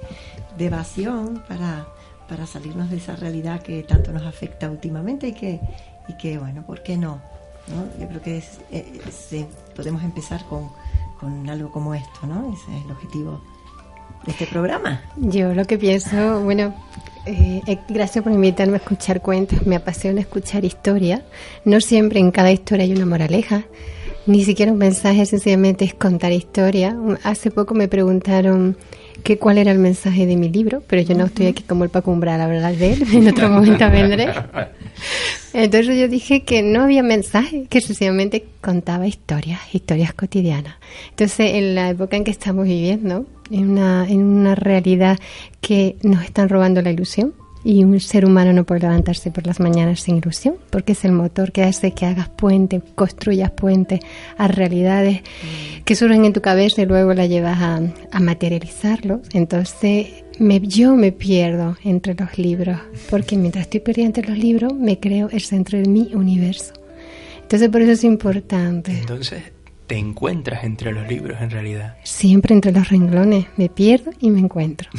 de 0.57 0.67
evasión 0.67 1.43
para, 1.49 1.87
para 2.29 2.47
salirnos 2.47 2.91
de 2.91 2.97
esa 2.97 3.17
realidad 3.17 3.63
que 3.63 3.83
tanto 3.83 4.13
nos 4.13 4.25
afecta 4.25 4.71
últimamente 4.71 5.29
y 5.29 5.33
que, 5.33 5.61
y 6.09 6.17
que 6.17 6.39
bueno, 6.39 6.65
¿por 6.65 6.83
qué 6.83 6.97
no? 6.97 7.21
¿No? 7.69 8.01
Yo 8.01 8.09
creo 8.09 8.23
que 8.23 8.39
es, 8.39 8.61
eh, 8.71 9.47
podemos 9.75 10.03
empezar 10.03 10.45
con, 10.47 10.71
con 11.21 11.49
algo 11.51 11.71
como 11.71 11.95
esto, 11.95 12.27
¿no? 12.27 12.53
Ese 12.53 12.79
es 12.79 12.85
el 12.85 12.91
objetivo 12.93 13.41
este 14.27 14.47
programa. 14.47 15.03
Yo 15.17 15.55
lo 15.55 15.65
que 15.65 15.79
pienso, 15.79 16.41
bueno, 16.41 16.75
eh, 17.27 17.61
eh, 17.67 17.79
gracias 17.89 18.23
por 18.23 18.33
invitarme 18.33 18.75
a 18.75 18.77
escuchar 18.77 19.21
cuentos. 19.21 19.67
Me 19.67 19.77
apasiona 19.77 20.21
escuchar 20.21 20.65
historias. 20.65 21.23
No 21.65 21.81
siempre 21.81 22.21
en 22.21 22.31
cada 22.31 22.53
historia 22.53 22.85
hay 22.85 22.93
una 22.93 23.07
moraleja, 23.07 23.65
ni 24.27 24.45
siquiera 24.45 24.73
un 24.73 24.79
mensaje, 24.79 25.25
sencillamente 25.27 25.85
es 25.85 25.95
contar 25.95 26.33
historia. 26.33 26.97
Hace 27.23 27.51
poco 27.51 27.75
me 27.75 27.89
preguntaron 27.89 28.77
que 29.23 29.39
cuál 29.39 29.59
era 29.59 29.73
el 29.73 29.79
mensaje 29.79 30.27
de 30.27 30.37
mi 30.37 30.49
libro, 30.49 30.83
pero 30.87 31.03
yo 31.03 31.17
no 31.17 31.25
estoy 31.25 31.47
aquí 31.47 31.63
como 31.65 31.85
el 31.85 31.91
Paco 31.91 32.13
Umbral 32.13 32.41
a 32.41 32.45
hablar 32.45 32.77
de 32.77 32.93
él. 32.93 33.05
En 33.13 33.29
otro 33.29 33.49
momento 33.49 33.91
vendré. 33.91 34.29
Entonces 35.53 35.99
yo 35.99 36.09
dije 36.09 36.43
que 36.43 36.63
no 36.63 36.83
había 36.83 37.03
mensaje, 37.03 37.67
que 37.69 37.81
sencillamente 37.81 38.45
contaba 38.61 39.07
historias, 39.07 39.61
historias 39.73 40.13
cotidianas. 40.13 40.75
Entonces, 41.11 41.55
en 41.55 41.75
la 41.75 41.91
época 41.91 42.17
en 42.17 42.25
que 42.25 42.31
estamos 42.31 42.67
viviendo, 42.67 43.27
en 43.51 43.71
una, 43.71 44.07
en 44.09 44.23
una 44.23 44.55
realidad 44.55 45.19
que 45.61 45.97
nos 46.03 46.25
están 46.25 46.49
robando 46.49 46.83
la 46.83 46.91
ilusión, 46.91 47.35
y 47.67 47.83
un 47.83 47.99
ser 47.99 48.25
humano 48.25 48.53
no 48.53 48.63
puede 48.63 48.83
levantarse 48.83 49.33
por 49.33 49.45
las 49.45 49.59
mañanas 49.59 49.99
sin 49.99 50.19
ilusión, 50.19 50.55
porque 50.71 50.93
es 50.93 51.05
el 51.05 51.11
motor 51.11 51.51
que 51.51 51.65
hace 51.65 51.91
que 51.91 52.07
hagas 52.07 52.29
puente, 52.29 52.81
construyas 52.95 53.51
puentes 53.51 53.99
a 54.39 54.47
realidades 54.47 55.23
que 55.85 55.97
surgen 55.97 56.25
en 56.25 56.33
tu 56.33 56.41
cabeza 56.41 56.83
y 56.83 56.87
luego 56.87 57.13
la 57.13 57.27
llevas 57.27 57.61
a, 57.61 57.81
a 58.13 58.21
materializarlos. 58.21 59.23
Entonces, 59.33 60.07
me, 60.39 60.61
yo 60.61 60.95
me 60.95 61.11
pierdo 61.11 61.77
entre 61.83 62.15
los 62.15 62.39
libros, 62.39 62.79
porque 63.11 63.37
mientras 63.37 63.63
estoy 63.63 63.81
perdida 63.81 64.07
entre 64.07 64.29
los 64.29 64.39
libros, 64.39 64.73
me 64.73 65.01
creo 65.01 65.29
el 65.33 65.41
centro 65.41 65.77
de 65.77 65.89
mi 65.89 66.15
universo. 66.15 66.73
Entonces, 67.43 67.69
por 67.69 67.83
eso 67.83 67.91
es 67.91 68.05
importante. 68.05 68.93
Entonces 68.93 69.56
te 69.87 69.97
encuentras 69.97 70.65
entre 70.65 70.93
los 70.93 71.07
libros 71.09 71.41
en 71.41 71.51
realidad. 71.51 71.97
Siempre 72.03 72.55
entre 72.55 72.73
los 72.73 72.89
renglones 72.89 73.47
me 73.57 73.69
pierdo 73.69 74.11
y 74.21 74.31
me 74.31 74.41
encuentro. 74.41 74.89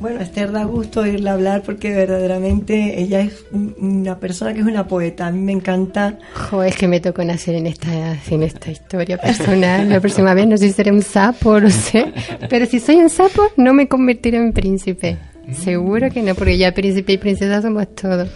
Bueno, 0.00 0.20
Esther 0.20 0.52
da 0.52 0.64
gusto 0.64 1.00
oírla 1.00 1.32
hablar 1.32 1.62
porque 1.64 1.88
verdaderamente 1.94 3.00
ella 3.00 3.20
es 3.20 3.46
un- 3.52 3.74
una 3.78 4.18
persona 4.18 4.52
que 4.52 4.60
es 4.60 4.66
una 4.66 4.86
poeta. 4.86 5.26
A 5.28 5.30
mí 5.30 5.40
me 5.40 5.52
encanta. 5.52 6.18
Jo, 6.34 6.62
es 6.62 6.76
que 6.76 6.86
me 6.88 7.00
tocó 7.00 7.24
nacer 7.24 7.54
en 7.54 7.66
esta, 7.66 7.88
en 8.30 8.42
esta 8.42 8.70
historia 8.70 9.16
personal. 9.18 9.88
La 9.88 10.00
próxima 10.00 10.34
vez 10.34 10.46
no 10.46 10.58
sé 10.58 10.66
si 10.66 10.72
seré 10.74 10.92
un 10.92 11.00
sapo, 11.00 11.58
no 11.58 11.70
sé. 11.70 12.12
Pero 12.50 12.66
si 12.66 12.80
soy 12.80 12.96
un 12.96 13.08
sapo, 13.08 13.44
no 13.56 13.72
me 13.72 13.88
convertiré 13.88 14.36
en 14.36 14.52
príncipe. 14.52 15.16
Seguro 15.52 16.10
que 16.10 16.20
no, 16.20 16.34
porque 16.34 16.58
ya 16.58 16.72
príncipe 16.72 17.14
y 17.14 17.18
princesa 17.18 17.62
somos 17.62 17.94
todos. 17.94 18.28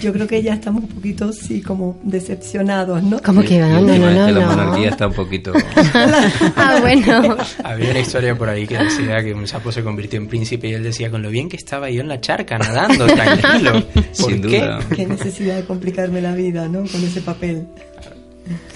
Yo 0.00 0.12
creo 0.12 0.26
que 0.28 0.42
ya 0.42 0.54
estamos 0.54 0.82
un 0.84 0.88
poquito, 0.88 1.32
sí, 1.32 1.60
como 1.60 1.98
decepcionados, 2.04 3.02
¿no? 3.02 3.20
¿Cómo 3.20 3.42
que 3.42 3.60
va? 3.60 3.68
Y 3.80 3.84
No, 3.84 3.98
no, 3.98 3.98
no, 3.98 4.30
la 4.30 4.40
no. 4.40 4.46
monarquía 4.46 4.90
está 4.90 5.08
un 5.08 5.14
poquito... 5.14 5.52
Ah, 6.56 6.78
bueno. 6.80 7.36
Había 7.64 7.90
una 7.90 8.00
historia 8.00 8.36
por 8.36 8.48
ahí 8.48 8.66
que 8.66 8.78
decía 8.78 9.22
que 9.22 9.34
un 9.34 9.46
sapo 9.46 9.72
se 9.72 9.82
convirtió 9.82 10.18
en 10.18 10.28
príncipe 10.28 10.68
y 10.68 10.74
él 10.74 10.82
decía 10.84 11.10
con 11.10 11.22
lo 11.22 11.30
bien 11.30 11.48
que 11.48 11.56
estaba 11.56 11.90
yo 11.90 12.00
en 12.00 12.08
la 12.08 12.20
charca 12.20 12.58
nadando, 12.58 13.06
tranquilo. 13.14 13.84
¿Por 13.92 14.04
Sin 14.12 14.42
qué? 14.42 14.60
duda. 14.60 14.80
Qué 14.94 15.06
necesidad 15.06 15.56
de 15.56 15.64
complicarme 15.64 16.20
la 16.20 16.34
vida, 16.34 16.68
¿no? 16.68 16.80
Con 16.80 17.02
ese 17.04 17.20
papel. 17.20 17.66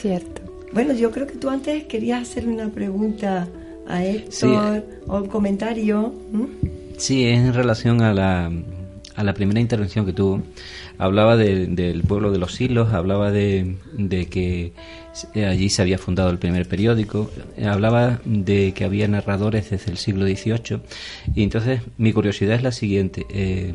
Cierto. 0.00 0.42
Bueno, 0.72 0.92
yo 0.94 1.10
creo 1.10 1.26
que 1.26 1.34
tú 1.34 1.50
antes 1.50 1.84
querías 1.84 2.22
hacerle 2.22 2.52
una 2.54 2.68
pregunta 2.70 3.46
a 3.88 4.04
Héctor 4.04 4.84
o 5.06 5.18
un 5.18 5.26
comentario. 5.28 6.12
Sí, 6.96 7.26
es 7.26 7.38
en 7.38 7.52
relación 7.54 8.00
a 8.02 8.12
la, 8.14 8.50
a 9.22 9.24
la 9.24 9.34
primera 9.34 9.60
intervención 9.60 10.04
que 10.04 10.12
tuvo. 10.12 10.42
Hablaba 10.98 11.36
de- 11.36 11.66
del 11.66 12.02
pueblo 12.02 12.30
de 12.30 12.38
los 12.38 12.60
hilos, 12.60 12.92
hablaba 12.92 13.30
de, 13.30 13.76
de 13.94 14.26
que 14.26 14.72
allí 15.34 15.68
se 15.70 15.80
había 15.82 15.98
fundado 15.98 16.30
el 16.30 16.38
primer 16.38 16.68
periódico, 16.68 17.30
eh, 17.56 17.66
hablaba 17.66 18.20
de 18.24 18.72
que 18.74 18.84
había 18.84 19.08
narradores 19.08 19.70
desde 19.70 19.90
el 19.90 19.96
siglo 19.98 20.26
XVIII. 20.26 20.80
Y 21.34 21.42
entonces 21.44 21.80
mi 21.98 22.12
curiosidad 22.12 22.56
es 22.56 22.62
la 22.62 22.72
siguiente. 22.72 23.24
eh, 23.30 23.74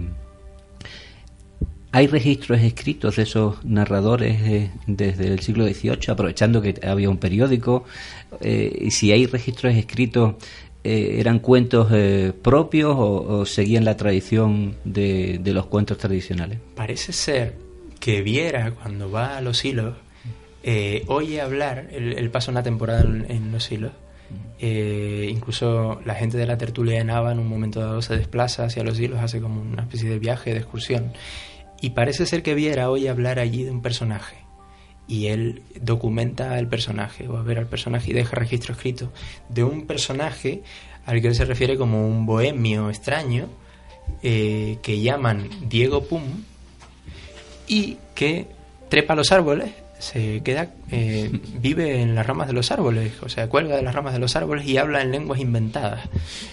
¿Hay 1.94 2.06
registros 2.08 2.60
escritos 2.62 3.16
de 3.16 3.24
esos 3.24 3.64
narradores 3.66 4.40
eh, 4.42 4.72
desde 4.86 5.28
el 5.34 5.40
siglo 5.40 5.66
XVIII, 5.66 6.10
aprovechando 6.12 6.62
que 6.62 6.76
había 6.86 7.10
un 7.10 7.18
periódico? 7.18 7.86
Eh, 8.42 8.78
y 8.88 8.92
si 8.92 9.12
hay 9.14 9.26
registros 9.26 9.74
escritos, 9.74 10.36
eh, 10.90 11.20
¿eran 11.20 11.40
cuentos 11.40 11.90
eh, 11.92 12.32
propios 12.42 12.96
o, 12.98 13.46
seguían 13.46 13.84
la 13.84 13.98
tradición 13.98 14.78
de, 14.86 15.42
los 15.44 15.66
cuentos 15.66 15.98
tradicionales? 15.98 16.60
Parece 16.76 17.12
ser 17.12 17.56
que 18.00 18.22
Viera, 18.22 18.72
cuando 18.72 19.12
va 19.12 19.36
a 19.36 19.42
los 19.42 19.66
hilos, 19.66 19.96
eh, 20.64 21.04
oye 21.08 21.42
hablar, 21.42 21.90
él, 21.92 22.14
él 22.14 22.30
pasa 22.30 22.52
una 22.52 22.64
temporada 22.64 23.02
en, 23.02 23.30
en 23.30 23.52
los 23.52 23.70
hilos, 23.70 23.92
incluso 24.62 26.00
la 26.06 26.16
gente 26.16 26.38
de 26.38 26.46
la 26.46 26.58
tertulia 26.58 27.00
de 27.00 27.04
Nava 27.04 27.34
en 27.34 27.40
un 27.40 27.50
momento 27.50 27.82
dado 27.82 28.02
se 28.02 28.16
desplaza 28.16 28.64
hacia 28.64 28.86
los 28.86 28.98
hilos, 28.98 29.20
hace 29.20 29.42
como 29.42 29.62
una 29.62 29.82
especie 29.82 30.10
de 30.10 30.20
viaje, 30.20 30.54
de 30.54 30.60
excursión, 30.60 31.12
y 31.82 31.90
parece 31.90 32.26
ser 32.26 32.44
que 32.44 32.56
Viera 32.56 32.90
oye 32.90 33.10
hablar 33.10 33.40
allí 33.40 33.66
de 33.66 33.72
un 33.72 33.82
personaje, 33.82 34.38
y 35.08 35.28
él 35.28 35.62
documenta 35.82 36.60
el 36.60 36.68
personaje, 36.68 37.28
o 37.28 37.38
a 37.38 37.44
ver 37.44 37.60
al 37.60 37.68
personaje 37.68 38.12
y 38.12 38.14
deja 38.14 38.36
registro 38.36 38.74
escrito 38.74 39.12
de 39.50 39.64
un 39.64 39.88
personaje 39.88 40.64
al 41.06 41.22
que 41.22 41.30
él 41.30 41.36
se 41.36 41.46
refiere 41.46 41.78
como 41.78 42.06
un 42.06 42.26
bohemio 42.26 42.90
extraño, 42.90 43.48
eh, 44.22 44.78
que 44.82 45.00
llaman 45.00 45.50
Diego 45.68 46.04
Pum, 46.04 46.24
y 47.68 47.98
que 48.14 48.48
trepa 48.90 49.16
los 49.16 49.32
árboles, 49.32 49.72
se 50.00 50.42
queda, 50.44 50.72
eh, 50.92 51.32
vive 51.62 52.02
en 52.02 52.14
las 52.14 52.28
ramas 52.28 52.48
de 52.48 52.54
los 52.54 52.72
árboles, 52.72 53.14
o 53.22 53.30
sea, 53.30 53.48
cuelga 53.48 53.78
de 53.78 53.82
las 53.82 53.96
ramas 53.96 54.14
de 54.14 54.20
los 54.20 54.36
árboles 54.36 54.66
y 54.66 54.78
habla 54.78 55.02
en 55.02 55.12
lenguas 55.12 55.40
inventadas. 55.40 56.10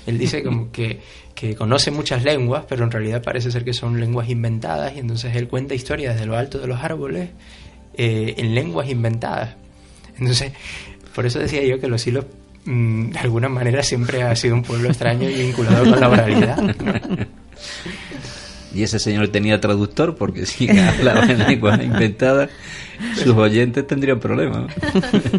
Él 0.07 0.19
dice 0.19 0.45
como 0.45 0.71
que, 0.73 1.01
que 1.35 1.57
conoce 1.57 1.91
muchas 1.91 2.23
lenguas, 2.23 2.65
pero 2.69 2.85
en 2.85 2.93
realidad 2.93 3.23
parece 3.23 3.51
ser 3.51 3.65
que 3.65 3.73
son 3.73 3.99
lenguas 3.99 4.29
inventadas 4.29 4.95
y 4.95 5.01
entonces 5.01 5.35
él 5.35 5.49
cuenta 5.49 5.75
historias 5.75 6.15
desde 6.15 6.27
lo 6.27 6.37
alto 6.37 6.59
de 6.59 6.69
los 6.69 6.81
árboles 6.81 7.31
eh, 7.97 8.35
en 8.39 8.55
lenguas 8.55 8.89
inventadas. 8.89 9.57
Entonces, 10.19 10.53
por 11.15 11.27
eso 11.27 11.39
decía 11.39 11.63
yo 11.65 11.81
que 11.81 11.89
los 11.89 12.07
hilos 12.07 12.25
mm, 12.65 13.11
de 13.11 13.19
alguna 13.19 13.49
manera 13.49 13.83
siempre 13.83 14.23
ha 14.23 14.35
sido 14.37 14.55
un 14.55 14.63
pueblo 14.63 14.89
extraño 14.89 15.29
y 15.29 15.35
vinculado 15.47 15.91
con 15.91 16.01
la 16.01 16.09
oralidad. 16.09 16.57
¿no? 16.63 16.73
Y 18.75 18.83
ese 18.83 18.99
señor 18.99 19.29
tenía 19.29 19.61
traductor 19.61 20.17
porque 20.17 20.47
si 20.47 20.69
hablaba 20.77 21.25
en 21.27 21.39
lenguas 21.47 21.81
inventadas, 21.81 22.51
sus 23.15 23.35
oyentes 23.37 23.87
tendrían 23.87 24.19
problemas. 24.19 24.73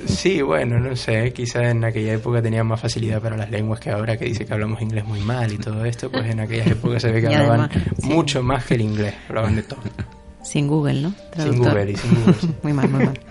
Sí, 0.06 0.42
bueno, 0.42 0.80
no 0.80 0.96
sé, 0.96 1.34
quizás 1.34 1.64
en 1.64 1.84
aquella 1.84 2.14
época 2.14 2.42
tenía 2.42 2.64
más 2.64 2.80
facilidad 2.80 3.22
para 3.22 3.36
las 3.36 3.52
lenguas 3.52 3.82
que 3.82 3.90
ahora 3.90 4.16
que 4.18 4.26
dice 4.26 4.46
que 4.46 4.54
hablamos 4.54 4.82
inglés 4.82 5.04
muy 5.06 5.20
mal 5.20 5.52
y 5.52 5.58
todo 5.58 5.84
esto, 5.84 6.10
pues 6.10 6.30
en 6.30 6.40
aquellas 6.40 6.68
épocas 6.68 7.02
se 7.02 7.12
ve 7.12 7.22
que 7.22 7.30
Y 7.30 7.34
hablaban 7.34 7.62
además, 7.62 7.88
sí. 8.00 8.06
mucho 8.08 8.42
más 8.42 8.64
que 8.66 8.76
el 8.76 8.82
inglés, 8.82 9.14
hablaban 9.28 9.56
de 9.58 9.64
todo. 9.64 9.80
Sin 10.46 10.68
Google, 10.68 11.02
¿no? 11.02 11.14
Sin. 11.36 11.58
Google 11.58 11.92
y 11.92 11.96
sin 11.96 12.16
Google. 12.16 12.34
sí. 12.40 12.50
muy 12.64 12.74
mal, 12.74 12.90
muy 12.90 13.06
mal. 13.06 13.20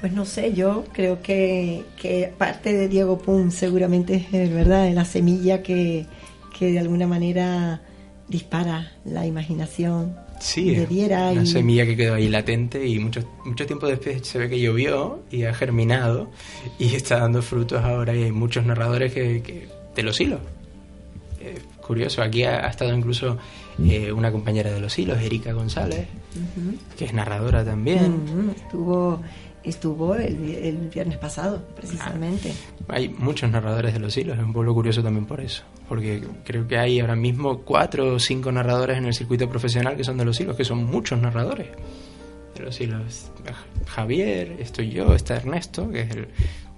Pues 0.00 0.12
no 0.12 0.26
sé, 0.26 0.52
yo 0.52 0.84
creo 0.92 1.22
que, 1.22 1.82
que 2.00 2.30
parte 2.36 2.72
de 2.72 2.86
Diego 2.86 3.18
Pum 3.18 3.50
seguramente 3.50 4.26
es 4.30 4.52
verdad, 4.52 4.86
es 4.86 4.94
la 4.94 5.06
semilla 5.06 5.62
que, 5.62 6.06
que 6.56 6.70
de 6.70 6.78
alguna 6.78 7.06
manera 7.06 7.80
dispara 8.28 8.92
la 9.04 9.26
imaginación 9.26 10.14
Sí, 10.38 10.74
de 10.74 10.86
Viera 10.86 11.30
una 11.30 11.42
y 11.42 11.46
semilla 11.46 11.86
que 11.86 11.96
quedó 11.96 12.14
ahí 12.14 12.28
latente 12.28 12.86
y 12.86 12.98
mucho, 12.98 13.22
mucho 13.44 13.66
tiempo 13.66 13.86
después 13.86 14.26
se 14.26 14.38
ve 14.38 14.48
que 14.48 14.60
llovió 14.60 15.20
y 15.30 15.44
ha 15.44 15.54
germinado 15.54 16.30
y 16.78 16.94
está 16.94 17.18
dando 17.20 17.40
frutos 17.42 17.82
ahora 17.82 18.14
y 18.14 18.24
hay 18.24 18.32
muchos 18.32 18.64
narradores 18.66 19.12
que, 19.12 19.42
que 19.42 19.68
de 19.94 20.02
los 20.02 20.20
hilos. 20.20 20.40
Eh, 21.40 21.58
curioso, 21.80 22.22
aquí 22.22 22.44
ha, 22.44 22.66
ha 22.66 22.68
estado 22.68 22.92
incluso 22.94 23.38
eh, 23.84 24.12
una 24.12 24.32
compañera 24.32 24.70
de 24.72 24.80
los 24.80 24.98
hilos, 24.98 25.18
Erika 25.20 25.52
González, 25.52 26.06
Ujú. 26.34 26.76
que 26.96 27.04
es 27.06 27.12
narradora 27.12 27.64
también. 27.64 28.14
Ujú, 28.24 28.50
estuvo 28.56 29.22
estuvo 29.62 30.14
el, 30.14 30.54
el 30.54 30.76
viernes 30.94 31.18
pasado 31.18 31.60
precisamente. 31.74 32.52
Hay 32.86 33.08
muchos 33.08 33.50
narradores 33.50 33.92
de 33.94 33.98
los 33.98 34.16
hilos, 34.16 34.38
es 34.38 34.44
un 34.44 34.52
pueblo 34.52 34.72
curioso 34.72 35.02
también 35.02 35.26
por 35.26 35.40
eso, 35.40 35.64
porque 35.88 36.22
creo 36.44 36.68
que 36.68 36.78
hay 36.78 37.00
ahora 37.00 37.16
mismo 37.16 37.62
cuatro 37.62 38.14
o 38.14 38.18
cinco 38.20 38.52
narradores 38.52 38.96
en 38.98 39.06
el 39.06 39.12
circuito 39.14 39.48
profesional 39.48 39.96
que 39.96 40.04
son 40.04 40.18
de 40.18 40.24
los 40.24 40.38
hilos, 40.40 40.54
que 40.56 40.64
son 40.64 40.84
muchos 40.84 41.20
narradores 41.20 41.66
de 42.56 42.62
los 42.64 42.80
hilos. 42.80 43.32
Javier, 43.86 44.56
estoy 44.60 44.90
yo, 44.90 45.14
está 45.14 45.34
Ernesto, 45.36 45.90
que 45.90 46.02
es 46.02 46.10
el- 46.12 46.28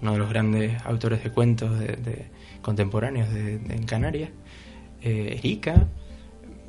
uno 0.01 0.12
de 0.12 0.18
los 0.18 0.28
grandes 0.30 0.80
autores 0.86 1.22
de 1.22 1.30
cuentos 1.30 1.78
de, 1.78 1.88
de- 1.88 2.26
contemporáneos 2.62 3.28
de, 3.34 3.59
de- 3.59 3.74
en 3.74 3.82
Canarias, 3.84 4.30
eh, 5.03 5.36
Erika, 5.38 5.86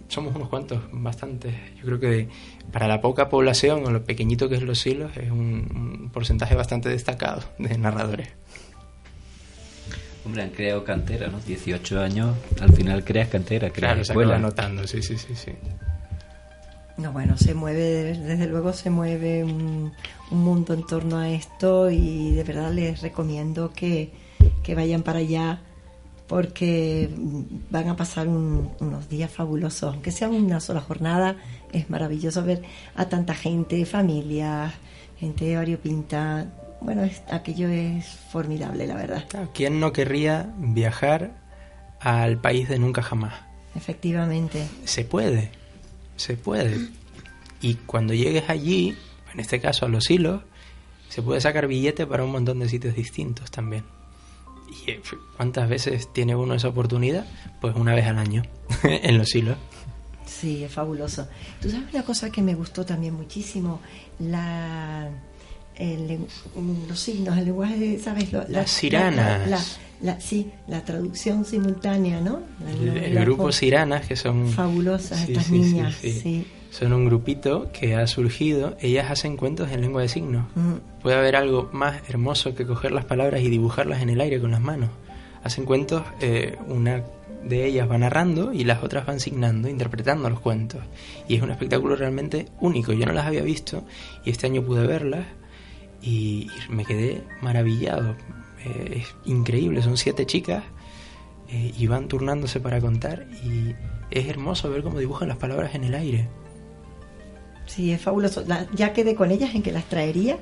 somos 0.09 0.35
unos 0.35 0.49
cuantos, 0.49 0.81
bastantes. 0.91 1.53
Yo 1.77 1.85
creo 1.85 1.99
que 1.99 2.27
para 2.71 2.87
la 2.87 2.99
poca 3.01 3.29
población 3.29 3.85
o 3.85 3.91
lo 3.91 4.03
pequeñito 4.03 4.49
que 4.49 4.55
es 4.55 4.61
los 4.63 4.85
hilos 4.85 5.15
es 5.17 5.31
un, 5.31 5.99
un 6.03 6.09
porcentaje 6.11 6.55
bastante 6.55 6.89
destacado 6.89 7.41
de 7.57 7.77
narradores. 7.77 8.29
Hombre, 10.25 10.43
han 10.43 10.49
creado 10.49 10.83
cantera, 10.83 11.27
¿no? 11.27 11.39
18 11.39 12.01
años, 12.01 12.35
al 12.59 12.73
final 12.73 13.03
creas 13.03 13.29
cantera, 13.29 13.69
creas 13.69 13.93
Claro, 13.93 14.03
se 14.05 14.11
escuela. 14.11 14.33
acaba 14.35 14.47
notando, 14.49 14.85
sí, 14.87 15.01
sí, 15.01 15.17
sí, 15.17 15.33
sí. 15.35 15.53
No, 16.97 17.13
bueno, 17.13 17.37
se 17.37 17.53
mueve, 17.53 18.13
desde 18.17 18.47
luego 18.47 18.73
se 18.73 18.89
mueve 18.89 19.43
un, 19.45 19.93
un 20.31 20.37
mundo 20.43 20.73
en 20.73 20.85
torno 20.85 21.17
a 21.17 21.29
esto 21.29 21.89
y 21.89 22.31
de 22.33 22.43
verdad 22.43 22.73
les 22.73 23.01
recomiendo 23.01 23.71
que, 23.73 24.11
que 24.63 24.75
vayan 24.75 25.01
para 25.03 25.19
allá 25.19 25.61
porque 26.29 27.09
van 27.71 27.89
a 27.89 27.95
pasar 27.97 28.27
un- 28.27 28.69
unos 28.79 29.09
días 29.09 29.31
fabulosos, 29.31 29.91
aunque 29.93 30.11
sea 30.11 30.29
una 30.29 30.59
sola 30.59 30.79
jornada, 30.79 31.35
es 31.73 31.89
maravilloso 31.89 32.43
ver 32.45 32.61
a 32.95 33.09
tanta 33.09 33.33
gente, 33.33 33.83
familias, 33.85 34.71
gente 35.19 35.55
variopinta. 35.55 36.45
Bueno, 36.81 37.03
es- 37.03 37.23
aquello 37.31 37.67
es 37.67 38.05
formidable, 38.31 38.85
la 38.87 38.95
verdad. 38.95 39.25
¿Quién 39.53 39.79
no 39.79 39.91
querría 39.91 40.53
viajar 40.59 41.31
al 41.99 42.39
país 42.39 42.69
de 42.69 42.77
nunca 42.79 43.01
jamás? 43.01 43.33
Efectivamente. 43.75 44.67
Se 44.85 45.03
puede, 45.03 45.49
se 46.15 46.37
puede. 46.37 46.89
Y 47.59 47.73
cuando 47.73 48.13
llegues 48.13 48.49
allí, 48.49 48.95
en 49.33 49.39
este 49.39 49.59
caso 49.59 49.87
a 49.87 49.89
los 49.89 50.09
hilos, 50.11 50.43
se 51.09 51.23
puede 51.23 51.41
sacar 51.41 51.67
billete 51.67 52.05
para 52.05 52.23
un 52.23 52.31
montón 52.31 52.59
de 52.59 52.69
sitios 52.69 52.95
distintos 52.95 53.49
también. 53.49 53.83
¿Y 54.85 54.91
eh, 54.91 55.01
cuántas 55.37 55.67
veces 55.69 56.11
tiene 56.13 56.35
uno 56.35 56.53
esa 56.53 56.67
oportunidad? 56.69 57.25
Pues 57.61 57.75
una 57.75 57.93
vez 57.95 58.05
al 58.07 58.17
año, 58.17 58.43
en 58.83 59.17
los 59.17 59.33
hilos. 59.35 59.57
Sí, 60.25 60.63
es 60.63 60.71
fabuloso. 60.71 61.27
Tú 61.61 61.69
sabes 61.69 61.93
una 61.93 62.03
cosa 62.03 62.29
que 62.29 62.41
me 62.41 62.53
gustó 62.55 62.85
también 62.85 63.13
muchísimo, 63.15 63.81
la 64.19 65.09
el 65.75 66.19
los 66.87 66.99
signos, 66.99 67.37
el 67.37 67.45
lenguaje, 67.45 67.99
¿sabes? 67.99 68.31
Lo- 68.33 68.45
Las 68.49 68.69
siranas. 68.69 69.49
la- 69.49 69.61
la- 70.01 70.19
sí, 70.21 70.51
la 70.67 70.83
traducción 70.83 71.45
simultánea, 71.45 72.21
¿no? 72.21 72.41
El, 72.85 73.15
grupo 73.19 73.51
Siranas, 73.51 74.05
que 74.05 74.15
son... 74.15 74.47
Fabulosas 74.49 75.19
Sí, 75.19 75.31
estas 75.33 75.45
sí, 75.47 75.51
niñas, 75.53 75.95
sí. 76.01 76.11
sí. 76.11 76.47
Son 76.69 76.93
un 76.93 77.05
grupito 77.05 77.71
que 77.71 77.95
ha 77.95 78.05
surgido, 78.07 78.77
ellas 78.79 79.09
hacen 79.09 79.37
cuentos 79.37 79.71
en 79.71 79.81
lengua 79.81 80.01
de 80.01 80.07
signos. 80.07 80.45
Puede 81.01 81.17
haber 81.17 81.35
algo 81.35 81.69
más 81.73 82.07
hermoso 82.09 82.53
que 82.53 82.65
coger 82.65 82.91
las 82.91 83.05
palabras 83.05 83.41
y 83.41 83.49
dibujarlas 83.49 84.01
en 84.01 84.09
el 84.09 84.21
aire 84.21 84.39
con 84.39 84.51
las 84.51 84.61
manos. 84.61 84.89
Hacen 85.43 85.65
cuentos, 85.65 86.03
eh, 86.21 86.57
una 86.67 87.03
de 87.43 87.65
ellas 87.65 87.89
va 87.89 87.97
narrando 87.97 88.53
y 88.53 88.65
las 88.65 88.83
otras 88.83 89.05
van 89.05 89.19
signando, 89.19 89.67
interpretando 89.69 90.29
los 90.29 90.39
cuentos. 90.39 90.81
Y 91.27 91.35
es 91.35 91.41
un 91.41 91.51
espectáculo 91.51 91.95
realmente 91.95 92.47
único. 92.59 92.93
Yo 92.93 93.05
no 93.05 93.13
las 93.13 93.25
había 93.25 93.41
visto 93.41 93.83
y 94.25 94.29
este 94.29 94.47
año 94.47 94.61
pude 94.63 94.85
verlas 94.85 95.25
y, 96.01 96.47
y 96.69 96.71
me 96.71 96.85
quedé 96.85 97.23
maravillado. 97.41 98.15
Eh, 98.65 99.01
es 99.01 99.15
increíble, 99.25 99.81
son 99.81 99.97
siete 99.97 100.25
chicas 100.25 100.63
eh, 101.47 101.73
y 101.77 101.87
van 101.87 102.07
turnándose 102.07 102.59
para 102.59 102.79
contar 102.81 103.25
y 103.43 103.73
es 104.11 104.27
hermoso 104.27 104.69
ver 104.69 104.83
cómo 104.83 104.99
dibujan 104.99 105.29
las 105.29 105.37
palabras 105.37 105.75
en 105.75 105.83
el 105.83 105.95
aire. 105.95 106.27
Sí, 107.69 107.91
es 107.91 108.01
fabuloso. 108.01 108.43
La- 108.47 108.65
ya 108.73 108.93
quedé 108.93 109.13
con 109.13 109.29
ellas 109.29 109.53
en 109.53 109.61
que 109.61 109.71
las 109.71 109.85
traería. 109.85 110.37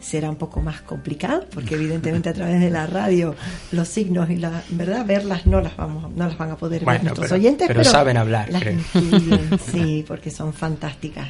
Será 0.00 0.30
un 0.30 0.36
poco 0.36 0.60
más 0.62 0.80
complicado 0.82 1.44
porque 1.52 1.74
evidentemente 1.74 2.28
a 2.28 2.32
través 2.32 2.60
de 2.60 2.70
la 2.70 2.86
radio 2.86 3.34
los 3.72 3.86
signos 3.88 4.30
y 4.30 4.36
la 4.36 4.62
verdad 4.70 5.04
verlas 5.04 5.46
no 5.46 5.60
las 5.60 5.76
vamos 5.76 6.10
no 6.14 6.26
las 6.26 6.38
van 6.38 6.52
a 6.52 6.56
poder 6.56 6.84
ver 6.86 7.02
nuestros 7.02 7.26
pero- 7.28 7.34
oyentes, 7.40 7.66
pero 7.68 7.84
saben 7.84 8.16
hablar, 8.16 8.48
las 8.50 8.62
creo. 8.62 8.78
incluyen, 8.94 9.58
sí, 9.72 10.04
porque 10.08 10.30
son 10.30 10.54
fantásticas. 10.54 11.28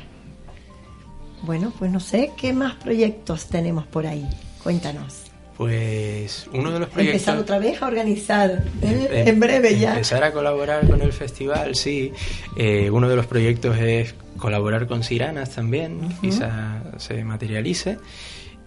Bueno, 1.43 1.72
pues 1.78 1.91
no 1.91 2.01
sé 2.01 2.32
qué 2.36 2.53
más 2.53 2.74
proyectos 2.74 3.47
tenemos 3.47 3.86
por 3.86 4.07
ahí. 4.07 4.28
Cuéntanos. 4.62 5.22
Pues 5.57 6.47
uno 6.53 6.70
de 6.70 6.80
los 6.80 6.88
proyectos... 6.91 7.20
Empezar 7.22 7.38
otra 7.38 7.59
vez 7.59 7.82
a 7.82 7.86
organizar, 7.86 8.62
¿eh? 8.82 9.09
Em- 9.11 9.28
en 9.28 9.41
breve 9.41 9.78
ya. 9.78 9.91
Empezar 9.93 10.22
a 10.24 10.32
colaborar 10.32 10.86
con 10.88 11.01
el 11.03 11.12
festival, 11.12 11.74
sí. 11.74 12.12
Eh, 12.57 12.91
uno 12.91 13.09
de 13.09 13.16
los 13.16 13.26
proyectos 13.26 13.76
es 13.78 14.14
colaborar 14.41 14.86
con 14.86 15.03
Siranas 15.05 15.51
también, 15.55 16.09
quizá 16.20 16.82
se 16.99 17.22
materialice. 17.24 17.99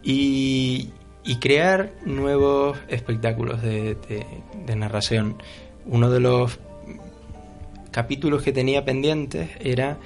Y, 0.04 0.90
y 1.24 1.38
crear 1.38 1.94
nuevos 2.06 2.78
espectáculos 2.90 3.62
de, 3.62 3.96
de- 3.96 4.26
de 4.66 4.76
narración. 4.76 5.38
Uno 5.86 6.10
de 6.10 6.20
los 6.20 6.60
capítulos 7.92 8.42
que 8.44 8.52
tenía 8.52 8.84
pendientes 8.86 9.50
era 9.60 9.98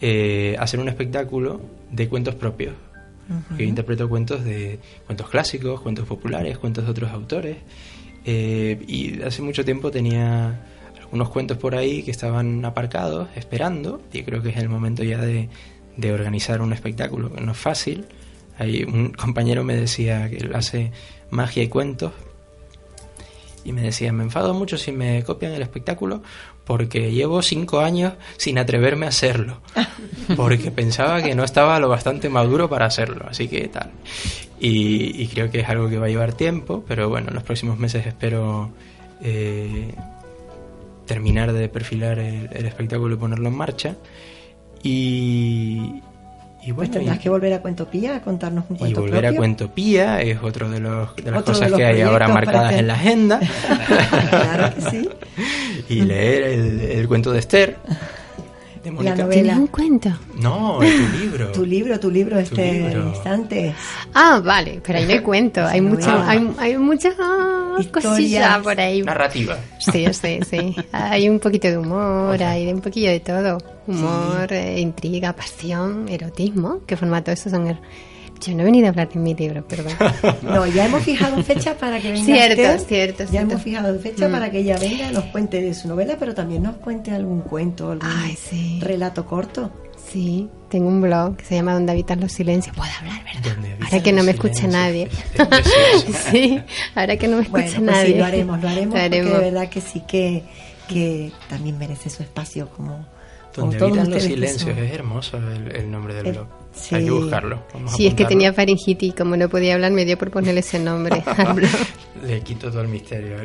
eh, 0.00 0.56
hacer 0.58 0.80
un 0.80 0.88
espectáculo 0.88 1.60
de 1.90 2.08
cuentos 2.08 2.34
propios. 2.34 2.74
Yo 3.58 3.64
interpreto 3.64 4.08
cuentos 4.08 4.44
de 4.44 4.78
cuentos 5.06 5.28
clásicos, 5.28 5.80
cuentos 5.80 6.06
populares, 6.06 6.58
cuentos 6.58 6.84
de 6.84 6.90
otros 6.90 7.10
autores. 7.10 7.56
Eh, 8.24 8.84
y 8.86 9.20
hace 9.22 9.42
mucho 9.42 9.64
tiempo 9.64 9.90
tenía 9.90 10.60
algunos 11.06 11.30
cuentos 11.30 11.56
por 11.56 11.74
ahí 11.74 12.02
que 12.02 12.10
estaban 12.10 12.64
aparcados, 12.64 13.28
esperando. 13.36 14.00
Y 14.12 14.22
creo 14.22 14.42
que 14.42 14.50
es 14.50 14.56
el 14.56 14.68
momento 14.68 15.02
ya 15.02 15.18
de, 15.18 15.48
de 15.96 16.12
organizar 16.12 16.60
un 16.60 16.72
espectáculo, 16.72 17.32
que 17.32 17.40
no 17.40 17.52
es 17.52 17.58
fácil. 17.58 18.06
Hay 18.58 18.84
un 18.84 19.12
compañero 19.12 19.64
me 19.64 19.76
decía 19.76 20.28
que 20.28 20.36
él 20.36 20.54
hace 20.54 20.92
magia 21.30 21.62
y 21.62 21.68
cuentos. 21.68 22.12
Y 23.64 23.72
me 23.72 23.82
decía, 23.82 24.12
me 24.12 24.22
enfado 24.22 24.54
mucho 24.54 24.78
si 24.78 24.92
me 24.92 25.24
copian 25.24 25.52
el 25.52 25.62
espectáculo 25.62 26.22
porque 26.64 27.12
llevo 27.12 27.42
cinco 27.42 27.80
años 27.80 28.14
sin 28.36 28.58
atreverme 28.58 29.06
a 29.06 29.10
hacerlo. 29.10 29.60
Porque 30.36 30.72
pensaba 30.72 31.22
que 31.22 31.36
no 31.36 31.44
estaba 31.44 31.78
lo 31.78 31.88
bastante 31.88 32.28
maduro 32.28 32.68
para 32.68 32.86
hacerlo. 32.86 33.24
Así 33.28 33.46
que 33.46 33.68
tal. 33.68 33.92
Y, 34.58 35.22
y 35.22 35.28
creo 35.28 35.50
que 35.50 35.60
es 35.60 35.68
algo 35.68 35.88
que 35.88 35.98
va 35.98 36.06
a 36.06 36.08
llevar 36.08 36.32
tiempo, 36.32 36.84
pero 36.88 37.08
bueno, 37.08 37.28
en 37.28 37.34
los 37.34 37.44
próximos 37.44 37.78
meses 37.78 38.04
espero 38.06 38.72
eh, 39.22 39.94
terminar 41.06 41.52
de 41.52 41.68
perfilar 41.68 42.18
el, 42.18 42.48
el 42.52 42.66
espectáculo 42.66 43.14
y 43.14 43.18
ponerlo 43.18 43.48
en 43.48 43.54
marcha. 43.56 43.94
Y, 44.82 46.02
y 46.62 46.72
Pues 46.72 46.74
bueno, 46.76 46.92
tendrás 46.92 47.16
y- 47.16 47.20
que 47.20 47.28
volver 47.28 47.52
a 47.54 47.60
Cuentopía 47.62 48.16
a 48.16 48.22
contarnos 48.22 48.64
un 48.68 48.76
y 48.76 48.78
cuento 48.78 49.00
volver 49.00 49.20
propio. 49.22 49.30
a 49.30 49.40
Cuentopía 49.40 50.20
es 50.22 50.42
otro 50.42 50.68
de, 50.68 50.80
los, 50.80 51.16
de 51.16 51.30
las 51.30 51.40
Otro 51.40 51.54
cosas 51.54 51.70
los 51.70 51.78
que 51.78 51.84
hay 51.86 52.00
ahora 52.02 52.28
marcadas 52.28 52.72
que- 52.72 52.78
en 52.80 52.86
la 52.86 52.94
agenda. 52.94 53.40
claro 54.30 54.74
que 54.74 54.80
sí. 54.90 55.08
y 55.88 56.02
leer 56.02 56.42
el, 56.44 56.80
el 56.80 57.08
cuento 57.08 57.32
de 57.32 57.38
Esther. 57.40 57.76
De 58.86 58.92
Mónica. 58.92 59.16
novela. 59.16 59.32
¿Tienes 59.42 59.56
un 59.56 59.66
cuento? 59.66 60.10
No, 60.40 60.80
es 60.80 60.94
tu 61.12 61.18
libro. 61.18 61.50
Tu 61.50 61.66
libro, 61.66 61.98
tu 61.98 62.08
libro, 62.08 62.38
este 62.38 62.72
libro. 62.72 63.08
instante. 63.08 63.74
Ah, 64.14 64.40
vale, 64.44 64.80
pero 64.86 65.00
ahí 65.00 65.04
no 65.08 65.12
hay 65.14 65.18
cuento. 65.22 65.66
Hay, 65.66 65.80
mucho, 65.80 66.06
novela. 66.08 66.30
hay, 66.30 66.50
hay 66.58 66.78
muchas 66.78 67.14
ah, 67.18 67.78
cosillas 67.92 68.58
por 68.60 68.78
ahí. 68.78 69.02
Narrativa. 69.02 69.58
Sí, 69.80 70.06
sí, 70.12 70.38
sí. 70.48 70.76
Hay 70.92 71.28
un 71.28 71.40
poquito 71.40 71.66
de 71.66 71.78
humor, 71.78 72.40
hay 72.40 72.72
un 72.72 72.80
poquillo 72.80 73.10
de 73.10 73.18
todo. 73.18 73.58
Humor, 73.88 74.52
eh, 74.52 74.78
intriga, 74.78 75.32
pasión, 75.32 76.08
erotismo. 76.08 76.78
¿Qué 76.86 76.96
formato 76.96 77.32
esos 77.32 77.50
son? 77.50 77.66
el- 77.66 77.78
Yo 78.40 78.54
no 78.54 78.62
he 78.62 78.64
venido 78.64 78.86
a 78.86 78.90
hablar 78.90 79.08
de 79.08 79.18
mi 79.18 79.34
libro, 79.34 79.66
perdón. 79.66 79.92
No, 80.42 80.66
ya 80.66 80.86
hemos 80.86 81.02
fijado 81.02 81.42
fecha 81.42 81.74
para 81.76 81.98
que 82.00 82.12
venga 82.12 82.24
Cierto, 82.26 82.60
Esther. 82.62 82.80
cierto, 82.86 83.22
Ya 83.24 83.28
cierto. 83.30 83.50
hemos 83.52 83.62
fijado 83.62 83.98
fecha 83.98 84.28
Mm. 84.28 84.32
para 84.32 84.50
que 84.50 84.58
ella 84.58 84.78
venga 84.78 85.10
y 85.10 85.14
nos 85.14 85.24
cuente 85.26 85.60
de 85.60 85.74
su 85.74 85.88
novela, 85.88 86.16
pero 86.18 86.34
también 86.34 86.62
nos 86.62 86.76
cuente 86.76 87.10
algún 87.12 87.40
cuento, 87.40 87.90
algún 87.92 88.80
relato 88.80 89.24
corto. 89.26 89.70
Sí, 90.12 90.48
tengo 90.68 90.86
un 90.88 91.00
blog 91.00 91.36
que 91.36 91.44
se 91.44 91.56
llama 91.56 91.74
Donde 91.74 91.90
habitan 91.92 92.20
los 92.20 92.30
silencios. 92.30 92.76
Puedo 92.76 92.90
hablar, 93.00 93.22
¿verdad? 93.24 93.56
Ahora 93.84 94.02
que 94.02 94.12
no 94.12 94.22
me 94.22 94.30
escucha 94.32 94.66
nadie. 94.68 95.08
Sí, 96.30 96.60
ahora 96.94 97.16
que 97.16 97.28
no 97.28 97.36
me 97.38 97.42
escucha 97.42 97.62
Bueno, 97.64 97.76
pues 97.76 97.96
nadie. 97.96 98.12
sí, 98.12 98.18
lo 98.18 98.24
haremos, 98.24 98.62
lo 98.62 98.68
haremos, 98.68 98.86
Lo 98.86 98.90
porque 99.00 99.04
haremos. 99.18 99.32
de 99.38 99.44
verdad 99.50 99.68
que 99.68 99.80
sí 99.80 100.00
que, 100.06 100.44
que 100.88 101.32
también 101.48 101.78
merece 101.78 102.10
su 102.10 102.22
espacio 102.22 102.68
como 102.70 103.04
Donde 103.62 103.76
habitan 103.78 103.96
los 103.98 104.08
ustedes 104.08 104.22
que 104.24 104.28
silencios. 104.34 104.78
Es 104.78 104.92
hermoso 104.92 105.38
el, 105.38 105.72
el 105.74 105.90
nombre 105.90 106.14
del 106.14 106.26
El- 106.26 106.32
blog. 106.32 106.46
sí. 106.74 106.94
Hay 106.94 107.04
que 107.04 107.10
buscarlo. 107.10 107.62
Vamos 107.74 107.92
a 107.92 107.96
Sí, 107.96 108.06
es 108.06 108.14
que 108.14 108.24
tenía 108.24 108.52
faringitis 108.52 109.08
y 109.10 109.12
como 109.12 109.36
no 109.36 109.48
podía 109.48 109.74
hablar 109.74 109.92
me 109.92 110.04
dio 110.04 110.16
por 110.18 110.30
ponerle 110.30 110.60
ese 110.60 110.78
nombre 110.78 111.22
al 111.36 111.52
blog. 111.54 111.70
Le 112.26 112.40
quito 112.40 112.70
todo 112.70 112.80
el 112.82 112.88
misterio. 112.88 113.36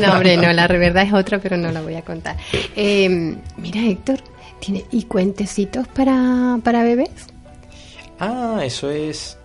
No, 0.00 0.12
hombre, 0.12 0.36
no, 0.36 0.52
la 0.52 0.66
verdad 0.68 1.04
es 1.04 1.12
otra, 1.12 1.38
pero 1.38 1.56
no 1.56 1.70
la 1.72 1.80
voy 1.82 1.94
a 1.94 2.02
contar. 2.02 2.36
Eh, 2.76 3.36
mira, 3.56 3.80
Héctor, 3.82 4.18
¿tiene 4.60 4.84
y 4.90 5.04
cuentecitos 5.04 5.86
para, 5.88 6.58
para 6.62 6.82
bebés? 6.82 7.10
Ah, 8.18 8.60
eso 8.64 8.90
es 8.90 9.38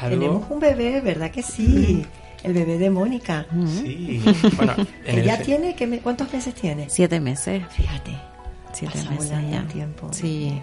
algo... 0.00 0.18
Tenemos 0.20 0.50
un 0.50 0.60
bebé, 0.60 1.00
¿verdad 1.00 1.30
que 1.30 1.42
sí? 1.42 2.04
El 2.42 2.52
bebé 2.52 2.76
de 2.76 2.90
Mónica. 2.90 3.46
Sí. 3.80 4.20
Bueno, 4.56 4.74
en 5.06 5.18
Ella 5.20 5.32
el 5.32 5.38
fe- 5.38 5.44
tiene, 5.46 5.74
¿qué 5.74 5.86
me- 5.86 6.00
¿cuántos 6.00 6.30
meses 6.30 6.52
tiene? 6.54 6.86
Siete 6.90 7.18
meses. 7.20 7.62
Fíjate. 7.70 8.12
Siete 8.74 8.98
Pasa 8.98 9.10
meses 9.10 9.30
ya. 9.50 9.60
el 9.60 9.66
tiempo. 9.68 10.08
Sí, 10.12 10.60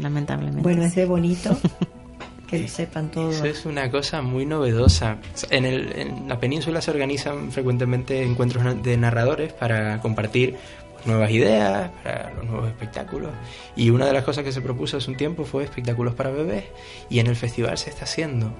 lamentablemente. 0.00 0.62
Bueno, 0.62 0.84
es 0.84 0.94
de 0.94 1.06
bonito. 1.06 1.56
que 2.48 2.58
lo 2.58 2.68
sepan 2.68 3.10
todos. 3.10 3.36
Eso 3.36 3.46
es 3.46 3.64
una 3.66 3.90
cosa 3.90 4.20
muy 4.22 4.44
novedosa. 4.46 5.16
En, 5.50 5.64
el- 5.64 5.92
en 5.98 6.28
la 6.28 6.38
península 6.38 6.80
se 6.82 6.90
organizan 6.90 7.50
frecuentemente 7.50 8.22
encuentros 8.22 8.82
de 8.82 8.96
narradores 8.98 9.52
para 9.54 10.00
compartir 10.02 10.56
pues, 10.92 11.06
nuevas 11.06 11.30
ideas, 11.30 11.90
para 12.02 12.32
los 12.34 12.44
nuevos 12.44 12.68
espectáculos. 12.68 13.30
Y 13.76 13.88
una 13.90 14.04
de 14.06 14.12
las 14.12 14.24
cosas 14.24 14.44
que 14.44 14.52
se 14.52 14.60
propuso 14.60 14.98
hace 14.98 15.10
un 15.10 15.16
tiempo 15.16 15.44
fue 15.44 15.64
espectáculos 15.64 16.14
para 16.14 16.30
bebés. 16.30 16.64
Y 17.08 17.18
en 17.18 17.26
el 17.28 17.36
festival 17.36 17.78
se 17.78 17.88
está 17.90 18.04
haciendo. 18.04 18.52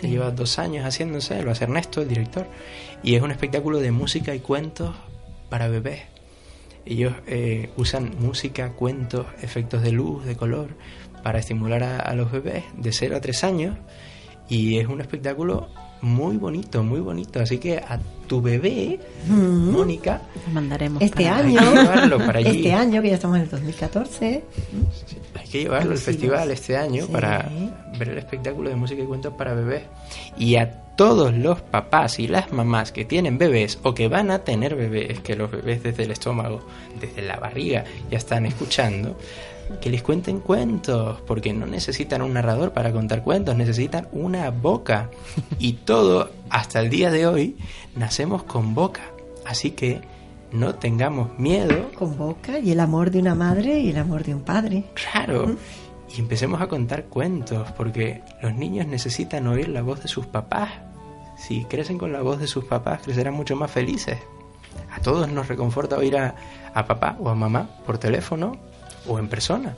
Se 0.00 0.08
lleva 0.08 0.30
dos 0.30 0.58
años 0.58 0.86
haciéndose, 0.86 1.42
lo 1.42 1.50
hace 1.50 1.64
Ernesto, 1.64 2.00
el 2.00 2.08
director. 2.08 2.46
Y 3.02 3.14
es 3.16 3.22
un 3.22 3.30
espectáculo 3.32 3.78
de 3.78 3.90
música 3.90 4.34
y 4.34 4.38
cuentos 4.40 4.94
para 5.50 5.68
bebés. 5.68 6.00
Ellos 6.84 7.14
eh, 7.26 7.70
usan 7.76 8.12
música, 8.18 8.72
cuentos, 8.72 9.26
efectos 9.40 9.82
de 9.82 9.92
luz, 9.92 10.24
de 10.24 10.36
color, 10.36 10.70
para 11.22 11.38
estimular 11.38 11.82
a, 11.82 11.98
a 11.98 12.14
los 12.14 12.32
bebés 12.32 12.64
de 12.76 12.92
0 12.92 13.16
a 13.16 13.20
3 13.20 13.44
años. 13.44 13.78
Y 14.48 14.78
es 14.78 14.88
un 14.88 15.00
espectáculo 15.00 15.68
muy 16.02 16.36
bonito, 16.36 16.82
muy 16.82 17.00
bonito. 17.00 17.40
Así 17.40 17.58
que 17.58 17.78
a 17.78 17.98
tu 18.26 18.40
bebé, 18.42 18.98
Mm. 19.26 19.70
Mónica, 19.70 20.22
mandaremos 20.52 21.02
Este 21.02 21.24
para- 21.24 21.36
año, 21.38 21.60
llevarlo 21.60 22.18
para 22.18 22.38
allí. 22.40 22.56
este 22.58 22.72
año 22.72 23.00
que 23.02 23.08
ya 23.08 23.14
estamos 23.14 23.36
en 23.36 23.42
el 23.44 23.48
2014, 23.50 24.44
hay 25.38 25.48
que 25.48 25.58
llevarlo 25.60 25.92
al 25.92 25.98
festival 25.98 26.50
este 26.50 26.76
año 26.76 27.06
Sí. 27.06 27.12
para 27.12 27.48
ver 27.98 28.08
el 28.10 28.18
espectáculo 28.18 28.68
de 28.70 28.76
música 28.76 29.02
y 29.02 29.06
cuentos 29.06 29.34
para 29.34 29.54
bebés. 29.54 29.82
Y 30.38 30.56
a 30.56 30.78
todos 30.96 31.32
los 31.34 31.60
papás 31.62 32.18
y 32.18 32.26
las 32.28 32.52
mamás 32.52 32.92
que 32.92 33.04
tienen 33.04 33.38
bebés 33.38 33.78
o 33.82 33.94
que 33.94 34.08
van 34.08 34.30
a 34.30 34.40
tener 34.40 34.74
bebés, 34.76 35.20
que 35.20 35.36
los 35.36 35.50
bebés 35.50 35.82
desde 35.82 36.02
el 36.04 36.10
estómago, 36.10 36.60
desde 37.00 37.22
la 37.22 37.36
barriga, 37.38 37.84
ya 38.10 38.18
están 38.18 38.44
escuchando, 38.46 39.16
que 39.80 39.90
les 39.90 40.02
cuenten 40.02 40.40
cuentos, 40.40 41.20
porque 41.26 41.52
no 41.52 41.66
necesitan 41.66 42.22
un 42.22 42.34
narrador 42.34 42.72
para 42.72 42.92
contar 42.92 43.22
cuentos, 43.22 43.56
necesitan 43.56 44.08
una 44.12 44.50
boca. 44.50 45.10
Y 45.58 45.74
todo, 45.74 46.30
hasta 46.50 46.80
el 46.80 46.90
día 46.90 47.10
de 47.10 47.26
hoy, 47.26 47.56
nacemos 47.96 48.42
con 48.44 48.74
boca. 48.74 49.02
Así 49.44 49.72
que 49.72 50.00
no 50.52 50.74
tengamos 50.74 51.38
miedo 51.38 51.90
con 51.94 52.16
boca 52.16 52.58
y 52.58 52.70
el 52.70 52.80
amor 52.80 53.10
de 53.10 53.18
una 53.18 53.34
madre 53.34 53.80
y 53.80 53.90
el 53.90 53.98
amor 53.98 54.22
de 54.24 54.34
un 54.34 54.42
padre. 54.42 54.84
Claro. 54.94 55.56
Y 56.14 56.20
empecemos 56.20 56.60
a 56.60 56.68
contar 56.68 57.04
cuentos, 57.04 57.70
porque 57.72 58.22
los 58.42 58.54
niños 58.54 58.86
necesitan 58.86 59.46
oír 59.46 59.68
la 59.68 59.82
voz 59.82 60.02
de 60.02 60.08
sus 60.08 60.26
papás. 60.26 60.70
Si 61.38 61.64
crecen 61.64 61.98
con 61.98 62.12
la 62.12 62.20
voz 62.20 62.38
de 62.38 62.46
sus 62.46 62.64
papás, 62.64 63.00
crecerán 63.02 63.34
mucho 63.34 63.56
más 63.56 63.70
felices. 63.70 64.18
A 64.94 65.00
todos 65.00 65.30
nos 65.30 65.48
reconforta 65.48 65.96
oír 65.96 66.16
a, 66.18 66.34
a 66.74 66.86
papá 66.86 67.16
o 67.18 67.30
a 67.30 67.34
mamá 67.34 67.68
por 67.86 67.98
teléfono 67.98 68.58
o 69.06 69.18
en 69.18 69.28
persona. 69.28 69.74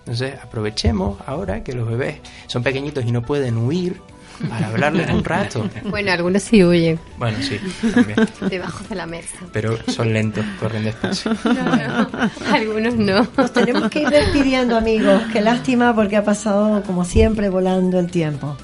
Entonces 0.00 0.34
aprovechemos 0.42 1.18
ahora 1.26 1.62
que 1.62 1.72
los 1.74 1.86
bebés 1.88 2.16
son 2.46 2.62
pequeñitos 2.62 3.04
y 3.04 3.12
no 3.12 3.22
pueden 3.22 3.58
huir 3.58 4.00
para 4.48 4.68
hablarles 4.68 5.10
un 5.10 5.24
rato. 5.24 5.68
Bueno, 5.84 6.12
algunos 6.12 6.42
sí 6.44 6.62
huyen 6.64 6.98
Bueno, 7.18 7.38
sí, 7.42 7.58
también. 7.92 8.16
debajo 8.48 8.84
de 8.88 8.94
la 8.94 9.04
mesa. 9.06 9.36
Pero 9.52 9.76
son 9.88 10.12
lentos, 10.12 10.44
corren 10.60 10.84
despacio. 10.84 11.32
No, 11.44 11.52
no, 11.76 12.08
algunos 12.52 12.94
no. 12.94 13.26
Nos 13.36 13.52
tenemos 13.52 13.90
que 13.90 14.02
ir 14.02 14.08
despidiendo, 14.10 14.76
amigos. 14.76 15.22
Qué 15.32 15.40
lástima 15.40 15.94
porque 15.94 16.16
ha 16.16 16.24
pasado, 16.24 16.82
como 16.84 17.04
siempre, 17.04 17.48
volando 17.48 17.98
el 17.98 18.10
tiempo. 18.10 18.56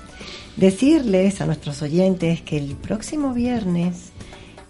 Decirles 0.57 1.41
a 1.41 1.47
nuestros 1.47 1.83
oyentes 1.83 2.41
que 2.41 2.57
el 2.57 2.77
próximo 2.77 3.35
viernes 3.35 4.13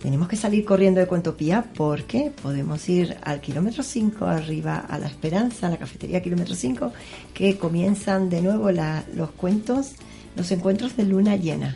tenemos 0.05 0.29
que 0.29 0.37
salir 0.37 0.65
corriendo 0.67 1.01
de 1.01 1.07
Cuentopía 1.07 1.65
porque 1.75 2.31
podemos 2.43 2.87
ir 2.91 3.17
al 3.23 3.41
kilómetro 3.41 3.83
5 3.83 4.27
arriba 4.27 4.77
a 4.79 4.99
La 4.99 5.07
Esperanza, 5.07 5.67
a 5.67 5.71
la 5.71 5.79
cafetería 5.79 6.23
kilómetro 6.23 6.55
5, 6.55 6.93
que 7.33 7.57
comienzan 7.57 8.29
de 8.29 8.43
nuevo 8.43 8.71
la- 8.71 9.03
los 9.15 9.31
cuentos, 9.31 9.93
los 10.37 10.51
encuentros 10.53 10.97
de 10.99 11.05
luna 11.05 11.37
llena. 11.37 11.75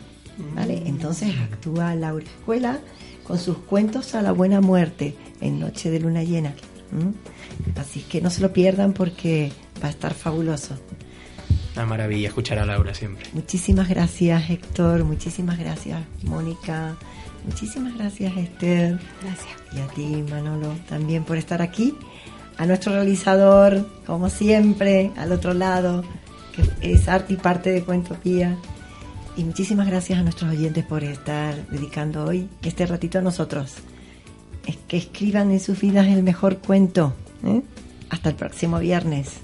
¿vale? 0.55 0.83
Entonces 0.85 1.35
actúa 1.37 1.95
Laura 1.95 2.23
Escuela 2.23 2.79
con 3.25 3.37
sus 3.39 3.57
cuentos 3.57 4.13
a 4.15 4.21
la 4.21 4.31
buena 4.31 4.61
muerte 4.61 5.15
en 5.41 5.59
Noche 5.59 5.89
de 5.91 5.99
Luna 5.99 6.23
Llena. 6.23 6.53
¿m? 6.93 7.13
Así 7.75 8.01
que 8.01 8.21
no 8.21 8.29
se 8.29 8.41
lo 8.41 8.53
pierdan 8.53 8.93
porque 8.93 9.51
va 9.83 9.87
a 9.87 9.91
estar 9.91 10.13
fabuloso. 10.13 10.75
Una 11.75 11.85
maravilla 11.85 12.27
escuchar 12.29 12.59
a 12.59 12.65
Laura 12.65 12.93
siempre. 12.93 13.25
Muchísimas 13.33 13.89
gracias 13.89 14.49
Héctor, 14.49 15.03
muchísimas 15.03 15.57
gracias 15.59 16.03
Mónica, 16.23 16.95
muchísimas 17.45 17.97
gracias 17.97 18.35
Esther. 18.37 18.99
Gracias. 19.21 19.57
Y 19.73 19.79
a 19.79 19.87
ti 19.87 20.23
Manolo 20.29 20.73
también 20.87 21.23
por 21.23 21.37
estar 21.37 21.61
aquí. 21.61 21.95
A 22.57 22.65
nuestro 22.65 22.93
realizador, 22.93 23.87
como 24.05 24.29
siempre, 24.29 25.11
al 25.15 25.31
otro 25.31 25.53
lado, 25.53 26.03
que 26.53 26.93
es 26.93 27.07
arte 27.07 27.33
y 27.33 27.37
parte 27.37 27.71
de 27.71 27.83
Cuentopía. 27.83 28.57
Y 29.37 29.45
muchísimas 29.45 29.87
gracias 29.87 30.19
a 30.19 30.23
nuestros 30.23 30.51
oyentes 30.51 30.83
por 30.83 31.03
estar 31.03 31.55
dedicando 31.67 32.25
hoy 32.25 32.49
este 32.61 32.85
ratito 32.85 33.19
a 33.19 33.21
nosotros. 33.21 33.75
Es 34.65 34.75
que 34.87 34.97
escriban 34.97 35.51
en 35.51 35.61
sus 35.61 35.79
vidas 35.79 36.07
el 36.07 36.23
mejor 36.23 36.57
cuento. 36.57 37.13
¿eh? 37.45 37.61
Hasta 38.09 38.29
el 38.29 38.35
próximo 38.35 38.79
viernes. 38.79 39.39